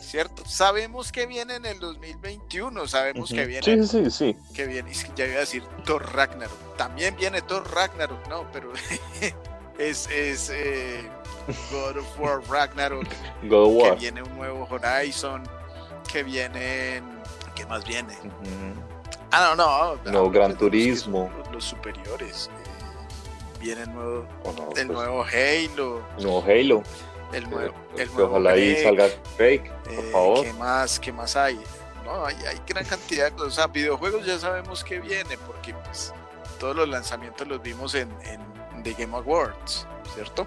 ¿cierto? 0.04 0.44
Sabemos 0.46 1.12
que 1.12 1.26
viene 1.26 1.56
en 1.56 1.66
el 1.66 1.80
2021, 1.80 2.88
sabemos 2.88 3.30
que 3.30 3.46
viene. 3.46 3.64
Sí, 3.64 3.88
sí, 3.88 4.12
sí. 4.12 4.36
Que 4.54 4.66
viene, 4.66 4.92
ya 5.16 5.26
iba 5.26 5.38
a 5.38 5.40
decir 5.40 5.64
Thor 5.86 6.14
Ragnarok. 6.14 6.78
También 6.78 7.16
viene 7.16 7.42
Thor 7.42 7.70
Ragnarok, 7.74 8.28
no, 8.28 8.46
pero 8.52 8.72
es, 9.78 10.10
es 10.10 10.50
eh, 10.50 11.10
God 11.72 11.98
of 11.98 12.20
War 12.20 12.42
Ragnarok. 12.50 13.08
God 13.44 13.66
of 13.66 13.74
War. 13.76 13.94
Que 13.96 14.02
viene 14.02 14.24
un 14.24 14.36
nuevo 14.36 14.68
Horizon, 14.70 15.44
que 16.12 16.24
vienen. 16.24 17.04
¿Qué 17.56 17.66
más 17.66 17.86
viene? 17.86 18.18
Ah, 19.32 19.54
no, 19.56 19.96
no. 20.04 20.12
No, 20.12 20.30
Gran 20.30 20.58
Turismo. 20.58 21.30
Los, 21.52 21.64
superiores. 21.64 22.50
Eh, 22.52 23.60
viene 23.60 23.84
el 23.84 23.94
nuevo, 23.94 24.28
el 24.46 24.66
pues 24.66 24.88
nuevo 24.88 25.24
Halo. 25.24 26.02
Nuevo 26.20 26.44
Halo 26.44 26.84
el 27.34 27.50
nuevo, 27.50 27.74
el 27.98 28.10
ojalá 28.20 28.52
ahí 28.52 28.82
salga 28.84 29.10
fake, 29.38 29.72
por 29.84 29.94
eh, 29.94 30.10
favor. 30.12 30.46
¿Qué 30.46 30.54
más, 30.54 31.00
qué 31.00 31.12
más 31.12 31.36
hay? 31.36 31.60
No, 32.06 32.26
hay, 32.26 32.36
hay 32.48 32.62
gran 32.68 32.86
cantidad 32.86 33.26
de 33.26 33.32
cosas. 33.32 33.48
O 33.48 33.52
sea, 33.52 33.68
videojuegos 33.68 34.26
ya 34.26 34.38
sabemos 34.38 34.84
que 34.84 35.00
viene, 35.00 35.38
porque 35.46 35.74
pues, 35.74 36.14
todos 36.60 36.76
los 36.76 36.88
lanzamientos 36.88 37.48
los 37.48 37.62
vimos 37.62 37.96
en, 37.96 38.10
en 38.24 38.84
The 38.84 38.94
Game 38.94 39.16
Awards, 39.16 39.88
¿cierto? 40.14 40.46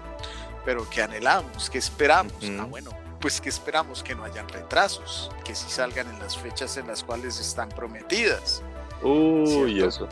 Pero 0.65 0.89
que 0.89 1.01
anhelamos, 1.01 1.69
que 1.69 1.77
esperamos. 1.77 2.33
Ah, 2.59 2.65
bueno, 2.65 2.91
pues 3.19 3.41
que 3.41 3.49
esperamos 3.49 4.03
que 4.03 4.15
no 4.15 4.23
hayan 4.23 4.47
retrasos, 4.47 5.31
que 5.43 5.55
sí 5.55 5.69
salgan 5.69 6.07
en 6.09 6.19
las 6.19 6.37
fechas 6.37 6.77
en 6.77 6.87
las 6.87 7.03
cuales 7.03 7.39
están 7.39 7.69
prometidas. 7.69 8.61
Uy, 9.03 9.79
y 9.79 9.83
eso, 9.83 10.07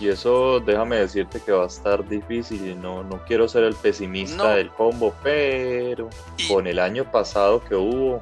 y 0.00 0.08
eso 0.08 0.60
déjame 0.60 0.96
decirte 0.96 1.40
que 1.40 1.50
va 1.50 1.64
a 1.64 1.66
estar 1.66 2.06
difícil 2.08 2.68
y 2.68 2.74
no, 2.74 3.02
no 3.02 3.24
quiero 3.24 3.48
ser 3.48 3.64
el 3.64 3.74
pesimista 3.74 4.54
del 4.54 4.70
combo, 4.70 5.12
pero 5.22 6.08
con 6.46 6.66
el 6.66 6.78
año 6.78 7.10
pasado 7.10 7.62
que 7.64 7.74
hubo, 7.74 8.20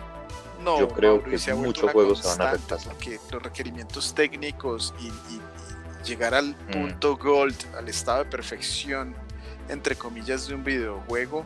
yo 0.64 0.88
creo 0.88 1.22
que 1.22 1.38
muchos 1.54 1.90
juegos 1.92 2.20
se 2.20 2.28
van 2.28 2.48
a 2.48 2.52
retrasar. 2.52 2.92
Porque 2.94 3.20
los 3.30 3.42
requerimientos 3.42 4.14
técnicos 4.14 4.94
y, 4.98 5.10
llegar 6.04 6.34
al 6.34 6.50
mm. 6.50 6.70
punto 6.70 7.16
gold, 7.16 7.56
al 7.76 7.88
estado 7.88 8.24
de 8.24 8.30
perfección, 8.30 9.14
entre 9.68 9.96
comillas, 9.96 10.46
de 10.46 10.54
un 10.54 10.62
videojuego, 10.62 11.44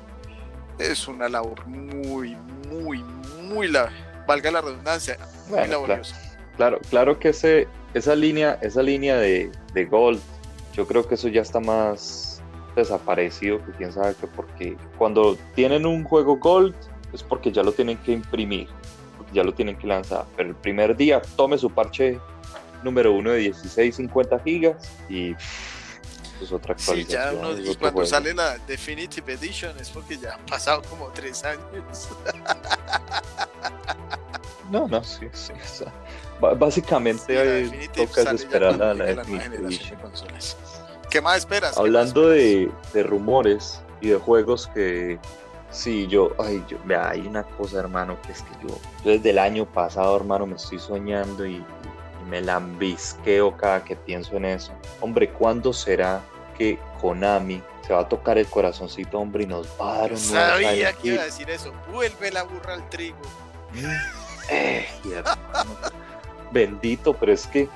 es 0.78 1.08
una 1.08 1.28
labor 1.28 1.66
muy, 1.66 2.36
muy, 2.68 3.02
muy, 3.42 3.68
la, 3.68 3.90
valga 4.26 4.50
la 4.50 4.60
redundancia, 4.60 5.18
muy 5.48 5.66
laboriosa. 5.66 6.14
Claro, 6.56 6.78
claro 6.90 7.18
que 7.18 7.30
ese, 7.30 7.68
esa 7.94 8.14
línea, 8.14 8.58
esa 8.62 8.82
línea 8.82 9.16
de, 9.16 9.50
de 9.74 9.84
Gold, 9.84 10.20
yo 10.74 10.86
creo 10.86 11.06
que 11.06 11.14
eso 11.14 11.28
ya 11.28 11.42
está 11.42 11.60
más 11.60 12.42
desaparecido 12.76 13.64
que 13.64 13.72
quién 13.72 13.92
sabe 13.92 14.14
que 14.14 14.26
porque 14.26 14.76
cuando 14.96 15.36
tienen 15.54 15.86
un 15.86 16.04
juego 16.04 16.36
Gold 16.36 16.74
es 17.12 17.22
porque 17.22 17.50
ya 17.50 17.62
lo 17.62 17.72
tienen 17.72 17.98
que 17.98 18.12
imprimir, 18.12 18.68
porque 19.16 19.32
ya 19.34 19.42
lo 19.42 19.52
tienen 19.52 19.76
que 19.76 19.86
lanzar. 19.86 20.24
Pero 20.36 20.50
el 20.50 20.54
primer 20.54 20.96
día 20.96 21.20
tome 21.36 21.58
su 21.58 21.70
parche 21.70 22.18
número 22.82 23.12
uno 23.12 23.32
de 23.32 23.40
1650 23.40 24.38
gigas 24.40 24.90
y 25.08 25.34
es 26.40 26.52
otra 26.52 26.74
actualización. 26.74 27.56
Sí, 27.56 27.64
ya 27.64 27.72
y 27.72 27.76
cuando 27.76 28.06
sale 28.06 28.32
la 28.32 28.56
Definitive 28.58 29.32
Edition 29.34 29.78
es 29.78 29.90
porque 29.90 30.16
ya 30.16 30.34
han 30.34 30.46
pasado 30.46 30.82
como 30.88 31.08
tres 31.08 31.44
años. 31.44 32.08
no, 34.70 34.86
no, 34.88 35.04
sí, 35.04 35.26
sí. 35.32 35.52
Básicamente 36.40 37.68
sí, 37.68 37.88
toca 37.94 38.30
esperar 38.30 38.76
la, 38.76 38.94
la, 38.94 39.12
la 39.12 39.24
¿Qué 41.10 41.20
más 41.20 41.38
esperas? 41.38 41.76
Hablando 41.76 42.28
De, 42.28 42.70
de, 42.92 43.02
rumores 43.02 43.80
y 44.00 44.08
de 44.08 44.16
juegos 44.16 44.68
que 44.68 45.18
sí, 45.70 46.06
yo, 46.06 46.32
ay, 46.38 46.64
yo, 46.68 46.78
vea, 46.84 47.10
hay 47.10 47.26
una 47.26 47.42
cosa, 47.42 47.80
hermano, 47.80 48.16
que 48.22 48.32
es 48.32 48.42
que 48.42 48.66
yo, 48.66 48.78
desde 49.04 49.30
el 49.30 49.38
año 49.38 49.66
pasado, 49.66 50.16
hermano, 50.16 50.46
me 50.46 50.56
estoy 50.56 50.78
soñando 50.78 51.46
y, 51.46 51.64
me 52.30 52.40
lambisqueo 52.40 53.56
cada 53.56 53.84
que 53.84 53.96
pienso 53.96 54.36
en 54.36 54.44
eso. 54.44 54.72
Hombre, 55.00 55.30
¿cuándo 55.30 55.72
será 55.72 56.22
que 56.56 56.78
Konami 57.00 57.60
se 57.84 57.92
va 57.92 58.00
a 58.00 58.08
tocar 58.08 58.38
el 58.38 58.46
corazoncito, 58.46 59.18
hombre, 59.18 59.42
y 59.42 59.46
nos 59.46 59.66
va 59.80 59.94
a 59.94 59.98
dar 60.02 60.12
un 60.12 60.18
Sabía 60.18 60.92
que 60.92 61.08
iba 61.08 61.22
a 61.22 61.24
decir 61.24 61.50
eso. 61.50 61.72
Vuelve 61.90 62.30
la 62.30 62.44
burra 62.44 62.74
al 62.74 62.88
trigo. 62.88 63.18
Eh, 64.48 64.86
bendito, 66.52 67.14
pero 67.14 67.32
es 67.32 67.46
que, 67.46 67.68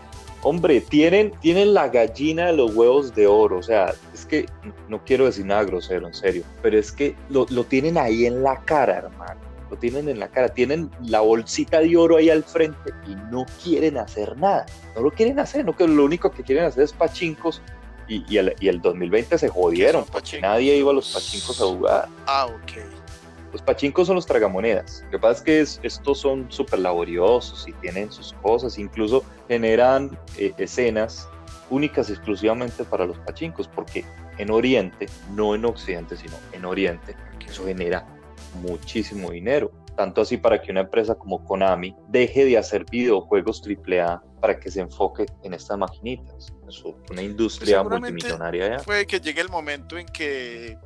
hombre, 0.43 0.81
tienen, 0.81 1.33
tienen 1.41 1.75
la 1.75 1.89
gallina 1.89 2.47
de 2.47 2.57
los 2.57 2.75
huevos 2.75 3.15
de 3.15 3.27
oro, 3.27 3.59
o 3.59 3.63
sea, 3.63 3.95
es 4.13 4.25
que 4.25 4.47
no 4.89 5.05
quiero 5.05 5.27
decir 5.27 5.47
nada 5.47 5.65
grosero, 5.65 6.07
en 6.07 6.15
serio, 6.15 6.45
pero 6.63 6.79
es 6.79 6.93
que 6.93 7.15
lo, 7.31 7.47
tienen 7.65 7.99
ahí 7.99 8.27
en 8.27 8.43
la 8.43 8.61
cara, 8.65 8.99
hermano, 8.99 9.41
lo 9.71 9.77
tienen 9.77 10.09
en 10.09 10.21
la 10.21 10.29
cara, 10.29 10.49
tienen 10.49 10.91
la 11.03 11.21
bolsita 11.21 11.81
de 11.81 11.97
oro 11.97 12.17
ahí 12.17 12.31
al 12.31 12.45
frente 12.45 12.93
y 13.07 13.15
no 13.31 13.47
quieren 13.63 13.97
hacer 13.97 14.37
nada, 14.37 14.67
no 14.95 15.03
lo 15.03 15.11
quieren 15.11 15.39
hacer, 15.39 15.65
no 15.65 15.77
que 15.77 15.89
lo 15.89 16.05
único 16.05 16.31
que 16.31 16.43
quieren 16.43 16.65
hacer 16.65 16.85
es 16.85 16.93
pachincos 16.93 17.63
y, 18.07 18.23
y, 18.29 18.37
el, 18.37 18.55
y 18.61 18.69
el 18.69 18.81
2020 18.83 19.39
se 19.39 19.49
jodieron, 19.49 20.05
porque 20.05 20.41
nadie 20.41 20.77
iba 20.77 20.91
a 20.91 20.95
los 20.95 21.13
pachincos 21.13 21.61
a 21.61 21.65
jugar. 21.65 22.09
Ah, 22.27 22.47
ok. 22.47 22.94
Los 23.55 23.63
pachincos 23.63 24.09
son 24.09 24.17
los 24.17 24.27
tragamonedas. 24.27 25.03
Lo 25.05 25.11
que 25.13 25.19
pasa 25.21 25.45
es 25.47 25.79
que 25.79 25.87
estos 25.87 26.19
son 26.19 26.51
súper 26.51 26.81
laboriosos 26.81 27.69
y 27.69 27.73
tienen 27.75 28.11
sus 28.11 28.33
cosas, 28.43 28.81
incluso 28.81 29.23
generan 29.47 30.19
eh, 30.37 30.53
escenas 30.59 31.29
únicas 31.71 32.11
exclusivamente 32.11 32.83
para 32.83 33.07
los 33.07 33.17
pachincos, 33.21 33.71
porque 33.73 34.05
en 34.39 34.51
Oriente, 34.51 35.07
no 35.37 35.55
en 35.55 35.65
Occidente, 35.67 36.17
sino 36.17 36.35
en 36.51 36.65
Oriente, 36.65 37.15
eso 37.47 37.65
genera 37.65 38.05
muchísimo 38.61 39.31
dinero. 39.31 39.71
Tanto 39.97 40.23
así 40.23 40.37
para 40.37 40.61
que 40.61 40.73
una 40.73 40.81
empresa 40.81 41.15
como 41.15 41.45
Konami 41.45 41.95
deje 42.09 42.45
de 42.47 42.59
hacer 42.59 42.85
videojuegos 42.91 43.63
AAA 43.65 44.21
para 44.41 44.59
que 44.59 44.69
se 44.69 44.81
enfoque 44.81 45.27
en 45.45 45.55
estas 45.55 45.79
maquinitas. 45.79 46.53
Es 46.69 46.83
una 47.09 47.23
industria 47.23 47.85
multimillonaria. 47.85 48.79
Ya. 48.79 48.83
Puede 48.83 49.07
que 49.07 49.21
llegue 49.21 49.41
el 49.41 49.49
momento 49.49 49.97
en 49.97 50.07
que 50.07 50.77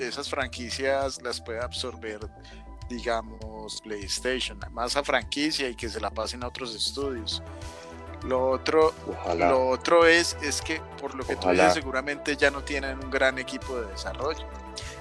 esas 0.00 0.28
franquicias 0.28 1.20
las 1.22 1.40
puede 1.40 1.60
absorber, 1.60 2.20
digamos, 2.88 3.80
PlayStation, 3.82 4.58
más 4.72 4.96
a 4.96 5.02
franquicia 5.02 5.68
y 5.68 5.74
que 5.74 5.88
se 5.88 6.00
la 6.00 6.10
pasen 6.10 6.42
a 6.42 6.48
otros 6.48 6.74
estudios. 6.74 7.42
Lo 8.24 8.50
otro, 8.50 8.92
lo 9.36 9.68
otro 9.68 10.04
es, 10.04 10.36
es 10.42 10.60
que 10.60 10.80
por 11.00 11.14
lo 11.14 11.24
que 11.24 11.36
tú 11.36 11.50
dices, 11.50 11.74
seguramente 11.74 12.36
ya 12.36 12.50
no 12.50 12.62
tienen 12.64 12.98
un 12.98 13.10
gran 13.10 13.38
equipo 13.38 13.80
de 13.80 13.86
desarrollo. 13.86 14.44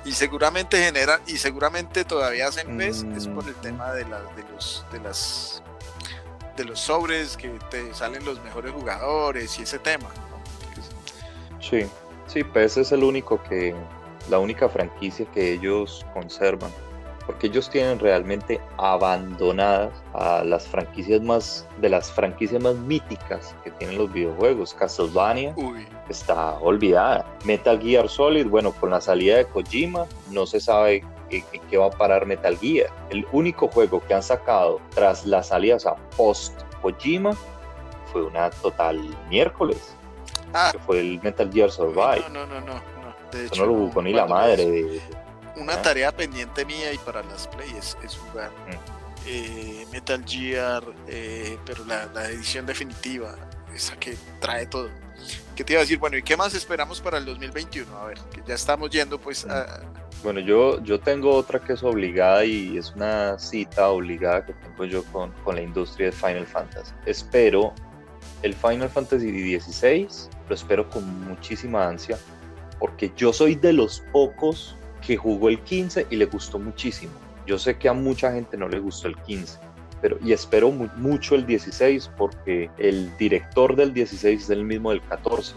Y 0.06 0.12
seguramente 0.12 0.78
generan, 0.84 1.20
y 1.26 1.38
seguramente 1.38 2.06
todavía 2.06 2.48
hacen 2.48 2.78
PES, 2.78 3.06
es 3.16 3.28
por 3.28 3.46
el 3.46 3.56
mm. 3.56 3.62
tema 3.62 3.92
de, 3.94 4.06
la, 4.06 4.22
de 4.22 4.44
los 4.54 4.86
de 4.92 5.00
las 5.00 5.64
de 6.56 6.66
los 6.66 6.80
sobres 6.80 7.38
que 7.38 7.50
te 7.70 7.94
salen 7.94 8.26
los 8.26 8.44
mejores 8.44 8.72
jugadores 8.72 9.60
y 9.60 9.64
ese 9.64 9.80
tema. 9.80 10.10
Sí, 11.60 11.88
sí, 12.28 12.44
PES 12.44 12.78
es 12.78 12.92
el 12.92 13.04
único 13.04 13.42
que, 13.44 13.76
la 14.30 14.40
única 14.40 14.70
franquicia 14.70 15.26
que 15.34 15.54
ellos 15.54 16.06
conservan, 16.14 16.72
porque 17.26 17.48
ellos 17.48 17.70
tienen 17.70 18.00
realmente 18.00 18.62
abandonadas 18.78 19.92
a 20.14 20.44
las 20.44 20.68
franquicias 20.68 21.22
más 21.22 21.68
de 21.82 21.90
las 21.90 22.12
franquicias 22.12 22.62
más 22.62 22.76
míticas 22.76 23.54
que 23.64 23.72
tienen 23.72 23.98
los 23.98 24.12
videojuegos. 24.12 24.74
Castlevania 24.74 25.54
está 26.10 26.54
olvidada. 26.60 27.26
Metal 27.44 27.80
Gear 27.82 28.08
Solid, 28.08 28.48
bueno, 28.48 28.72
con 28.72 28.92
la 28.92 29.02
salida 29.02 29.38
de 29.38 29.46
Kojima 29.46 30.06
no 30.32 30.46
se 30.46 30.60
sabe 30.60 31.04
en 31.30 31.44
qué 31.70 31.78
va 31.78 31.88
a 31.88 31.92
parar 31.92 32.26
Metal 32.26 32.58
Gear. 32.58 32.90
El 33.10 33.28
único 33.34 33.68
juego 33.68 34.02
que 34.08 34.14
han 34.14 34.24
sacado 34.24 34.80
tras 34.96 35.26
la 35.26 35.44
salida, 35.44 35.76
o 35.76 35.80
sea, 35.80 35.96
post 36.16 36.62
Kojima, 36.82 37.32
fue 38.12 38.24
una 38.24 38.50
total 38.50 39.02
miércoles. 39.30 39.94
Ah. 40.54 40.70
que 40.72 40.80
fue 40.80 41.00
el 41.02 41.22
Metal 41.22 41.52
Gear 41.52 41.70
Survive. 41.70 42.24
No, 42.32 42.46
no, 42.46 42.62
no, 42.62 42.62
no. 42.62 42.97
De 43.32 43.46
hecho, 43.46 43.62
no 43.62 43.68
lo 43.68 43.74
buscó 43.74 44.02
ni 44.02 44.14
la 44.14 44.26
madre. 44.26 45.02
una 45.56 45.74
¿Ah? 45.74 45.82
tarea 45.82 46.16
pendiente 46.16 46.66
mía 46.66 46.94
y 46.94 46.98
para 47.00 47.24
las 47.24 47.48
playes 47.48 47.98
es 48.04 48.16
jugar 48.16 48.52
mm. 48.52 49.28
eh, 49.28 49.88
Metal 49.92 50.24
Gear, 50.26 50.84
eh, 51.08 51.58
pero 51.66 51.84
la, 51.86 52.30
edición 52.30 52.66
definitiva, 52.66 53.36
esa 53.74 53.96
que 53.98 54.18
trae 54.40 54.66
todo. 54.68 54.90
¿Qué 55.56 55.64
te 55.64 55.74
iba 55.74 55.80
a 55.80 55.84
decir? 55.84 55.98
Bueno, 55.98 56.18
¿y 56.18 56.24
qué 56.24 56.38
más 56.38 56.54
esperamos 56.54 57.02
para 57.02 57.18
el 57.18 57.26
2021? 57.26 57.98
A 57.98 58.06
ver, 58.06 58.20
que 58.32 58.42
ya 58.48 58.54
estamos 58.54 58.90
yendo 58.92 59.20
pues 59.20 59.46
a... 59.46 59.82
Bueno, 60.24 60.40
yo, 60.40 60.82
yo 60.84 61.00
tengo 61.00 61.36
otra 61.36 61.60
que 61.60 61.74
es 61.74 61.84
obligada 61.84 62.46
y 62.46 62.78
es 62.78 62.92
una 62.96 63.38
cita 63.40 63.90
obligada 63.90 64.46
que 64.46 64.54
tengo 64.54 64.86
yo 64.86 65.04
con, 65.06 65.32
con 65.44 65.56
la 65.56 65.62
industria 65.62 66.08
de 66.08 66.12
Final 66.12 66.46
Fantasy. 66.46 66.92
Espero 67.06 67.74
el 68.44 68.54
Final 68.54 68.90
Fantasy 68.90 69.60
XVI 69.60 70.08
lo 70.48 70.56
espero 70.56 70.90
con 70.90 71.28
muchísima 71.28 71.88
ansia, 71.88 72.18
porque 72.80 73.12
yo 73.16 73.34
soy 73.34 73.56
de 73.56 73.74
los 73.74 74.02
pocos 74.12 74.76
que 75.06 75.18
jugó 75.18 75.50
el 75.50 75.60
15 75.60 76.08
y 76.10 76.16
le 76.16 76.26
gustó 76.26 76.60
muchísimo. 76.60 77.14
Yo 77.46 77.58
sé 77.58 77.78
que 77.78 77.88
a 77.88 77.94
mucha 77.94 78.32
gente 78.32 78.58
no 78.58 78.68
le 78.68 78.80
gustó 78.80 79.08
el 79.08 79.16
15, 79.16 79.60
pero 80.02 80.18
y 80.24 80.34
espero 80.34 80.70
mucho 80.72 81.36
el 81.36 81.46
16 81.46 82.12
porque 82.18 82.70
el 82.78 83.16
director 83.18 83.76
del 83.76 83.94
16 83.94 84.44
es 84.44 84.50
el 84.50 84.64
mismo 84.66 84.92
del 84.92 85.02
14 85.02 85.56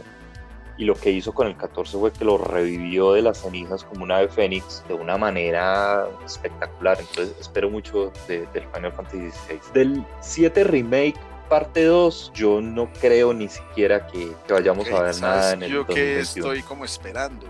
y 0.81 0.87
lo 0.87 0.95
que 0.95 1.11
hizo 1.11 1.35
con 1.35 1.47
el 1.47 1.57
14 1.57 1.99
fue 1.99 2.11
que 2.11 2.25
lo 2.25 2.39
revivió 2.39 3.13
de 3.13 3.21
las 3.21 3.43
cenizas 3.43 3.85
como 3.85 4.03
una 4.03 4.17
ave 4.17 4.29
fénix 4.29 4.83
de 4.89 4.95
una 4.95 5.19
manera 5.19 6.09
espectacular. 6.25 6.97
Entonces 6.99 7.37
espero 7.39 7.69
mucho 7.69 8.11
del 8.27 8.47
Final 8.75 8.91
Fantasy 8.93 9.31
XVI. 9.31 9.61
Del 9.75 10.07
7 10.23 10.65
Remake 10.65 11.21
parte 11.51 11.85
2, 11.85 12.31
yo 12.33 12.61
no 12.61 12.91
creo 12.93 13.35
ni 13.35 13.49
siquiera 13.49 14.07
que, 14.07 14.33
vayamos 14.49 14.89
a 14.89 15.03
ver 15.03 15.21
nada 15.21 15.53
en 15.53 15.65
el 15.65 15.73
Yo 15.73 15.87
que 15.87 16.21
estoy 16.21 16.63
como 16.63 16.85
esperando 16.85 17.47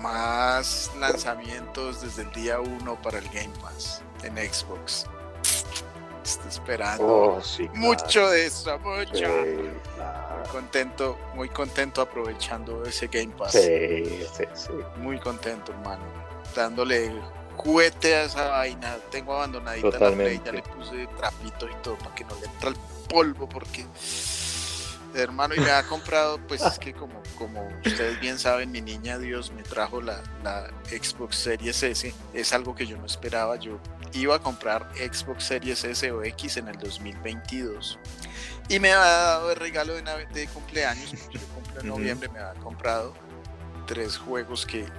más 0.00 0.90
lanzamientos 1.00 2.02
desde 2.02 2.22
el 2.22 2.32
día 2.32 2.60
1 2.60 3.02
para 3.02 3.18
el 3.18 3.24
Game 3.30 3.52
Pass 3.62 4.02
en 4.22 4.36
Xbox. 4.36 5.06
Estoy 6.22 6.48
esperando 6.48 7.06
oh, 7.06 7.42
mucho 7.74 8.28
de 8.28 8.46
eso, 8.46 8.78
mucho 8.78 9.26
contento, 10.52 11.18
muy 11.34 11.48
contento 11.48 12.02
aprovechando 12.02 12.84
ese 12.84 13.08
Game 13.08 13.32
Pass. 13.36 13.52
Sí, 13.52 14.26
sí, 14.36 14.44
sí. 14.52 14.72
Muy 14.98 15.18
contento, 15.18 15.72
hermano. 15.72 16.04
Dándole 16.54 17.10
juguete 17.56 18.14
a 18.16 18.24
esa 18.24 18.48
vaina. 18.48 18.96
Tengo 19.10 19.34
abandonadita 19.34 19.98
la 19.98 20.10
play, 20.12 20.40
ya 20.44 20.52
le 20.52 20.62
puse 20.62 21.06
trapito 21.16 21.66
y 21.66 21.74
todo 21.82 21.96
para 21.96 22.14
que 22.14 22.24
no 22.24 22.34
le 22.40 22.46
entre 22.46 22.70
el 22.70 22.76
polvo 23.10 23.48
porque 23.48 23.84
hermano 25.14 25.56
y 25.56 25.60
me 25.60 25.70
ha 25.70 25.82
comprado 25.82 26.38
pues 26.46 26.62
es 26.62 26.78
que 26.78 26.92
como 26.92 27.20
como 27.36 27.66
ustedes 27.84 28.20
bien 28.20 28.38
saben 28.38 28.70
mi 28.70 28.80
niña 28.80 29.18
Dios 29.18 29.50
me 29.52 29.62
trajo 29.62 30.00
la, 30.00 30.22
la 30.44 30.70
Xbox 30.84 31.36
Series 31.36 31.82
S. 31.82 32.14
Es 32.32 32.52
algo 32.52 32.74
que 32.74 32.86
yo 32.86 32.96
no 32.96 33.06
esperaba. 33.06 33.56
Yo 33.56 33.80
iba 34.12 34.36
a 34.36 34.38
comprar 34.38 34.88
Xbox 34.94 35.44
Series 35.44 35.84
S 35.84 36.10
o 36.12 36.22
X 36.22 36.56
en 36.58 36.68
el 36.68 36.78
2022 36.78 37.98
y 38.68 38.78
me 38.78 38.92
ha 38.92 38.98
dado 38.98 39.50
el 39.50 39.56
regalo 39.56 39.94
de, 39.94 40.02
de 40.32 40.46
cumpleaños, 40.46 41.10
yo 41.30 41.40
en 41.80 41.88
noviembre, 41.88 42.28
me 42.28 42.38
ha 42.38 42.52
comprado 42.54 43.14
tres 43.86 44.16
juegos 44.16 44.64
que 44.64 44.82
eh, 44.82 44.90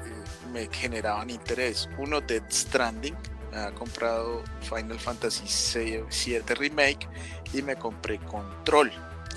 me 0.52 0.68
generaban 0.70 1.30
interés. 1.30 1.88
Uno, 1.98 2.20
Dead 2.20 2.44
Stranding, 2.52 3.16
ha 3.54 3.72
comprado 3.72 4.44
Final 4.62 5.00
Fantasy 5.00 5.46
VII 5.80 6.40
Remake 6.56 7.08
y 7.54 7.62
me 7.62 7.76
compré 7.76 8.20
Control, 8.20 8.92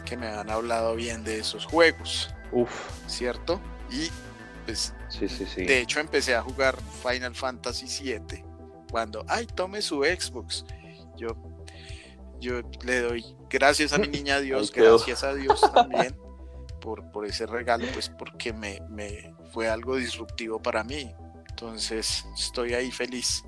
que 0.05 0.17
me 0.17 0.29
han 0.29 0.51
hablado 0.51 0.95
bien 0.95 1.25
de 1.25 1.39
esos 1.39 1.67
juegos. 1.67 2.31
Uf. 2.53 2.71
¿Cierto? 3.07 3.61
Y 3.91 4.11
pues, 4.67 4.95
sí, 5.09 5.29
sí, 5.29 5.47
sí. 5.47 5.65
de 5.65 5.81
hecho 5.81 6.01
empecé 6.01 6.35
a 6.35 6.43
jugar 6.43 6.77
Final 7.03 7.35
Fantasy 7.35 7.87
VII 7.87 8.45
cuando, 8.91 9.25
ay, 9.29 9.47
tome 9.47 9.83
su 9.83 10.03
Xbox. 10.03 10.65
Yo 11.17 11.37
yo 12.41 12.61
le 12.85 13.01
doy 13.01 13.25
gracias 13.49 13.93
a 13.93 13.99
mi 13.99 14.09
niña 14.09 14.41
Dios, 14.41 14.71
gracias 14.73 15.25
a 15.25 15.35
Dios 15.35 15.61
también 15.73 16.17
por, 16.81 17.11
por 17.11 17.25
ese 17.25 17.47
regalo, 17.47 17.87
pues 17.95 18.11
porque 18.11 18.53
me, 18.53 18.81
me 18.91 19.35
fue 19.53 19.69
algo 19.69 19.97
disruptivo 19.97 20.61
para 20.61 20.85
mí. 20.85 21.11
Entonces 21.49 22.25
estoy 22.39 22.75
ahí 22.75 22.91
feliz. 22.91 23.43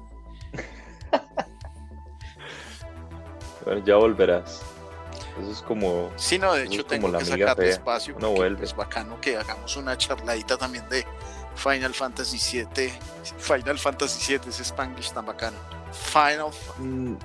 Bueno, 3.64 3.84
ya 3.84 3.96
volverás. 3.96 4.62
Eso 5.40 5.50
es 5.50 5.62
como. 5.62 6.10
Sí, 6.16 6.38
no, 6.38 6.54
de 6.54 6.64
hecho 6.64 6.84
tengo 6.84 7.12
que 7.12 7.68
espacio. 7.68 8.16
No 8.18 8.30
vuelve. 8.30 8.64
Es 8.64 8.74
bacano 8.74 9.20
que 9.20 9.36
hagamos 9.36 9.76
una 9.76 9.96
charladita 9.96 10.56
también 10.56 10.88
de 10.88 11.04
Final 11.54 11.92
Fantasy 11.94 12.38
VII. 12.38 12.92
Final 13.38 13.78
Fantasy 13.78 14.38
VII, 14.38 14.48
ese 14.48 14.62
Spanglish 14.62 15.12
tan 15.12 15.26
bacano. 15.26 15.56
Final. 15.92 16.50
Mm, 16.78 17.16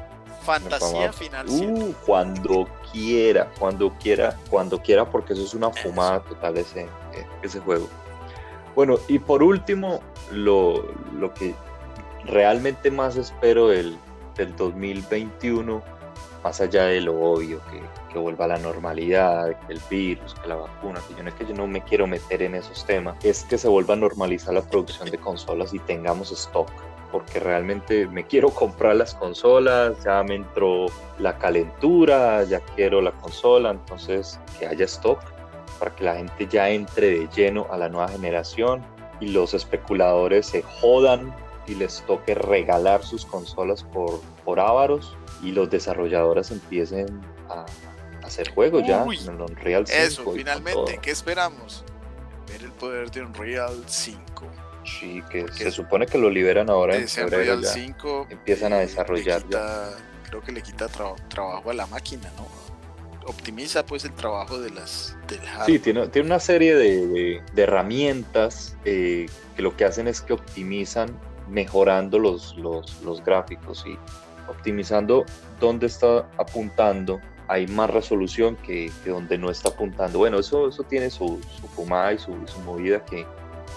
Fantasía 0.42 1.14
final. 1.14 1.48
Uh, 1.48 1.94
cuando 2.06 2.68
quiera, 2.92 3.50
cuando 3.60 3.92
quiera, 4.00 4.36
cuando 4.50 4.82
quiera, 4.82 5.10
porque 5.10 5.34
eso 5.34 5.44
es 5.44 5.54
una 5.54 5.70
fumada 5.70 6.22
total 6.22 6.58
ese, 6.58 6.88
ese 7.44 7.60
juego. 7.60 7.88
Bueno, 8.76 8.98
y 9.08 9.20
por 9.20 9.44
último, 9.44 10.02
lo, 10.32 10.92
lo 11.14 11.34
que 11.34 11.54
realmente 12.26 12.92
más 12.92 13.16
espero 13.16 13.68
del, 13.68 13.98
del 14.36 14.56
2021, 14.56 15.82
más 16.44 16.62
allá 16.62 16.86
de 16.86 17.02
lo 17.02 17.20
obvio, 17.22 17.62
que, 17.70 17.82
que 18.12 18.20
vuelva 18.20 18.46
a 18.46 18.50
la 18.50 18.58
normalidad, 18.58 19.60
que 19.68 19.74
el 19.74 19.82
virus, 19.90 20.34
que 20.36 20.48
la 20.48 20.56
vacuna, 20.56 21.00
que 21.08 21.16
yo 21.16 21.24
no 21.24 21.36
que 21.36 21.46
yo 21.46 21.54
no 21.54 21.68
me 21.68 21.82
quiero 21.82 22.08
meter 22.08 22.42
en 22.42 22.56
esos 22.56 22.86
temas, 22.86 23.16
es 23.24 23.44
que 23.44 23.58
se 23.58 23.68
vuelva 23.68 23.94
a 23.94 23.98
normalizar 23.98 24.54
la 24.54 24.62
producción 24.62 25.10
de 25.10 25.18
consolas 25.18 25.74
y 25.74 25.80
tengamos 25.80 26.32
stock 26.32 26.70
porque 27.12 27.40
realmente 27.40 28.08
me 28.08 28.26
quiero 28.26 28.50
comprar 28.54 28.96
las 28.96 29.14
consolas, 29.14 30.04
ya 30.04 30.24
me 30.24 30.36
entró 30.36 30.88
la 31.20 31.38
calentura, 31.38 32.44
ya 32.44 32.60
quiero 32.76 33.02
la 33.02 33.12
consola, 33.12 33.72
entonces 33.72 34.40
que 34.58 34.66
haya 34.66 34.86
stock 34.86 35.20
para 35.80 35.94
que 35.94 36.04
la 36.04 36.16
gente 36.16 36.48
ya 36.48 36.70
entre 36.70 37.20
de 37.20 37.28
lleno 37.36 37.68
a 37.72 37.78
la 37.78 37.90
nueva 37.90 38.08
generación 38.08 38.84
y 39.20 39.28
los 39.30 39.54
especuladores 39.54 40.48
se 40.48 40.62
jodan 40.62 41.34
y 41.68 41.76
les 41.76 42.04
toque 42.06 42.36
regalar 42.36 43.04
sus 43.04 43.26
consolas 43.26 43.84
por, 43.84 44.22
por 44.44 44.60
ávaros 44.60 45.18
y 45.44 45.52
los 45.52 45.70
desarrolladores 45.70 46.52
empiecen 46.52 47.22
a, 47.50 47.66
hacer 48.24 48.50
juegos 48.52 48.84
ya 48.88 49.04
en 49.04 49.42
Unreal 49.42 49.88
5. 49.88 50.02
Eso, 50.02 50.32
finalmente, 50.32 51.00
¿qué 51.02 51.12
esperamos? 51.12 51.84
Ver 52.48 52.64
el 52.64 52.72
poder 52.72 53.10
de 53.12 53.22
Unreal 53.22 53.84
5 53.86 54.22
Sí, 54.84 55.22
que 55.30 55.46
se 55.52 55.72
supone 55.72 56.06
que 56.06 56.18
lo 56.18 56.30
liberan 56.30 56.70
ahora 56.70 56.96
en 56.96 57.08
febrero. 57.08 57.60
Ya 57.60 57.70
5 57.70 58.28
empiezan 58.30 58.74
a 58.74 58.80
desarrollar. 58.80 59.44
creo 60.28 60.42
que 60.42 60.52
le 60.52 60.62
quita 60.62 60.88
trabajo 60.88 61.70
a 61.70 61.74
la 61.74 61.86
máquina, 61.88 62.32
¿no? 62.38 62.48
Optimiza 63.28 63.86
pues 63.86 64.04
el 64.04 64.14
trabajo 64.14 64.60
de 64.60 64.72
las 64.72 65.16
del 65.28 65.40
Sí, 65.68 65.78
tiene, 65.78 66.08
tiene 66.08 66.26
una 66.26 66.40
serie 66.40 66.76
de, 66.76 67.44
herramientas 67.56 68.76
eh, 68.84 69.28
que 69.56 69.62
lo 69.62 69.78
que 69.78 69.86
hacen 69.86 70.08
es 70.08 70.22
que 70.22 70.34
optimizan 70.34 71.16
mejorando 71.52 72.18
los, 72.18 72.56
los, 72.58 73.24
gráficos 73.24 73.86
y 73.86 73.98
optimizando 74.50 75.26
dónde 75.60 75.88
está 75.88 76.30
apuntando 76.38 77.20
hay 77.48 77.68
más 77.68 77.90
resolución 77.90 78.56
que, 78.56 78.90
donde 79.06 79.38
no 79.38 79.52
está 79.52 79.70
apuntando. 79.70 80.20
Bueno, 80.20 80.40
eso, 80.40 80.70
eso 80.70 80.84
tiene 80.84 81.10
su, 81.10 81.42
su 81.60 81.68
fumada 81.68 82.14
y 82.14 82.18
su, 82.18 82.34
su 82.48 82.60
movida 82.62 83.04
que, 83.04 83.26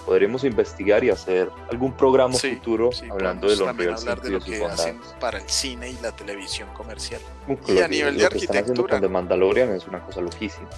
podremos 0.05 0.43
investigar 0.43 1.03
y 1.03 1.09
hacer 1.09 1.49
algún 1.71 1.93
programa 1.93 2.35
futuro 2.35 2.91
hablando 3.09 3.47
de 3.49 3.55
los 3.55 3.67
hablar 3.67 4.21
de 4.21 4.29
lo 4.29 4.39
que 4.39 4.63
hacen 4.63 4.99
para 5.19 5.39
el 5.39 5.49
cine 5.49 5.89
y 5.89 5.97
la 6.01 6.11
televisión 6.11 6.69
comercial. 6.73 7.21
y 7.67 7.79
a 7.79 7.87
nivel 7.87 8.17
de 8.17 8.25
arquitectura. 8.25 8.99
con 8.99 9.11
Mandalorian 9.11 9.71
es 9.71 9.87
una 9.87 9.99
cosa 10.01 10.21
loquísima. 10.21 10.69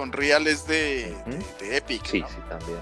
Unreal 0.00 0.46
es 0.46 0.66
de, 0.66 1.14
de, 1.60 1.76
Epic. 1.76 2.04
Sí, 2.04 2.24
sí, 2.28 2.36
también. 2.48 2.78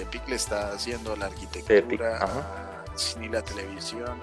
Y 0.00 0.02
Epic 0.02 0.26
le 0.28 0.36
está 0.36 0.72
haciendo 0.72 1.14
la 1.14 1.26
arquitectura, 1.26 2.84
cine 2.94 3.26
y 3.26 3.28
la 3.28 3.42
televisión. 3.42 4.18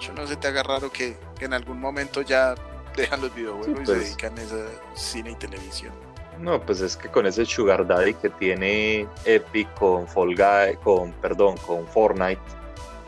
Yo 0.00 0.12
no 0.14 0.26
sé, 0.26 0.36
te 0.36 0.48
haga 0.48 0.62
raro 0.62 0.90
que, 0.90 1.16
en 1.40 1.52
algún 1.52 1.78
momento 1.78 2.22
ya 2.22 2.54
dejan 2.96 3.20
los 3.20 3.34
videojuegos 3.34 3.68
y 3.68 3.86
se 3.86 3.92
pues. 3.92 4.04
dedican 4.04 4.38
a 4.38 4.96
cine 4.96 5.30
y 5.30 5.34
televisión. 5.36 5.92
No, 6.38 6.60
pues 6.60 6.80
es 6.80 6.96
que 6.96 7.08
con 7.08 7.26
ese 7.26 7.44
Sugar 7.44 7.86
Daddy 7.86 8.14
que 8.14 8.30
tiene 8.30 9.06
Epic 9.26 9.72
con 9.74 10.08
Fall 10.08 10.34
Guy, 10.34 10.76
con, 10.82 11.12
perdón, 11.12 11.56
con 11.58 11.86
Fortnite, 11.86 12.40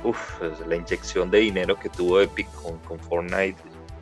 uff, 0.05 0.39
pues 0.39 0.61
la 0.67 0.77
inyección 0.77 1.31
de 1.31 1.39
dinero 1.39 1.79
que 1.79 1.89
tuvo 1.89 2.21
Epic 2.21 2.47
con, 2.63 2.79
con 2.81 2.99
Fortnite, 3.01 3.57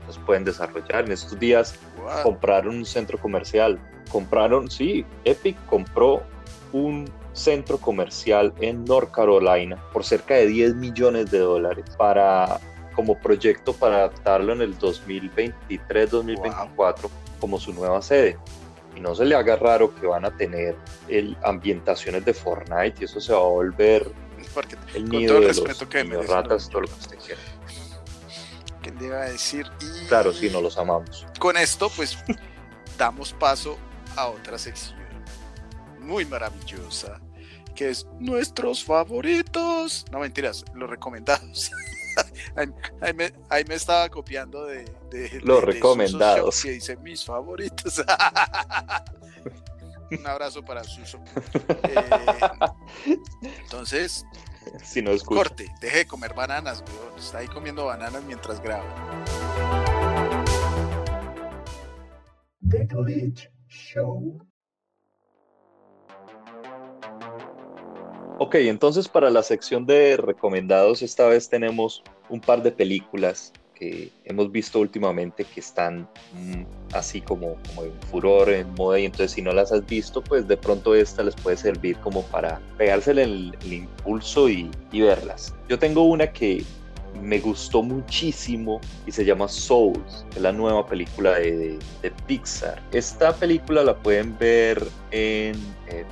los 0.06 0.18
pueden 0.18 0.44
desarrollar. 0.44 1.04
En 1.04 1.12
estos 1.12 1.38
días 1.38 1.78
compraron 2.24 2.78
un 2.78 2.84
centro 2.84 3.18
comercial, 3.18 3.78
compraron, 4.10 4.68
sí, 4.68 5.06
Epic 5.24 5.56
compró 5.66 6.24
un 6.72 7.08
centro 7.32 7.78
comercial 7.78 8.52
en 8.60 8.84
North 8.84 9.10
Carolina 9.10 9.82
por 9.92 10.04
cerca 10.04 10.34
de 10.34 10.46
10 10.46 10.76
millones 10.76 11.28
de 11.30 11.38
dólares 11.38 11.86
para 11.96 12.60
como 12.94 13.18
proyecto 13.18 13.72
para 13.72 13.96
adaptarlo 13.96 14.52
en 14.52 14.60
el 14.62 14.78
2023-2024 14.78 17.08
como 17.40 17.58
su 17.58 17.72
nueva 17.72 18.02
sede 18.02 18.36
y 18.96 19.00
no 19.00 19.14
se 19.14 19.24
le 19.24 19.36
haga 19.36 19.56
raro 19.56 19.94
que 19.94 20.06
van 20.06 20.24
a 20.24 20.36
tener 20.36 20.76
el, 21.08 21.36
ambientaciones 21.42 22.24
de 22.24 22.32
Fortnite 22.34 22.94
y 23.00 23.04
eso 23.04 23.20
se 23.20 23.32
va 23.32 23.38
a 23.38 23.42
volver 23.42 24.10
el 24.94 25.08
nido 25.08 25.40
de 25.40 25.48
los, 25.48 25.60
que 25.60 26.02
ratas, 26.02 26.68
todo 26.68 26.82
lo 26.82 26.88
que 26.88 26.94
usted 26.94 27.18
quiera. 27.18 27.40
¿Qué 28.82 28.90
le 28.92 29.06
iba 29.06 29.22
a 29.22 29.28
decir? 29.28 29.66
claro, 30.08 30.32
sí, 30.32 30.48
no 30.50 30.60
los 30.60 30.78
amamos. 30.78 31.26
Con 31.38 31.56
esto, 31.58 31.90
pues, 31.94 32.18
damos 32.98 33.32
paso 33.34 33.78
a 34.16 34.28
otra 34.28 34.58
sección 34.58 34.99
muy 36.00 36.24
maravillosa, 36.24 37.20
que 37.74 37.90
es 37.90 38.06
nuestros 38.18 38.84
favoritos. 38.84 40.04
No 40.10 40.20
mentiras, 40.20 40.64
los 40.74 40.88
recomendados. 40.88 41.70
ahí, 43.00 43.14
me, 43.14 43.32
estaba 43.74 44.08
copiando 44.08 44.66
de, 44.66 44.84
los 45.42 45.62
recomendados. 45.62 46.62
que 46.62 46.72
dice 46.72 46.96
mis 46.96 47.24
favoritos. 47.24 48.02
Un 50.10 50.26
abrazo 50.26 50.64
para 50.64 50.82
Suso. 50.82 51.20
Eh, 51.84 53.16
entonces, 53.62 54.24
si 54.82 55.02
no 55.02 55.16
corte, 55.18 55.72
deje 55.80 55.98
de 55.98 56.06
comer 56.06 56.34
bananas, 56.34 56.82
Está 57.16 57.38
ahí 57.38 57.46
comiendo 57.46 57.84
bananas 57.84 58.24
mientras 58.24 58.60
graba. 58.60 58.92
The 62.68 62.86
Glitch 62.86 63.48
Show. 63.68 64.49
Ok, 68.42 68.54
entonces 68.54 69.06
para 69.06 69.28
la 69.28 69.42
sección 69.42 69.84
de 69.84 70.16
recomendados, 70.16 71.02
esta 71.02 71.26
vez 71.26 71.50
tenemos 71.50 72.02
un 72.30 72.40
par 72.40 72.62
de 72.62 72.72
películas 72.72 73.52
que 73.74 74.10
hemos 74.24 74.50
visto 74.50 74.80
últimamente 74.80 75.44
que 75.44 75.60
están 75.60 76.08
mm, 76.32 76.94
así 76.94 77.20
como, 77.20 77.58
como 77.68 77.84
en 77.84 77.92
furor, 78.10 78.48
en 78.48 78.72
moda, 78.76 78.98
y 78.98 79.04
entonces 79.04 79.32
si 79.32 79.42
no 79.42 79.52
las 79.52 79.72
has 79.72 79.84
visto, 79.84 80.24
pues 80.24 80.48
de 80.48 80.56
pronto 80.56 80.94
esta 80.94 81.22
les 81.22 81.36
puede 81.36 81.58
servir 81.58 81.98
como 81.98 82.22
para 82.28 82.62
pegársele 82.78 83.24
el, 83.24 83.54
impulso 83.70 84.48
y, 84.48 84.70
y 84.90 85.02
verlas. 85.02 85.54
Yo 85.68 85.78
tengo 85.78 86.04
una 86.04 86.32
que 86.32 86.64
me 87.22 87.38
gustó 87.40 87.82
muchísimo 87.82 88.80
y 89.06 89.12
se 89.12 89.24
llama 89.24 89.48
Souls, 89.48 90.24
es 90.34 90.40
la 90.40 90.52
nueva 90.52 90.86
película 90.86 91.34
de, 91.34 91.78
Pixar. 92.26 92.82
Esta 92.92 93.34
película 93.34 93.82
la 93.82 93.96
pueden 93.96 94.36
ver 94.38 94.82
en 95.10 95.56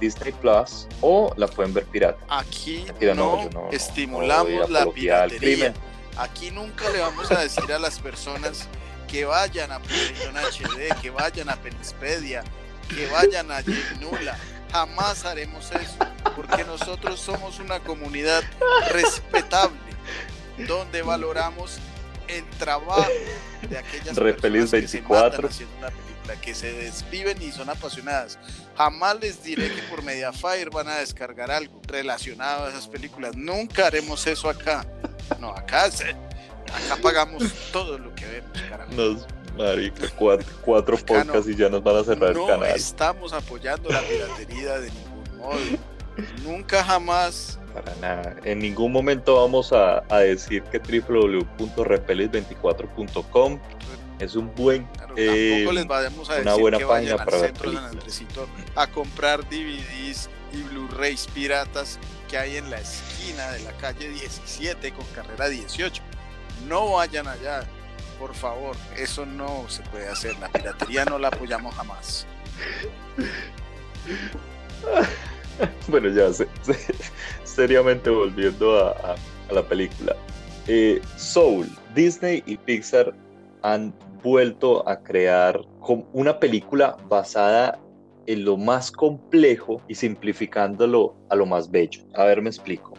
Disney 0.00 0.32
Plus 0.32 0.86
o 1.00 1.32
la 1.36 1.46
pueden 1.46 1.74
ver 1.74 1.84
pirata. 1.84 2.18
Aquí, 2.28 2.86
no, 3.14 3.48
estimulamos 3.72 4.70
la 4.70 4.86
piratería. 4.86 5.74
Aquí 6.16 6.50
nunca 6.50 6.88
le 6.90 6.98
vamos 7.00 7.30
a 7.30 7.40
decir 7.40 7.72
a 7.72 7.78
las 7.78 7.98
personas 8.00 8.68
que 9.06 9.24
vayan 9.24 9.72
a 9.72 9.80
Proyección 9.80 10.36
HD, 10.36 11.00
que 11.00 11.10
vayan 11.10 11.48
a 11.48 11.56
Penispedia, 11.56 12.42
que 12.88 13.06
vayan 13.06 13.50
a 13.50 13.62
Nula. 14.00 14.36
Jamás 14.72 15.24
haremos 15.24 15.70
eso, 15.70 15.98
porque 16.36 16.64
nosotros 16.64 17.18
somos 17.18 17.58
una 17.58 17.80
comunidad 17.80 18.42
respetable 18.90 19.78
donde 20.66 21.02
valoramos 21.02 21.78
el 22.26 22.44
trabajo 22.58 23.08
de 23.68 23.78
aquellas 23.78 24.18
personas 24.18 24.70
que 24.70 24.88
se 24.88 25.00
matan 25.02 25.46
haciendo 25.46 25.76
una 25.78 25.88
película, 25.88 26.17
que 26.36 26.54
se 26.54 26.72
desviven 26.72 27.40
y 27.42 27.52
son 27.52 27.70
apasionadas. 27.70 28.38
Jamás 28.76 29.18
les 29.20 29.42
diré 29.42 29.74
que 29.74 29.82
por 29.82 30.02
Mediafire 30.02 30.70
van 30.70 30.88
a 30.88 30.96
descargar 30.96 31.50
algo 31.50 31.80
relacionado 31.86 32.66
a 32.66 32.70
esas 32.70 32.86
películas. 32.86 33.36
Nunca 33.36 33.86
haremos 33.86 34.26
eso 34.26 34.48
acá. 34.48 34.86
No, 35.40 35.50
acá, 35.50 35.84
acá 35.84 36.96
pagamos 37.02 37.52
todo 37.72 37.98
lo 37.98 38.14
que 38.14 38.26
vemos, 38.26 38.62
caramba. 38.68 38.94
Nos, 38.94 39.26
marica, 39.56 40.08
cuatro, 40.64 40.96
podcasts 40.98 41.48
y 41.48 41.56
ya 41.56 41.68
nos 41.68 41.82
van 41.82 41.96
a 41.96 42.04
cerrar 42.04 42.30
el 42.30 42.38
canal. 42.38 42.60
No 42.60 42.66
estamos 42.66 43.32
apoyando 43.32 43.90
la 43.90 44.02
piratería 44.02 44.78
de 44.78 44.90
ningún 44.90 45.38
modo. 45.38 45.58
Nunca 46.42 46.82
jamás 46.82 47.58
para 47.74 47.94
nada. 47.96 48.36
En 48.44 48.60
ningún 48.60 48.92
momento 48.92 49.34
vamos 49.36 49.72
a, 49.72 50.02
decir 50.18 50.62
que 50.64 50.78
www.repelis24.com 50.78 53.60
es 54.18 54.34
un 54.34 54.52
buen 54.54 54.88
eh, 55.16 55.66
les 55.72 55.86
vamos 55.86 56.30
a 56.30 56.40
una 56.40 56.54
buena 56.54 56.78
página 56.78 57.16
para 57.16 57.38
ver 57.38 57.52
a 58.74 58.86
comprar 58.86 59.48
DVDs 59.48 60.28
y 60.52 60.62
Blu-rays 60.62 61.26
piratas 61.28 61.98
que 62.28 62.38
hay 62.38 62.56
en 62.56 62.70
la 62.70 62.80
esquina 62.80 63.50
de 63.50 63.60
la 63.60 63.72
calle 63.72 64.08
17 64.08 64.92
con 64.92 65.04
carrera 65.14 65.48
18. 65.48 66.02
No 66.68 66.92
vayan 66.92 67.26
allá, 67.26 67.62
por 68.18 68.34
favor, 68.34 68.76
eso 68.96 69.26
no 69.26 69.68
se 69.68 69.82
puede 69.84 70.08
hacer. 70.08 70.38
La 70.38 70.48
piratería 70.48 71.04
no 71.04 71.18
la 71.18 71.28
apoyamos 71.28 71.74
jamás. 71.74 72.26
bueno, 75.88 76.08
ya 76.08 76.32
sé, 76.32 76.48
seriamente 77.44 78.10
volviendo 78.10 78.86
a, 78.86 79.16
la 79.50 79.62
película. 79.62 80.14
Eh, 80.66 81.00
Soul, 81.16 81.66
Disney 81.94 82.42
y 82.44 82.58
Pixar 82.58 83.14
han 83.62 83.94
vuelto 84.22 84.88
a 84.88 85.02
crear 85.02 85.60
una 86.12 86.38
película 86.38 86.96
basada 87.08 87.78
en 88.26 88.44
lo 88.44 88.56
más 88.56 88.92
complejo 88.92 89.80
y 89.88 89.94
simplificándolo 89.94 91.14
a 91.30 91.36
lo 91.36 91.46
más 91.46 91.70
bello. 91.70 92.02
A 92.14 92.24
ver, 92.24 92.42
me 92.42 92.50
explico. 92.50 92.92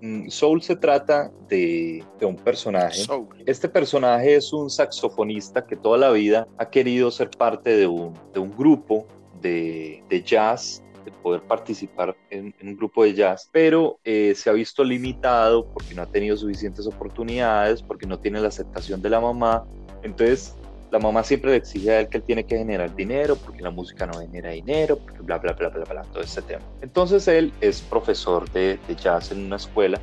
Mm, 0.00 0.28
Soul 0.28 0.62
se 0.62 0.76
trata 0.76 1.30
de, 1.48 2.02
un 2.22 2.36
personaje. 2.36 3.02
Este 3.46 3.68
personaje 3.68 4.34
es 4.34 4.52
un 4.52 4.70
saxofonista 4.70 5.66
que 5.66 5.76
toda 5.76 5.98
la 5.98 6.10
vida 6.10 6.48
ha 6.58 6.70
querido 6.70 7.10
ser 7.10 7.30
parte 7.30 7.76
de 7.76 7.86
un, 7.86 8.14
grupo 8.56 9.06
de, 9.40 10.02
de 10.08 10.22
jazz 10.22 10.82
de 11.04 11.10
poder 11.10 11.42
participar 11.42 12.16
en, 12.30 12.54
un 12.62 12.76
grupo 12.76 13.04
de 13.04 13.14
jazz, 13.14 13.48
pero 13.52 13.98
eh, 14.04 14.34
se 14.36 14.50
ha 14.50 14.52
visto 14.52 14.84
limitado 14.84 15.66
porque 15.66 15.94
no 15.94 16.02
ha 16.02 16.06
tenido 16.06 16.36
suficientes 16.36 16.86
oportunidades, 16.86 17.82
porque 17.82 18.06
no 18.06 18.18
tiene 18.18 18.40
la 18.40 18.48
aceptación 18.48 19.02
de 19.02 19.10
la 19.10 19.20
mamá. 19.20 19.64
Entonces, 20.02 20.54
la 20.90 20.98
mamá 20.98 21.24
siempre 21.24 21.52
le 21.52 21.56
exige 21.56 21.90
a 21.90 22.00
él 22.00 22.08
que 22.08 22.18
él 22.18 22.22
tiene 22.22 22.44
que 22.44 22.58
generar 22.58 22.94
dinero, 22.94 23.36
porque 23.36 23.62
la 23.62 23.70
música 23.70 24.06
no 24.06 24.20
genera 24.20 24.50
dinero, 24.50 24.98
porque 24.98 25.20
bla, 25.22 25.38
bla, 25.38 25.52
bla, 25.54 25.68
bla, 25.70 25.84
bla, 25.84 26.02
todo 26.12 26.22
ese 26.22 26.42
tema. 26.42 26.62
Entonces, 26.82 27.26
él 27.28 27.52
es 27.60 27.80
profesor 27.80 28.50
de, 28.50 28.78
de 28.86 28.94
jazz 28.94 29.32
en 29.32 29.46
una 29.46 29.56
escuela 29.56 30.00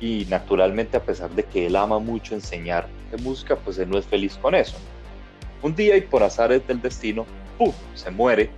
y 0.00 0.26
naturalmente, 0.28 0.96
a 0.96 1.02
pesar 1.02 1.30
de 1.30 1.44
que 1.44 1.66
él 1.66 1.76
ama 1.76 2.00
mucho 2.00 2.34
enseñar 2.34 2.88
de 3.12 3.18
música, 3.18 3.54
pues 3.54 3.78
él 3.78 3.88
no 3.88 3.98
es 3.98 4.04
feliz 4.04 4.36
con 4.36 4.56
eso. 4.56 4.76
Un 5.62 5.76
día 5.76 5.96
y 5.96 6.00
por 6.00 6.24
azares 6.24 6.66
del 6.66 6.82
destino, 6.82 7.24
¡pum! 7.56 7.72
se 7.94 8.10
muere 8.10 8.50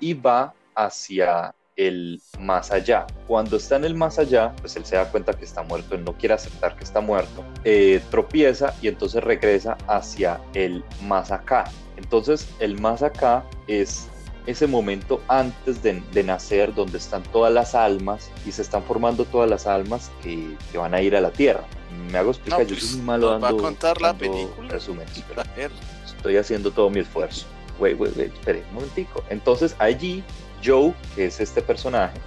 y 0.00 0.14
va 0.14 0.52
hacia 0.78 1.54
el 1.76 2.20
más 2.40 2.70
allá. 2.72 3.06
Cuando 3.26 3.56
está 3.56 3.76
en 3.76 3.84
el 3.84 3.94
más 3.94 4.18
allá, 4.18 4.54
pues 4.60 4.76
él 4.76 4.84
se 4.84 4.96
da 4.96 5.10
cuenta 5.10 5.32
que 5.32 5.44
está 5.44 5.62
muerto, 5.62 5.94
él 5.94 6.04
no 6.04 6.12
quiere 6.14 6.34
aceptar 6.34 6.76
que 6.76 6.84
está 6.84 7.00
muerto, 7.00 7.44
eh, 7.64 8.02
tropieza 8.10 8.74
y 8.82 8.88
entonces 8.88 9.22
regresa 9.22 9.76
hacia 9.86 10.40
el 10.54 10.84
más 11.02 11.30
acá. 11.30 11.64
Entonces 11.96 12.48
el 12.58 12.80
más 12.80 13.02
acá 13.02 13.44
es 13.66 14.08
ese 14.46 14.66
momento 14.66 15.20
antes 15.28 15.82
de, 15.82 16.02
nacer 16.24 16.74
donde 16.74 16.98
están 16.98 17.22
todas 17.24 17.52
las 17.52 17.74
almas 17.74 18.30
y 18.46 18.52
se 18.52 18.62
están 18.62 18.82
formando 18.82 19.24
todas 19.24 19.48
las 19.48 19.66
almas 19.66 20.10
que, 20.22 20.56
van 20.74 20.94
a 20.94 21.02
ir 21.02 21.14
a 21.14 21.20
la 21.20 21.30
tierra. 21.30 21.64
Me 22.10 22.18
hago 22.18 22.30
explicar, 22.30 22.66
yo 22.66 22.74
soy 22.74 22.96
muy 22.96 23.06
malo 23.06 23.30
dando, 23.30 23.46
va 23.46 23.50
a 23.50 23.56
contar 23.56 24.00
la 24.00 24.14
película. 24.14 24.68
resúmenes, 24.68 25.22
estoy 26.06 26.36
haciendo 26.38 26.70
todo 26.70 26.90
mi 26.90 27.00
esfuerzo. 27.00 27.46
Wait, 27.78 28.00
wait, 28.00 28.16
wait, 28.16 28.32
espere 28.32 28.64
un 28.70 28.74
momentico. 28.76 29.22
Entonces 29.28 29.76
allí 29.78 30.24
Joe, 30.64 30.94
que 31.14 31.26
es 31.26 31.40
este 31.40 31.62
personaje, 31.62 32.18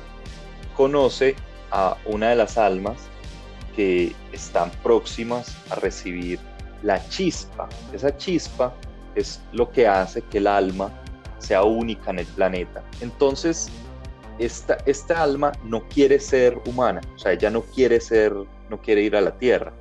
conoce 0.76 1.36
a 1.72 1.98
una 2.06 2.30
de 2.30 2.36
las 2.36 2.58
almas 2.58 2.98
que 3.76 4.14
están 4.32 4.70
próximas 4.84 5.56
a 5.70 5.76
recibir 5.76 6.40
la 6.84 7.08
chispa. 7.10 7.70
Esa 7.94 8.16
chispa 8.18 8.74
es 9.16 9.42
lo 9.52 9.70
que 9.72 9.88
hace 9.88 10.22
que 10.24 10.40
el 10.40 10.48
alma 10.48 10.92
sea 11.40 11.64
única 11.64 12.12
en 12.12 12.20
el 12.20 12.26
planeta. 12.26 12.84
Entonces, 13.02 13.70
esta, 14.40 14.78
esta 14.86 15.22
alma 15.22 15.52
no 15.64 15.88
quiere 15.88 16.20
ser 16.20 16.60
humana, 16.66 17.02
o 17.16 17.20
sea, 17.20 17.34
ella 17.34 17.50
no 17.50 17.62
quiere 17.62 18.00
ser, 18.00 18.34
no 18.70 18.82
quiere 18.82 19.02
ir 19.02 19.16
a 19.16 19.22
la 19.22 19.32
Tierra. 19.38 19.72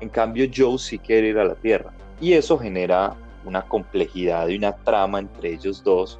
En 0.00 0.08
cambio, 0.08 0.48
Joe 0.54 0.78
sí 0.78 0.98
quiere 0.98 1.28
ir 1.28 1.38
a 1.38 1.44
la 1.44 1.54
Tierra. 1.54 1.92
Y 2.20 2.32
eso 2.32 2.58
genera 2.58 3.14
una 3.44 3.62
complejidad 3.62 4.48
y 4.48 4.56
una 4.56 4.72
trama 4.76 5.18
entre 5.20 5.52
ellos 5.52 5.82
dos 5.82 6.18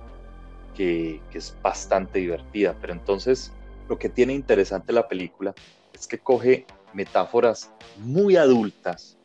que, 0.76 1.20
es 1.32 1.56
bastante 1.62 2.18
divertida. 2.18 2.74
Pero 2.80 2.92
entonces 2.92 3.52
lo 3.88 3.98
que 3.98 4.08
tiene 4.08 4.32
interesante 4.34 4.92
la 4.92 5.08
película 5.08 5.54
es 5.92 6.06
que 6.06 6.18
coge 6.18 6.66
metáforas 6.92 7.70
muy 7.98 8.36
adultas 8.36 9.16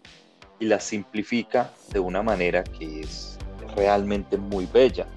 y 0.59 0.65
las 0.65 0.83
simplifica 0.83 1.71
de 1.91 1.99
una 1.99 2.21
manera 2.21 2.63
que 2.63 3.01
es 3.01 3.37
realmente 3.75 4.37
muy 4.37 4.65
bella. 4.65 5.07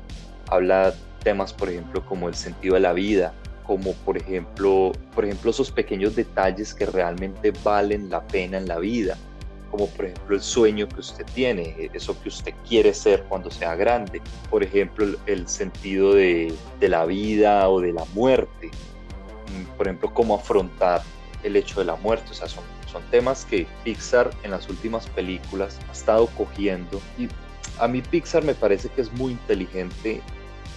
Habla 0.49 0.95
temas, 1.23 1.53
por 1.53 1.69
ejemplo, 1.69 2.05
como 2.05 2.29
el 2.29 2.35
sentido 2.35 2.75
de 2.75 2.81
la 2.81 2.93
vida, 2.93 3.35
como 3.67 3.93
por 3.93 4.17
ejemplo, 4.17 4.93
por 5.15 5.25
ejemplo 5.25 5.51
esos 5.51 5.71
pequeños 5.71 6.15
detalles 6.15 6.75
que 6.75 6.87
realmente 6.87 7.53
valen 7.63 8.11
la 8.11 8.27
pena 8.27 8.59
en 8.59 8.69
la 8.69 8.79
vida 8.79 9.17
como 9.75 9.89
por 9.89 10.05
ejemplo 10.05 10.37
el 10.37 10.41
sueño 10.41 10.89
que 10.89 11.01
usted 11.01 11.27
tiene, 11.35 11.91
eso 11.93 12.17
que 12.23 12.29
usted 12.29 12.55
quiere 12.69 12.95
ser 12.95 13.25
cuando 13.25 13.51
sea 13.51 13.75
grande, 13.75 14.23
por 14.49 14.63
ejemplo 14.63 15.05
el, 15.27 15.49
sentido 15.49 16.15
de, 16.15 16.55
la 16.81 17.05
vida 17.07 17.69
o 17.69 17.81
de 17.81 17.93
la 17.93 18.05
muerte, 18.15 18.69
mm, 18.69 19.77
por 19.77 19.89
ejemplo 19.89 20.15
cómo 20.15 20.37
afrontar 20.37 21.03
el 21.43 21.57
hecho 21.57 21.81
de 21.81 21.87
la 21.87 21.97
muerte, 21.97 22.29
o 22.31 22.35
sea, 22.35 22.47
son, 22.47 22.63
son 22.87 23.03
temas 23.11 23.45
que 23.47 23.67
Pixar 23.83 24.31
en 24.45 24.53
las 24.53 24.69
últimas 24.69 25.09
películas 25.09 25.81
ha 25.89 25.93
estado 25.93 26.29
cogiendo. 26.29 27.01
Y 27.19 27.27
a 27.81 27.89
mí 27.89 28.01
Pixar 28.01 28.45
me 28.45 28.55
parece 28.55 28.89
que 28.91 29.01
es 29.01 29.13
muy 29.15 29.33
inteligente 29.33 30.23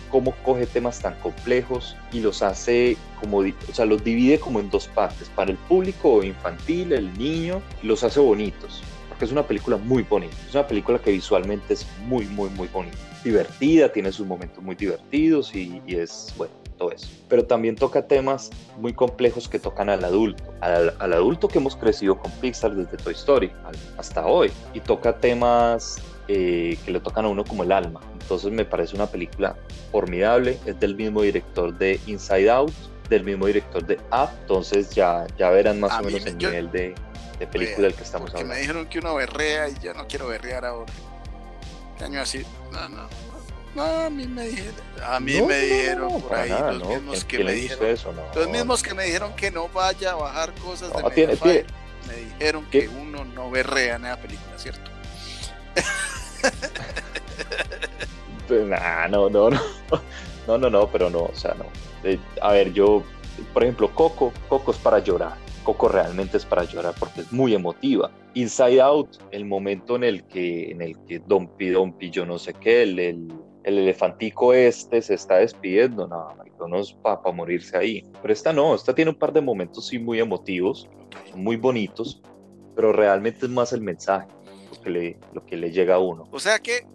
cómo 0.10 0.34
coge 0.44 0.66
temas 0.66 1.00
tan 1.00 1.16
complejos 1.20 1.96
y 2.12 2.20
los 2.20 2.42
hace 2.42 2.98
como, 3.20 3.40
o 3.40 3.74
sea, 3.74 3.86
los 3.86 4.04
divide 4.04 4.40
como 4.40 4.60
en 4.60 4.70
dos 4.70 4.88
partes, 4.88 5.30
para 5.30 5.52
el 5.52 5.58
público 5.58 6.24
infantil, 6.24 6.94
el 6.94 7.18
niño, 7.18 7.62
los 7.84 8.04
hace 8.04 8.20
bonitos. 8.20 8.84
porque 9.10 9.26
es 9.26 9.32
una 9.32 9.44
película 9.44 9.78
muy 9.78 10.04
bonita, 10.04 10.36
es 10.48 10.54
una 10.54 10.68
película 10.68 11.00
que 11.00 11.12
visualmente 11.12 11.74
es 11.74 11.86
muy, 12.06 12.26
muy, 12.26 12.50
muy 12.52 12.68
bonita, 12.68 12.98
divertida, 13.24 13.92
tiene 13.92 14.12
sus 14.12 14.28
momentos 14.28 14.64
muy 14.64 14.76
divertidos 14.76 15.56
y, 15.56 15.82
es, 15.88 16.34
bueno, 16.38 16.54
todo 16.78 16.92
eso. 16.92 17.08
Pero 17.28 17.44
también 17.44 17.76
toca 17.76 18.08
temas 18.08 18.52
muy 18.80 18.94
complejos 18.94 19.50
que 19.50 19.58
tocan 19.58 19.90
al 19.90 20.04
adulto, 20.06 20.44
al, 20.62 20.96
adulto 21.00 21.48
que 21.48 21.58
hemos 21.58 21.76
crecido 21.76 22.20
con 22.20 22.32
Pixar 22.34 22.76
desde 22.76 22.98
Toy 22.98 23.14
Story 23.14 23.52
hasta 23.98 24.26
hoy, 24.26 24.52
y 24.74 24.80
toca 24.80 25.18
temas 25.18 26.00
eh, 26.28 26.78
que 26.86 26.92
le 26.92 27.00
tocan 27.00 27.26
a 27.26 27.28
uno 27.30 27.44
como 27.44 27.64
el 27.64 27.72
alma. 27.72 28.02
Entonces 28.14 28.52
me 28.52 28.66
parece 28.66 28.96
una 28.96 29.08
película 29.08 29.56
formidable, 29.92 30.58
es 30.66 30.80
del 30.80 30.96
mismo 30.96 31.22
director 31.22 31.78
de 31.78 32.00
Inside 32.06 32.50
Out, 32.50 32.74
del 33.10 33.24
mismo 33.24 33.46
director 33.48 33.86
de 33.86 33.96
Up, 34.12 34.30
entonces 34.42 34.90
ya, 34.90 35.26
ya 35.38 35.50
verán 35.50 35.80
más 35.80 36.00
o 36.00 36.04
menos 36.04 36.26
el 36.26 36.38
nivel 36.38 36.72
de, 36.72 36.94
de 37.40 37.48
película 37.48 37.88
del 37.88 37.96
que 37.96 38.04
estamos 38.04 38.30
hablando. 38.32 38.54
me 38.54 38.60
dijeron 38.60 38.88
que 38.88 39.00
uno 39.00 39.16
berrea 39.16 39.70
y 39.70 39.76
ya 39.82 39.94
no 39.94 40.08
quiero 40.08 40.28
berrear 40.28 40.66
ahora. 40.66 40.92
¿Qué 41.98 42.04
año 42.04 42.22
así? 42.22 42.46
No, 42.72 42.90
no. 42.90 43.08
No, 43.76 43.84
a 43.84 44.10
mí 44.10 44.26
me 44.26 44.48
dijeron, 44.48 44.82
a 45.04 45.20
mí 45.20 45.40
me 45.40 45.60
dijeron 45.60 46.22
por 46.22 46.36
ahí 46.36 46.50
los 46.50 46.88
mismos 46.88 47.24
que 47.26 47.44
me 47.44 47.52
dijeron, 47.54 47.86
eso? 47.86 48.14
los 48.34 48.50
mismos 48.50 48.82
que 48.82 48.94
me 48.96 49.06
dijeron 49.06 49.36
que 49.36 49.52
no 49.52 49.70
vaya 49.70 50.14
a 50.14 50.16
bajar 50.16 50.52
cosas 50.56 50.92
de 50.92 51.12
tiene, 51.12 51.38
me 52.08 52.16
dijeron 52.16 52.66
que 52.72 52.88
uno 52.88 53.24
no 53.24 53.52
berrea 53.52 53.98
en 53.98 54.06
esa 54.06 54.18
película, 54.18 54.58
¿cierto? 54.58 54.90
Pues, 58.48 58.66
no, 58.66 59.30
no, 59.30 59.30
no, 59.30 59.50
no, 60.48 60.58
no, 60.58 60.70
no, 60.70 60.88
pero 60.88 61.10
no, 61.10 61.24
o 61.24 61.36
sea, 61.36 61.54
no. 61.56 61.66
Eh, 62.04 62.18
a 62.42 62.54
ver, 62.54 62.72
yo, 62.72 63.04
por 63.54 63.64
ejemplo, 63.64 63.94
Coco, 63.94 64.32
Coco 64.48 64.72
es 64.72 64.78
para 64.78 65.00
llorar. 65.00 65.36
Coco 65.64 65.90
realmente 65.90 66.38
es 66.38 66.46
para 66.46 66.64
llorar 66.64 66.96
porque 66.98 67.22
es 67.22 67.34
muy 67.34 67.54
emotiva. 67.54 68.10
Inside 68.36 68.82
Out, 68.82 69.18
el 69.32 69.44
momento 69.44 69.98
en 69.98 70.06
el 70.06 70.24
que, 70.24 70.72
en 70.72 70.82
el 70.82 70.98
que 71.06 71.20
Don 71.20 71.50
Dompi, 71.60 72.10
yo 72.10 72.26
no 72.26 72.40
sé 72.40 72.54
qué, 72.54 72.84
el, 72.84 73.00
el, 73.00 73.34
elefantico 73.66 74.54
este 74.54 75.02
se 75.02 75.16
está 75.16 75.38
despidiendo, 75.38 76.08
no, 76.08 76.30
no 76.70 76.80
es 76.80 76.94
para 76.94 77.20
morirse 77.34 77.76
ahí. 77.76 78.06
Pero 78.22 78.32
esta 78.32 78.54
no, 78.54 78.76
esta 78.76 78.96
tiene 78.96 79.12
un 79.12 79.18
par 79.18 79.34
de 79.34 79.42
momentos 79.42 79.88
sí 79.88 80.00
muy 80.00 80.22
emotivos, 80.22 80.88
muy 81.36 81.58
bonitos, 81.58 82.22
pero 82.76 82.94
realmente 82.94 83.46
es 83.46 83.52
más 83.52 83.74
el 83.74 83.82
mensaje, 83.82 84.28
que 84.88 84.92
le, 84.92 85.18
lo 85.34 85.46
que 85.46 85.58
le 85.58 85.72
llega 85.72 85.96
a 85.96 86.00
uno. 86.00 86.28
O 86.32 86.40
sea 86.40 86.60
que 86.60 86.86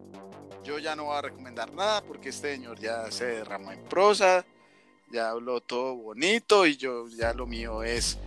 yo 0.65 0.79
ya 0.79 0.97
no 0.97 1.05
voy 1.05 1.17
a 1.17 1.23
recomendar 1.23 1.73
nada 1.73 2.03
porque 2.03 2.31
este 2.31 2.55
señor 2.55 2.79
ya 2.81 3.11
se 3.11 3.27
derramó 3.27 3.73
en 3.73 3.85
prosa, 3.85 4.45
ya 5.13 5.31
habló 5.31 5.61
todo 5.61 5.95
bonito 5.97 6.67
y 6.67 6.77
yo 6.77 7.07
ya 7.09 7.35
lo 7.35 7.47
mío 7.47 7.83
es 7.83 8.19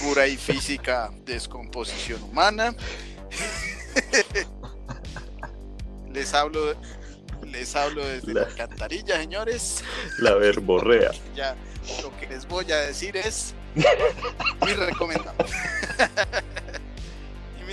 pura 0.00 0.26
y 0.26 0.36
física 0.36 1.12
descomposición 1.24 2.22
humana. 2.22 2.74
les 6.12 6.32
hablo 6.32 6.74
les 7.44 7.76
hablo 7.76 8.06
desde 8.06 8.32
la, 8.32 8.42
alcantarilla, 8.42 9.18
señores. 9.18 9.84
La 10.18 10.34
verborrea. 10.34 11.10
Ya 11.36 11.54
lo 12.02 12.16
que 12.18 12.26
les 12.26 12.48
voy 12.48 12.72
a 12.72 12.78
decir 12.78 13.18
es 13.18 13.54
mi 13.74 14.72
recomendado. 14.72 15.44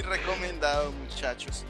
Recomendado, 0.02 0.92
muchachos, 0.92 1.66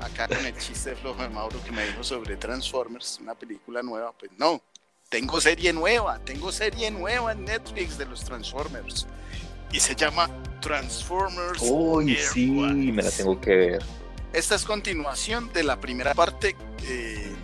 acá 0.00 0.28
con 0.28 0.44
el 0.44 0.56
chiste 0.56 0.94
flojo 0.96 1.22
de 1.22 1.28
Mauro 1.28 1.62
que 1.64 1.72
me 1.72 1.86
dijo 1.86 2.02
sobre 2.02 2.36
Transformers, 2.36 3.18
una 3.20 3.34
película 3.34 3.82
nueva, 3.82 4.12
pues 4.12 4.30
no, 4.38 4.62
tengo 5.08 5.40
serie 5.40 5.72
nueva, 5.72 6.20
tengo 6.20 6.52
serie 6.52 6.90
nueva 6.90 7.32
en 7.32 7.44
Netflix 7.44 7.98
de 7.98 8.06
los 8.06 8.24
Transformers. 8.24 9.06
Y 9.72 9.80
se 9.80 9.94
llama 9.94 10.28
Transformers. 10.60 11.60
Uy, 11.62 12.16
sí, 12.16 12.50
me 12.50 13.02
la 13.02 13.10
tengo 13.10 13.40
que 13.40 13.54
ver. 13.54 13.82
Esta 14.32 14.54
es 14.54 14.64
continuación 14.64 15.52
de 15.52 15.64
la 15.64 15.80
primera 15.80 16.14
parte 16.14 16.56
eh, 16.84 17.34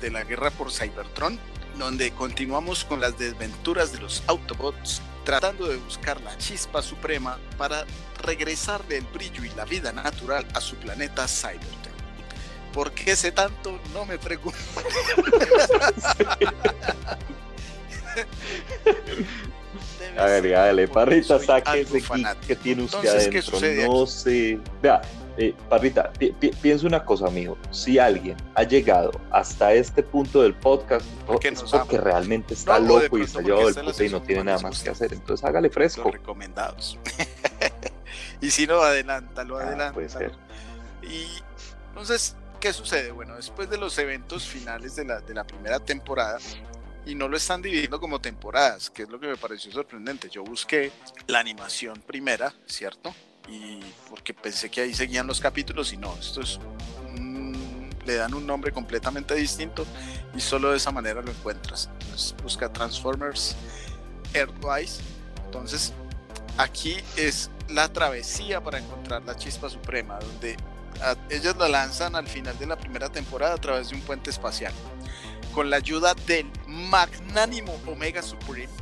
de 0.00 0.10
la 0.10 0.22
guerra 0.22 0.52
por 0.52 0.70
Cybertron, 0.70 1.38
donde 1.78 2.12
continuamos 2.12 2.84
con 2.84 3.00
las 3.00 3.18
desventuras 3.18 3.92
de 3.92 3.98
los 3.98 4.22
Autobots, 4.28 5.02
tratando 5.24 5.66
de 5.66 5.76
buscar 5.76 6.20
la 6.20 6.38
chispa 6.38 6.82
suprema 6.82 7.38
para 7.58 7.84
regresarle 8.26 8.98
el 8.98 9.06
brillo 9.06 9.44
y 9.44 9.50
la 9.50 9.64
vida 9.64 9.92
natural 9.92 10.44
a 10.54 10.60
su 10.60 10.74
planeta 10.76 11.28
Cybertron. 11.28 11.94
¿Por 12.72 12.92
qué 12.92 13.16
sé 13.16 13.32
tanto? 13.32 13.80
No 13.94 14.04
me 14.04 14.18
pregunto. 14.18 14.56
a 20.18 20.24
ver, 20.26 20.50
dale, 20.50 20.86
Parrita, 20.88 21.38
saque 21.38 21.80
ese 21.80 22.02
que 22.46 22.56
tiene 22.56 22.82
usted 22.82 23.08
adentro. 23.08 23.58
No 23.88 24.06
sé. 24.06 24.58
Vea, 24.82 25.00
eh, 25.38 25.54
Parrita, 25.70 26.12
piensa 26.60 26.86
una 26.86 27.02
cosa, 27.04 27.28
amigo. 27.28 27.56
Si 27.70 27.98
alguien 27.98 28.36
ha 28.54 28.62
llegado 28.62 29.12
hasta 29.30 29.72
este 29.72 30.02
punto 30.02 30.42
del 30.42 30.54
podcast, 30.54 31.06
es 31.42 31.62
porque 31.62 31.96
realmente 31.98 32.52
está 32.54 32.78
loco 32.78 33.16
y 33.16 33.22
está 33.22 33.40
llevado 33.40 33.70
del 33.70 33.86
puto 33.86 34.04
y 34.04 34.10
no 34.10 34.20
tiene 34.20 34.44
nada 34.44 34.58
más 34.58 34.82
que 34.82 34.90
hacer. 34.90 35.14
Entonces 35.14 35.46
hágale 35.46 35.70
fresco. 35.70 36.10
recomendados. 36.10 36.98
y 38.40 38.50
si 38.50 38.66
no, 38.66 38.80
adelántalo, 38.80 39.58
ah, 39.58 39.62
adelántalo. 39.62 39.94
puede 39.94 40.08
ser. 40.08 40.32
Y 41.02 41.26
entonces, 41.88 42.36
¿qué 42.60 42.72
sucede? 42.72 43.10
Bueno, 43.10 43.36
después 43.36 43.70
de 43.70 43.78
los 43.78 43.96
eventos 43.98 44.44
finales 44.46 44.96
de 44.96 45.04
la, 45.04 45.20
de 45.20 45.34
la 45.34 45.44
primera 45.44 45.80
temporada, 45.80 46.38
y 47.04 47.14
no 47.14 47.28
lo 47.28 47.36
están 47.36 47.62
dividiendo 47.62 48.00
como 48.00 48.20
temporadas, 48.20 48.90
que 48.90 49.04
es 49.04 49.08
lo 49.08 49.20
que 49.20 49.28
me 49.28 49.36
pareció 49.36 49.70
sorprendente. 49.70 50.28
Yo 50.28 50.42
busqué 50.42 50.90
la 51.28 51.38
animación 51.38 52.02
primera, 52.04 52.52
¿cierto? 52.66 53.14
Y 53.48 53.80
porque 54.10 54.34
pensé 54.34 54.68
que 54.70 54.80
ahí 54.80 54.92
seguían 54.92 55.24
los 55.24 55.40
capítulos 55.40 55.92
y 55.92 55.98
no, 55.98 56.12
esto 56.18 56.40
es 56.40 56.58
le 58.06 58.14
dan 58.14 58.32
un 58.34 58.46
nombre 58.46 58.72
completamente 58.72 59.34
distinto 59.34 59.84
y 60.34 60.40
solo 60.40 60.70
de 60.70 60.76
esa 60.78 60.92
manera 60.92 61.20
lo 61.20 61.30
encuentras. 61.30 61.90
Entonces 62.00 62.34
busca 62.42 62.72
Transformers 62.72 63.56
Earthwise. 64.32 65.00
Entonces 65.44 65.92
aquí 66.56 66.96
es 67.16 67.50
la 67.68 67.92
travesía 67.92 68.62
para 68.62 68.78
encontrar 68.78 69.22
la 69.24 69.36
chispa 69.36 69.68
suprema, 69.68 70.18
donde 70.18 70.56
ellos 71.30 71.56
la 71.56 71.68
lanzan 71.68 72.16
al 72.16 72.26
final 72.26 72.58
de 72.58 72.66
la 72.66 72.76
primera 72.76 73.10
temporada 73.10 73.54
a 73.54 73.58
través 73.58 73.90
de 73.90 73.96
un 73.96 74.02
puente 74.02 74.30
espacial, 74.30 74.72
con 75.52 75.70
la 75.70 75.76
ayuda 75.76 76.14
del 76.26 76.50
magnánimo 76.66 77.78
Omega 77.86 78.22
Supreme, 78.22 78.72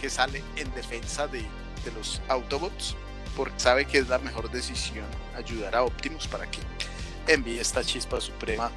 que 0.00 0.10
sale 0.10 0.42
en 0.56 0.72
defensa 0.74 1.26
de, 1.26 1.40
de 1.84 1.92
los 1.96 2.20
Autobots, 2.28 2.96
porque 3.36 3.58
sabe 3.58 3.84
que 3.84 3.98
es 3.98 4.08
la 4.08 4.18
mejor 4.18 4.50
decisión 4.50 5.06
ayudar 5.36 5.74
a 5.74 5.82
Optimus 5.82 6.28
para 6.28 6.48
que 6.50 6.60
envíe 7.26 7.58
esta 7.58 7.82
chispa 7.82 8.20
suprema 8.20 8.70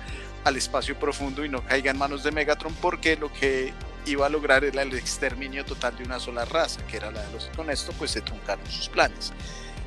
al 0.43 0.55
espacio 0.55 0.97
profundo 0.97 1.43
y 1.43 1.49
no 1.49 1.63
caiga 1.65 1.91
en 1.91 1.97
manos 1.97 2.23
de 2.23 2.31
Megatron, 2.31 2.73
porque 2.75 3.17
lo 3.17 3.31
que 3.31 3.73
iba 4.07 4.25
a 4.25 4.29
lograr 4.29 4.63
el 4.63 4.77
exterminio 4.93 5.65
total 5.65 5.97
de 5.97 6.03
una 6.03 6.19
sola 6.19 6.45
raza, 6.45 6.85
que 6.87 6.97
era 6.97 7.11
la 7.11 7.21
de 7.23 7.33
los. 7.33 7.49
Con 7.55 7.69
esto, 7.69 7.91
pues 7.93 8.11
se 8.11 8.21
truncaron 8.21 8.65
sus 8.67 8.89
planes. 8.89 9.33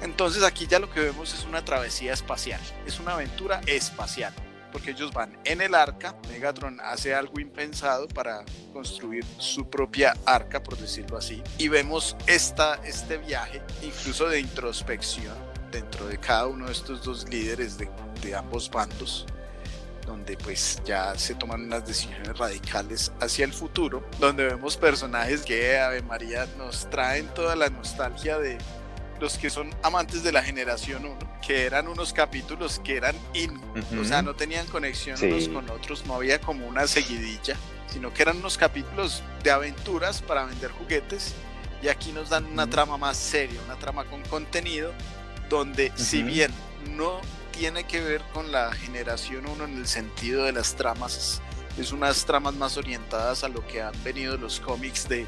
Entonces 0.02 0.42
aquí 0.42 0.66
ya 0.66 0.78
lo 0.78 0.90
que 0.90 1.00
vemos 1.00 1.34
es 1.34 1.44
una 1.44 1.64
travesía 1.64 2.12
espacial, 2.12 2.60
es 2.86 2.98
una 3.00 3.12
aventura 3.12 3.60
espacial, 3.66 4.32
porque 4.72 4.92
ellos 4.92 5.12
van 5.12 5.38
en 5.44 5.60
el 5.60 5.74
arca, 5.74 6.16
Megatron 6.28 6.80
hace 6.80 7.14
algo 7.14 7.38
impensado 7.38 8.08
para 8.08 8.44
construir 8.72 9.24
su 9.38 9.68
propia 9.68 10.14
arca, 10.24 10.62
por 10.62 10.78
decirlo 10.78 11.18
así, 11.18 11.42
y 11.58 11.68
vemos 11.68 12.16
esta, 12.26 12.80
este 12.84 13.18
viaje 13.18 13.60
incluso 13.82 14.26
de 14.26 14.40
introspección 14.40 15.36
dentro 15.70 16.06
de 16.06 16.18
cada 16.18 16.46
uno 16.46 16.66
de 16.66 16.72
estos 16.72 17.04
dos 17.04 17.28
líderes 17.28 17.76
de, 17.76 17.90
de 18.22 18.34
ambos 18.34 18.70
bandos, 18.70 19.26
donde 20.11 20.36
pues 20.36 20.82
ya 20.84 21.16
se 21.16 21.36
toman 21.36 21.62
unas 21.62 21.86
decisiones 21.86 22.36
radicales 22.36 23.12
hacia 23.20 23.44
el 23.44 23.52
futuro, 23.52 24.04
donde 24.18 24.44
vemos 24.44 24.76
personajes 24.76 25.42
que, 25.42 25.78
Ave 25.78 26.02
María, 26.02 26.46
nos 26.58 26.90
traen 26.90 27.28
toda 27.28 27.54
la 27.54 27.68
nostalgia 27.70 28.38
de 28.38 28.58
los 29.20 29.38
que 29.38 29.50
son 29.50 29.70
amantes 29.84 30.24
de 30.24 30.32
la 30.32 30.42
generación 30.42 31.04
1, 31.04 31.18
que 31.46 31.64
eran 31.64 31.86
unos 31.86 32.12
capítulos 32.12 32.80
que 32.80 32.96
eran 32.96 33.14
in, 33.34 33.61
o 34.00 34.04
sea, 34.04 34.20
no 34.22 34.34
tenían 34.34 34.66
conexión 34.66 35.16
unos 35.22 35.48
con 35.48 35.70
otros, 35.70 36.04
no 36.06 36.14
había 36.14 36.40
como 36.40 36.66
una 36.66 36.88
seguidilla, 36.88 37.56
sino 37.86 38.12
que 38.12 38.22
eran 38.22 38.38
unos 38.38 38.58
capítulos 38.58 39.22
de 39.44 39.52
aventuras 39.52 40.22
para 40.22 40.44
vender 40.44 40.72
juguetes 40.72 41.34
y 41.82 41.88
aquí 41.88 42.11
nos 42.11 42.30
dan 42.30 42.46
una 42.46 42.68
trama 42.68 42.96
más 42.96 43.16
seria, 43.16 43.61
una 43.64 43.76
trama 43.76 44.04
con 44.06 44.22
contenido, 44.22 44.92
donde 45.48 45.92
si 45.94 46.22
bien 46.22 46.50
no 46.96 47.20
tiene 47.61 47.84
que 47.84 48.00
ver 48.00 48.22
con 48.32 48.50
la 48.50 48.72
generación 48.72 49.46
1 49.46 49.64
en 49.64 49.76
el 49.76 49.86
sentido 49.86 50.44
de 50.44 50.52
las 50.52 50.74
tramas, 50.76 51.42
es 51.76 51.92
unas 51.92 52.24
tramas 52.24 52.54
más 52.54 52.78
orientadas 52.78 53.44
a 53.44 53.48
lo 53.48 53.66
que 53.66 53.82
han 53.82 53.92
venido 54.02 54.38
los 54.38 54.61
cómics 54.61 55.06
de 55.06 55.26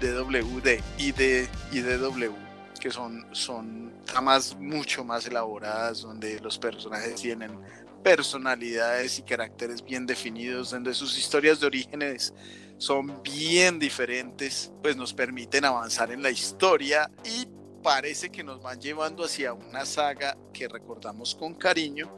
DWD 0.00 0.80
y 0.96 1.12
de 1.12 1.46
IDW 1.72 2.32
que 2.80 2.90
son, 2.90 3.26
son 3.32 3.92
tramas 4.06 4.56
mucho 4.56 5.04
más 5.04 5.26
elaboradas, 5.26 6.00
donde 6.00 6.40
los 6.40 6.58
personajes 6.58 7.16
tienen 7.16 7.60
personalidades 8.02 9.18
y 9.18 9.22
caracteres 9.22 9.84
bien 9.84 10.06
definidos, 10.06 10.70
donde 10.70 10.94
sus 10.94 11.18
historias 11.18 11.60
de 11.60 11.66
orígenes 11.66 12.32
son 12.78 13.22
bien 13.22 13.78
diferentes, 13.78 14.72
pues 14.82 14.96
nos 14.96 15.12
permiten 15.12 15.66
avanzar 15.66 16.10
en 16.12 16.22
la 16.22 16.30
historia 16.30 17.10
y 17.24 17.46
parece 17.84 18.30
que 18.30 18.42
nos 18.42 18.62
van 18.62 18.80
llevando 18.80 19.24
hacia 19.24 19.52
una 19.52 19.84
saga 19.84 20.36
que 20.54 20.66
recordamos 20.66 21.34
con 21.34 21.52
cariño, 21.52 22.10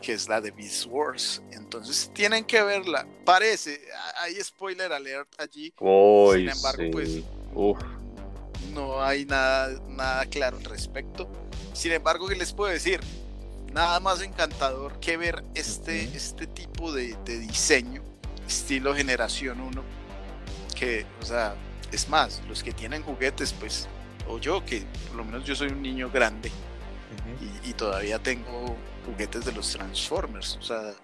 que 0.00 0.14
es 0.14 0.28
la 0.30 0.40
de 0.40 0.50
Beast 0.50 0.86
Wars. 0.86 1.42
Entonces 1.52 2.10
tienen 2.14 2.42
que 2.42 2.62
verla. 2.62 3.06
Parece, 3.22 3.82
hay 4.16 4.34
spoiler 4.42 4.90
alert 4.90 5.28
allí. 5.38 5.74
Sin 5.78 6.48
embargo, 6.48 6.84
pues 6.90 7.22
no 8.72 9.02
hay 9.02 9.26
nada, 9.26 9.78
nada 9.90 10.24
claro 10.24 10.56
al 10.56 10.64
respecto. 10.64 11.28
Sin 11.74 11.92
embargo, 11.92 12.26
¿qué 12.26 12.36
les 12.36 12.54
puedo 12.54 12.72
decir? 12.72 13.00
Nada 13.74 14.00
más 14.00 14.22
encantador 14.22 14.98
que 15.00 15.18
ver 15.18 15.44
este, 15.54 16.04
este 16.16 16.46
tipo 16.46 16.92
de, 16.92 17.14
de 17.26 17.40
diseño, 17.40 18.02
estilo 18.46 18.94
generación 18.94 19.60
1, 19.60 19.82
que, 20.74 21.04
o 21.20 21.26
sea, 21.26 21.54
es 21.92 22.08
más, 22.08 22.40
los 22.48 22.62
que 22.62 22.72
tienen 22.72 23.02
juguetes, 23.02 23.52
pues, 23.52 23.86
o 24.28 24.38
yo, 24.38 24.64
que 24.64 24.84
por 25.08 25.16
lo 25.16 25.24
menos 25.24 25.44
yo 25.44 25.54
soy 25.54 25.68
un 25.68 25.82
niño 25.82 26.10
grande 26.10 26.50
y, 27.64 27.72
todavía 27.74 28.18
tengo 28.18 28.76
juguetes 29.06 29.44
de 29.44 29.52
los 29.52 29.70
Transformers, 29.70 30.56
o 30.56 30.62
sea, 30.62 30.94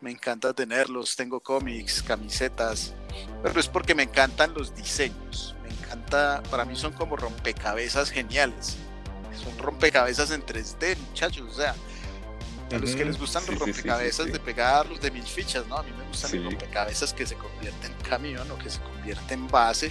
me 0.00 0.10
encanta 0.10 0.52
tenerlos, 0.52 1.16
tengo 1.16 1.40
cómics, 1.40 2.02
camisetas, 2.02 2.94
pero 3.42 3.58
es 3.60 3.68
porque 3.68 3.94
me 3.94 4.04
encantan 4.04 4.54
los 4.54 4.74
diseños, 4.74 5.54
me 5.62 5.68
encanta, 5.70 6.42
para 6.50 6.64
mí 6.64 6.76
son 6.76 6.92
como 6.92 7.16
rompecabezas 7.16 8.10
geniales, 8.10 8.76
son 9.42 9.56
rompecabezas 9.58 10.30
en 10.30 10.44
3D, 10.44 10.96
muchachos, 10.98 11.48
o 11.50 11.54
sea, 11.54 11.74
a 12.72 12.78
los 12.78 12.94
que 12.94 13.04
les 13.04 13.18
gustan 13.18 13.44
los 13.46 13.58
rompecabezas 13.58 14.32
de 14.32 14.38
pegarlos 14.38 15.00
de 15.00 15.10
mil 15.10 15.24
fichas, 15.24 15.66
¿no? 15.66 15.78
A 15.78 15.82
mí 15.82 15.90
me 15.96 16.06
gustan 16.06 16.36
los 16.36 16.52
rompecabezas 16.52 17.12
que 17.12 17.26
se 17.26 17.34
convierten 17.34 17.90
en 17.90 18.08
camión 18.08 18.48
o 18.50 18.58
que 18.58 18.70
se 18.70 18.80
convierten 18.80 19.40
en 19.40 19.48
base 19.48 19.90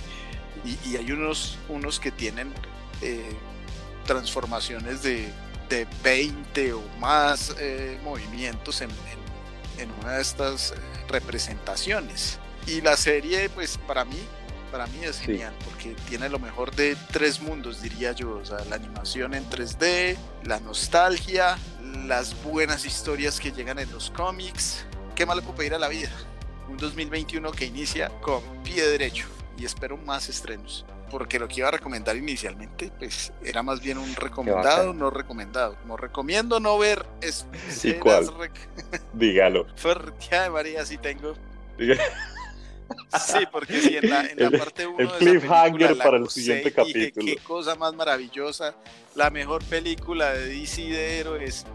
y, 0.66 0.96
hay 0.96 1.12
unos, 1.12 1.58
unos 1.68 2.00
que 2.00 2.12
tienen 2.12 2.54
eh, 3.02 3.32
transformaciones 4.06 5.04
de, 5.04 5.32
de, 5.70 5.88
20 6.04 6.74
o 6.74 6.82
más 7.00 7.56
eh, 7.60 8.00
movimientos 8.04 8.82
en, 8.82 8.90
en, 9.78 9.92
una 10.02 10.14
de 10.14 10.22
estas 10.22 10.72
eh, 10.72 10.76
representaciones. 11.08 12.40
Y 12.68 12.82
la 12.82 12.98
serie, 12.98 13.50
pues 13.50 13.78
para 13.88 14.06
mí, 14.06 14.20
para 14.72 14.86
mí 14.88 15.00
es 15.04 15.20
genial 15.20 15.54
porque 15.66 15.96
tiene 16.08 16.30
lo 16.30 16.40
mejor 16.40 16.76
de 16.76 16.96
tres 17.12 17.42
mundos, 17.42 17.82
diría 17.82 18.12
yo. 18.12 18.38
O 18.38 18.46
sea, 18.46 18.60
la 18.70 18.76
animación 18.76 19.34
en 19.34 19.50
3D, 19.50 20.18
la 20.44 20.60
nostalgia, 20.60 21.58
las 22.06 22.42
buenas 22.44 22.86
historias 22.86 23.40
que 23.40 23.52
llegan 23.52 23.80
en 23.80 23.92
los 23.92 24.12
cómics. 24.12 24.86
¿Qué 25.16 25.26
más 25.26 25.36
le 25.36 25.42
puedo 25.42 25.56
pedir 25.56 25.74
a 25.74 25.80
la 25.80 25.88
vida? 25.88 26.12
Un 26.68 26.78
2021 26.78 27.52
que 27.52 27.66
inicia 27.66 28.10
con 28.22 28.44
pie 28.64 28.86
derecho 28.88 29.26
y 29.60 29.66
espero 29.66 29.98
más 29.98 30.30
estrenos. 30.30 30.86
Porque 31.12 31.40
lo 31.40 31.48
que 31.48 31.56
iba 31.60 31.68
a 31.68 31.72
recomendar 31.72 32.16
inicialmente, 32.16 32.92
pues 32.98 33.34
era 33.44 33.62
más 33.64 33.82
bien 33.82 33.98
un 33.98 34.16
recomendado, 34.16 34.94
no 34.94 35.10
recomendado. 35.10 35.76
Como 35.82 35.98
recomiendo 35.98 36.60
no 36.60 36.78
ver 36.78 37.06
es 37.22 37.46
¿Y 37.84 37.94
cuál? 37.94 38.30
Dígalo. 39.14 39.68
Porque 39.82 40.36
de 40.36 40.50
María 40.50 40.86
sí 40.86 40.98
tengo. 40.98 41.34
Sí, 43.20 43.40
porque 43.52 43.82
sí, 43.82 43.98
en 43.98 44.10
la, 44.10 44.26
en 44.26 44.52
la 44.52 44.58
parte 44.58 44.88
1 44.88 45.00
el 45.00 45.10
cliffhanger 45.18 45.98
para 45.98 46.18
el 46.18 46.30
siguiente 46.30 46.72
capítulo. 46.72 47.26
qué 47.26 47.38
cosa 47.38 47.76
más 47.76 47.94
maravillosa, 47.94 48.76
la 49.16 49.30
mejor 49.30 49.64
película 49.66 50.34
de 50.34 50.48
DC 50.48 50.82
de 50.84 51.20
héroes. 51.20 51.66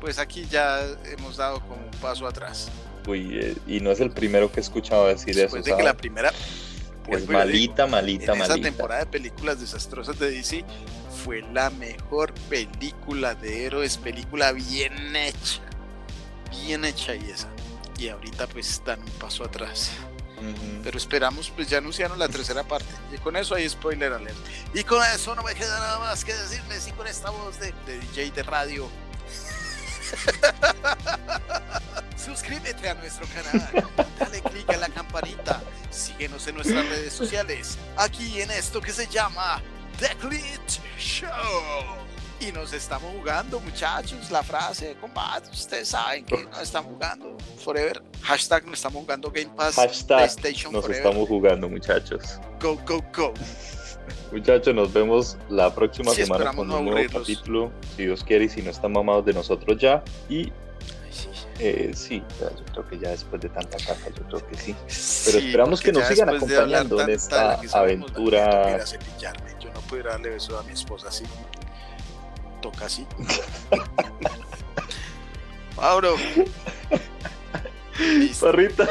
Pues 0.00 0.18
aquí 0.18 0.46
ya 0.50 0.80
hemos 1.04 1.36
dado 1.36 1.60
como 1.60 1.76
un 1.76 1.90
paso 2.00 2.26
atrás. 2.26 2.70
Uy, 3.06 3.56
y 3.66 3.80
no 3.80 3.90
es 3.90 4.00
el 4.00 4.10
primero 4.10 4.50
que 4.50 4.60
he 4.60 4.62
escuchado 4.62 5.06
decir 5.08 5.34
Después 5.34 5.62
eso. 5.62 5.70
de 5.70 5.76
que 5.76 5.82
la 5.82 5.94
primera 5.94 6.32
pues 7.04 7.28
malita, 7.28 7.86
malita, 7.86 8.32
en 8.32 8.38
malita. 8.38 8.54
Esa 8.54 8.62
temporada 8.62 9.00
de 9.00 9.06
películas 9.06 9.60
desastrosas 9.60 10.18
de 10.18 10.30
DC 10.30 10.64
fue 11.24 11.42
la 11.52 11.70
mejor 11.70 12.32
película 12.48 13.34
de 13.34 13.66
héroes, 13.66 13.98
película 13.98 14.52
bien 14.52 15.14
hecha, 15.14 15.60
bien 16.50 16.84
hecha 16.84 17.14
y 17.14 17.30
esa. 17.30 17.48
Y 17.98 18.08
ahorita 18.08 18.46
pues 18.48 18.82
dan 18.84 19.00
un 19.00 19.10
paso 19.12 19.44
atrás. 19.44 19.92
Pero 20.82 20.98
esperamos, 20.98 21.50
pues 21.50 21.70
ya 21.70 21.78
anunciaron 21.78 22.18
la 22.18 22.28
tercera 22.28 22.64
parte. 22.64 22.92
Y 23.14 23.18
con 23.18 23.36
eso 23.36 23.54
hay 23.54 23.68
spoiler 23.68 24.12
alert. 24.12 24.36
Y 24.74 24.84
con 24.84 25.02
eso 25.14 25.34
no 25.34 25.42
me 25.42 25.54
queda 25.54 25.78
nada 25.78 25.98
más 26.00 26.24
que 26.24 26.34
decirles. 26.34 26.88
Y 26.88 26.92
con 26.92 27.06
esta 27.06 27.30
voz 27.30 27.58
de, 27.60 27.72
de 27.86 27.98
DJ 27.98 28.30
de 28.30 28.42
radio. 28.42 28.86
Suscríbete 32.24 32.88
a 32.88 32.94
nuestro 32.94 33.26
canal, 33.26 33.84
dale 34.18 34.40
click 34.40 34.70
a 34.70 34.78
la 34.78 34.88
campanita, 34.88 35.62
síguenos 35.90 36.46
en 36.48 36.54
nuestras 36.54 36.88
redes 36.88 37.12
sociales, 37.12 37.76
aquí 37.98 38.40
en 38.40 38.50
esto 38.50 38.80
que 38.80 38.92
se 38.92 39.06
llama 39.08 39.60
The 39.98 40.08
Clit 40.16 40.80
Show. 40.98 41.28
Y 42.40 42.50
nos 42.50 42.72
estamos 42.72 43.12
jugando, 43.12 43.60
muchachos, 43.60 44.30
la 44.30 44.42
frase 44.42 44.88
de 44.88 44.94
combate, 44.94 45.50
ustedes 45.50 45.88
saben 45.88 46.24
que 46.24 46.44
nos 46.44 46.62
estamos 46.62 46.92
jugando 46.94 47.36
forever. 47.62 48.02
Hashtag 48.22 48.64
nos 48.64 48.78
estamos 48.78 49.02
jugando 49.02 49.30
Game 49.30 49.50
Pass, 49.54 49.74
Hashtag 49.76 50.30
nos 50.72 50.88
estamos 50.88 51.28
jugando, 51.28 51.68
muchachos. 51.68 52.40
Go, 52.58 52.76
go, 52.86 53.04
go. 53.14 53.34
Muchachos, 54.32 54.74
nos 54.74 54.92
vemos 54.92 55.36
la 55.50 55.74
próxima 55.74 56.10
semana 56.12 56.52
con 56.54 56.70
un 56.70 56.86
nuevo 56.86 57.18
capítulo, 57.18 57.70
si 57.96 58.04
Dios 58.04 58.24
quiere 58.24 58.46
y 58.46 58.48
si 58.48 58.62
no 58.62 58.70
están 58.70 58.92
mamados 58.92 59.26
de 59.26 59.34
nosotros 59.34 59.76
ya. 59.78 60.02
Y 60.28 60.50
eh, 61.58 61.92
sí, 61.94 62.22
yo 62.40 62.64
creo 62.72 62.88
que 62.88 62.98
ya 62.98 63.10
después 63.10 63.40
de 63.40 63.48
tanta 63.48 63.76
caja, 63.78 64.08
yo 64.16 64.22
creo 64.26 64.46
que 64.46 64.56
sí. 64.56 64.74
Pero 65.26 65.38
esperamos 65.38 65.80
que 65.80 65.92
nos 65.92 66.06
sigan 66.06 66.30
acompañando 66.30 67.00
en 67.00 67.10
esta 67.10 67.60
aventura. 67.72 68.84
Yo 69.60 69.72
no 69.72 69.80
puedo 69.82 70.04
darle 70.04 70.30
beso 70.30 70.58
a 70.58 70.62
mi 70.64 70.72
esposa 70.72 71.08
así. 71.08 71.24
Toca 72.60 72.86
así. 72.86 73.06
Mauro. 75.76 76.16
Parrita. 78.40 78.88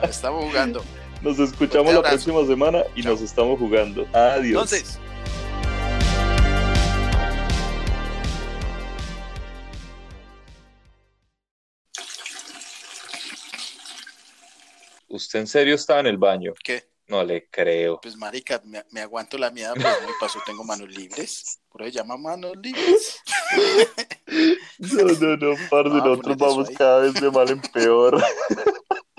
Nos 0.00 0.10
estamos 0.10 0.44
jugando. 0.44 0.84
Nos 1.22 1.38
escuchamos 1.38 1.94
la 1.94 2.02
próxima 2.02 2.44
semana 2.46 2.82
y 2.94 3.02
nos 3.02 3.20
estamos 3.20 3.58
jugando. 3.58 4.06
Adiós. 4.12 4.72
Entonces. 4.72 4.98
¿Usted 15.14 15.40
en 15.40 15.46
serio 15.46 15.76
estaba 15.76 16.00
en 16.00 16.06
el 16.06 16.18
baño? 16.18 16.54
¿Qué? 16.62 16.84
No 17.06 17.22
le 17.22 17.48
creo. 17.48 18.00
Pues 18.00 18.16
marica, 18.16 18.60
me, 18.64 19.00
aguanto 19.00 19.38
la 19.38 19.50
mierda, 19.50 19.74
pues 19.74 20.02
no 20.02 20.14
paso, 20.18 20.40
tengo 20.44 20.64
manos 20.64 20.88
libres. 20.88 21.60
Por 21.68 21.82
ahí 21.82 21.90
llama 21.90 22.16
manos 22.16 22.56
libres. 22.56 23.20
No, 24.76 25.04
no, 25.04 25.36
no, 25.36 25.54
parce, 25.70 25.88
nosotros 25.88 26.36
vamos 26.36 26.70
cada 26.70 27.00
vez 27.00 27.14
de 27.14 27.30
mal 27.30 27.48
en 27.48 27.60
peor. 27.60 28.20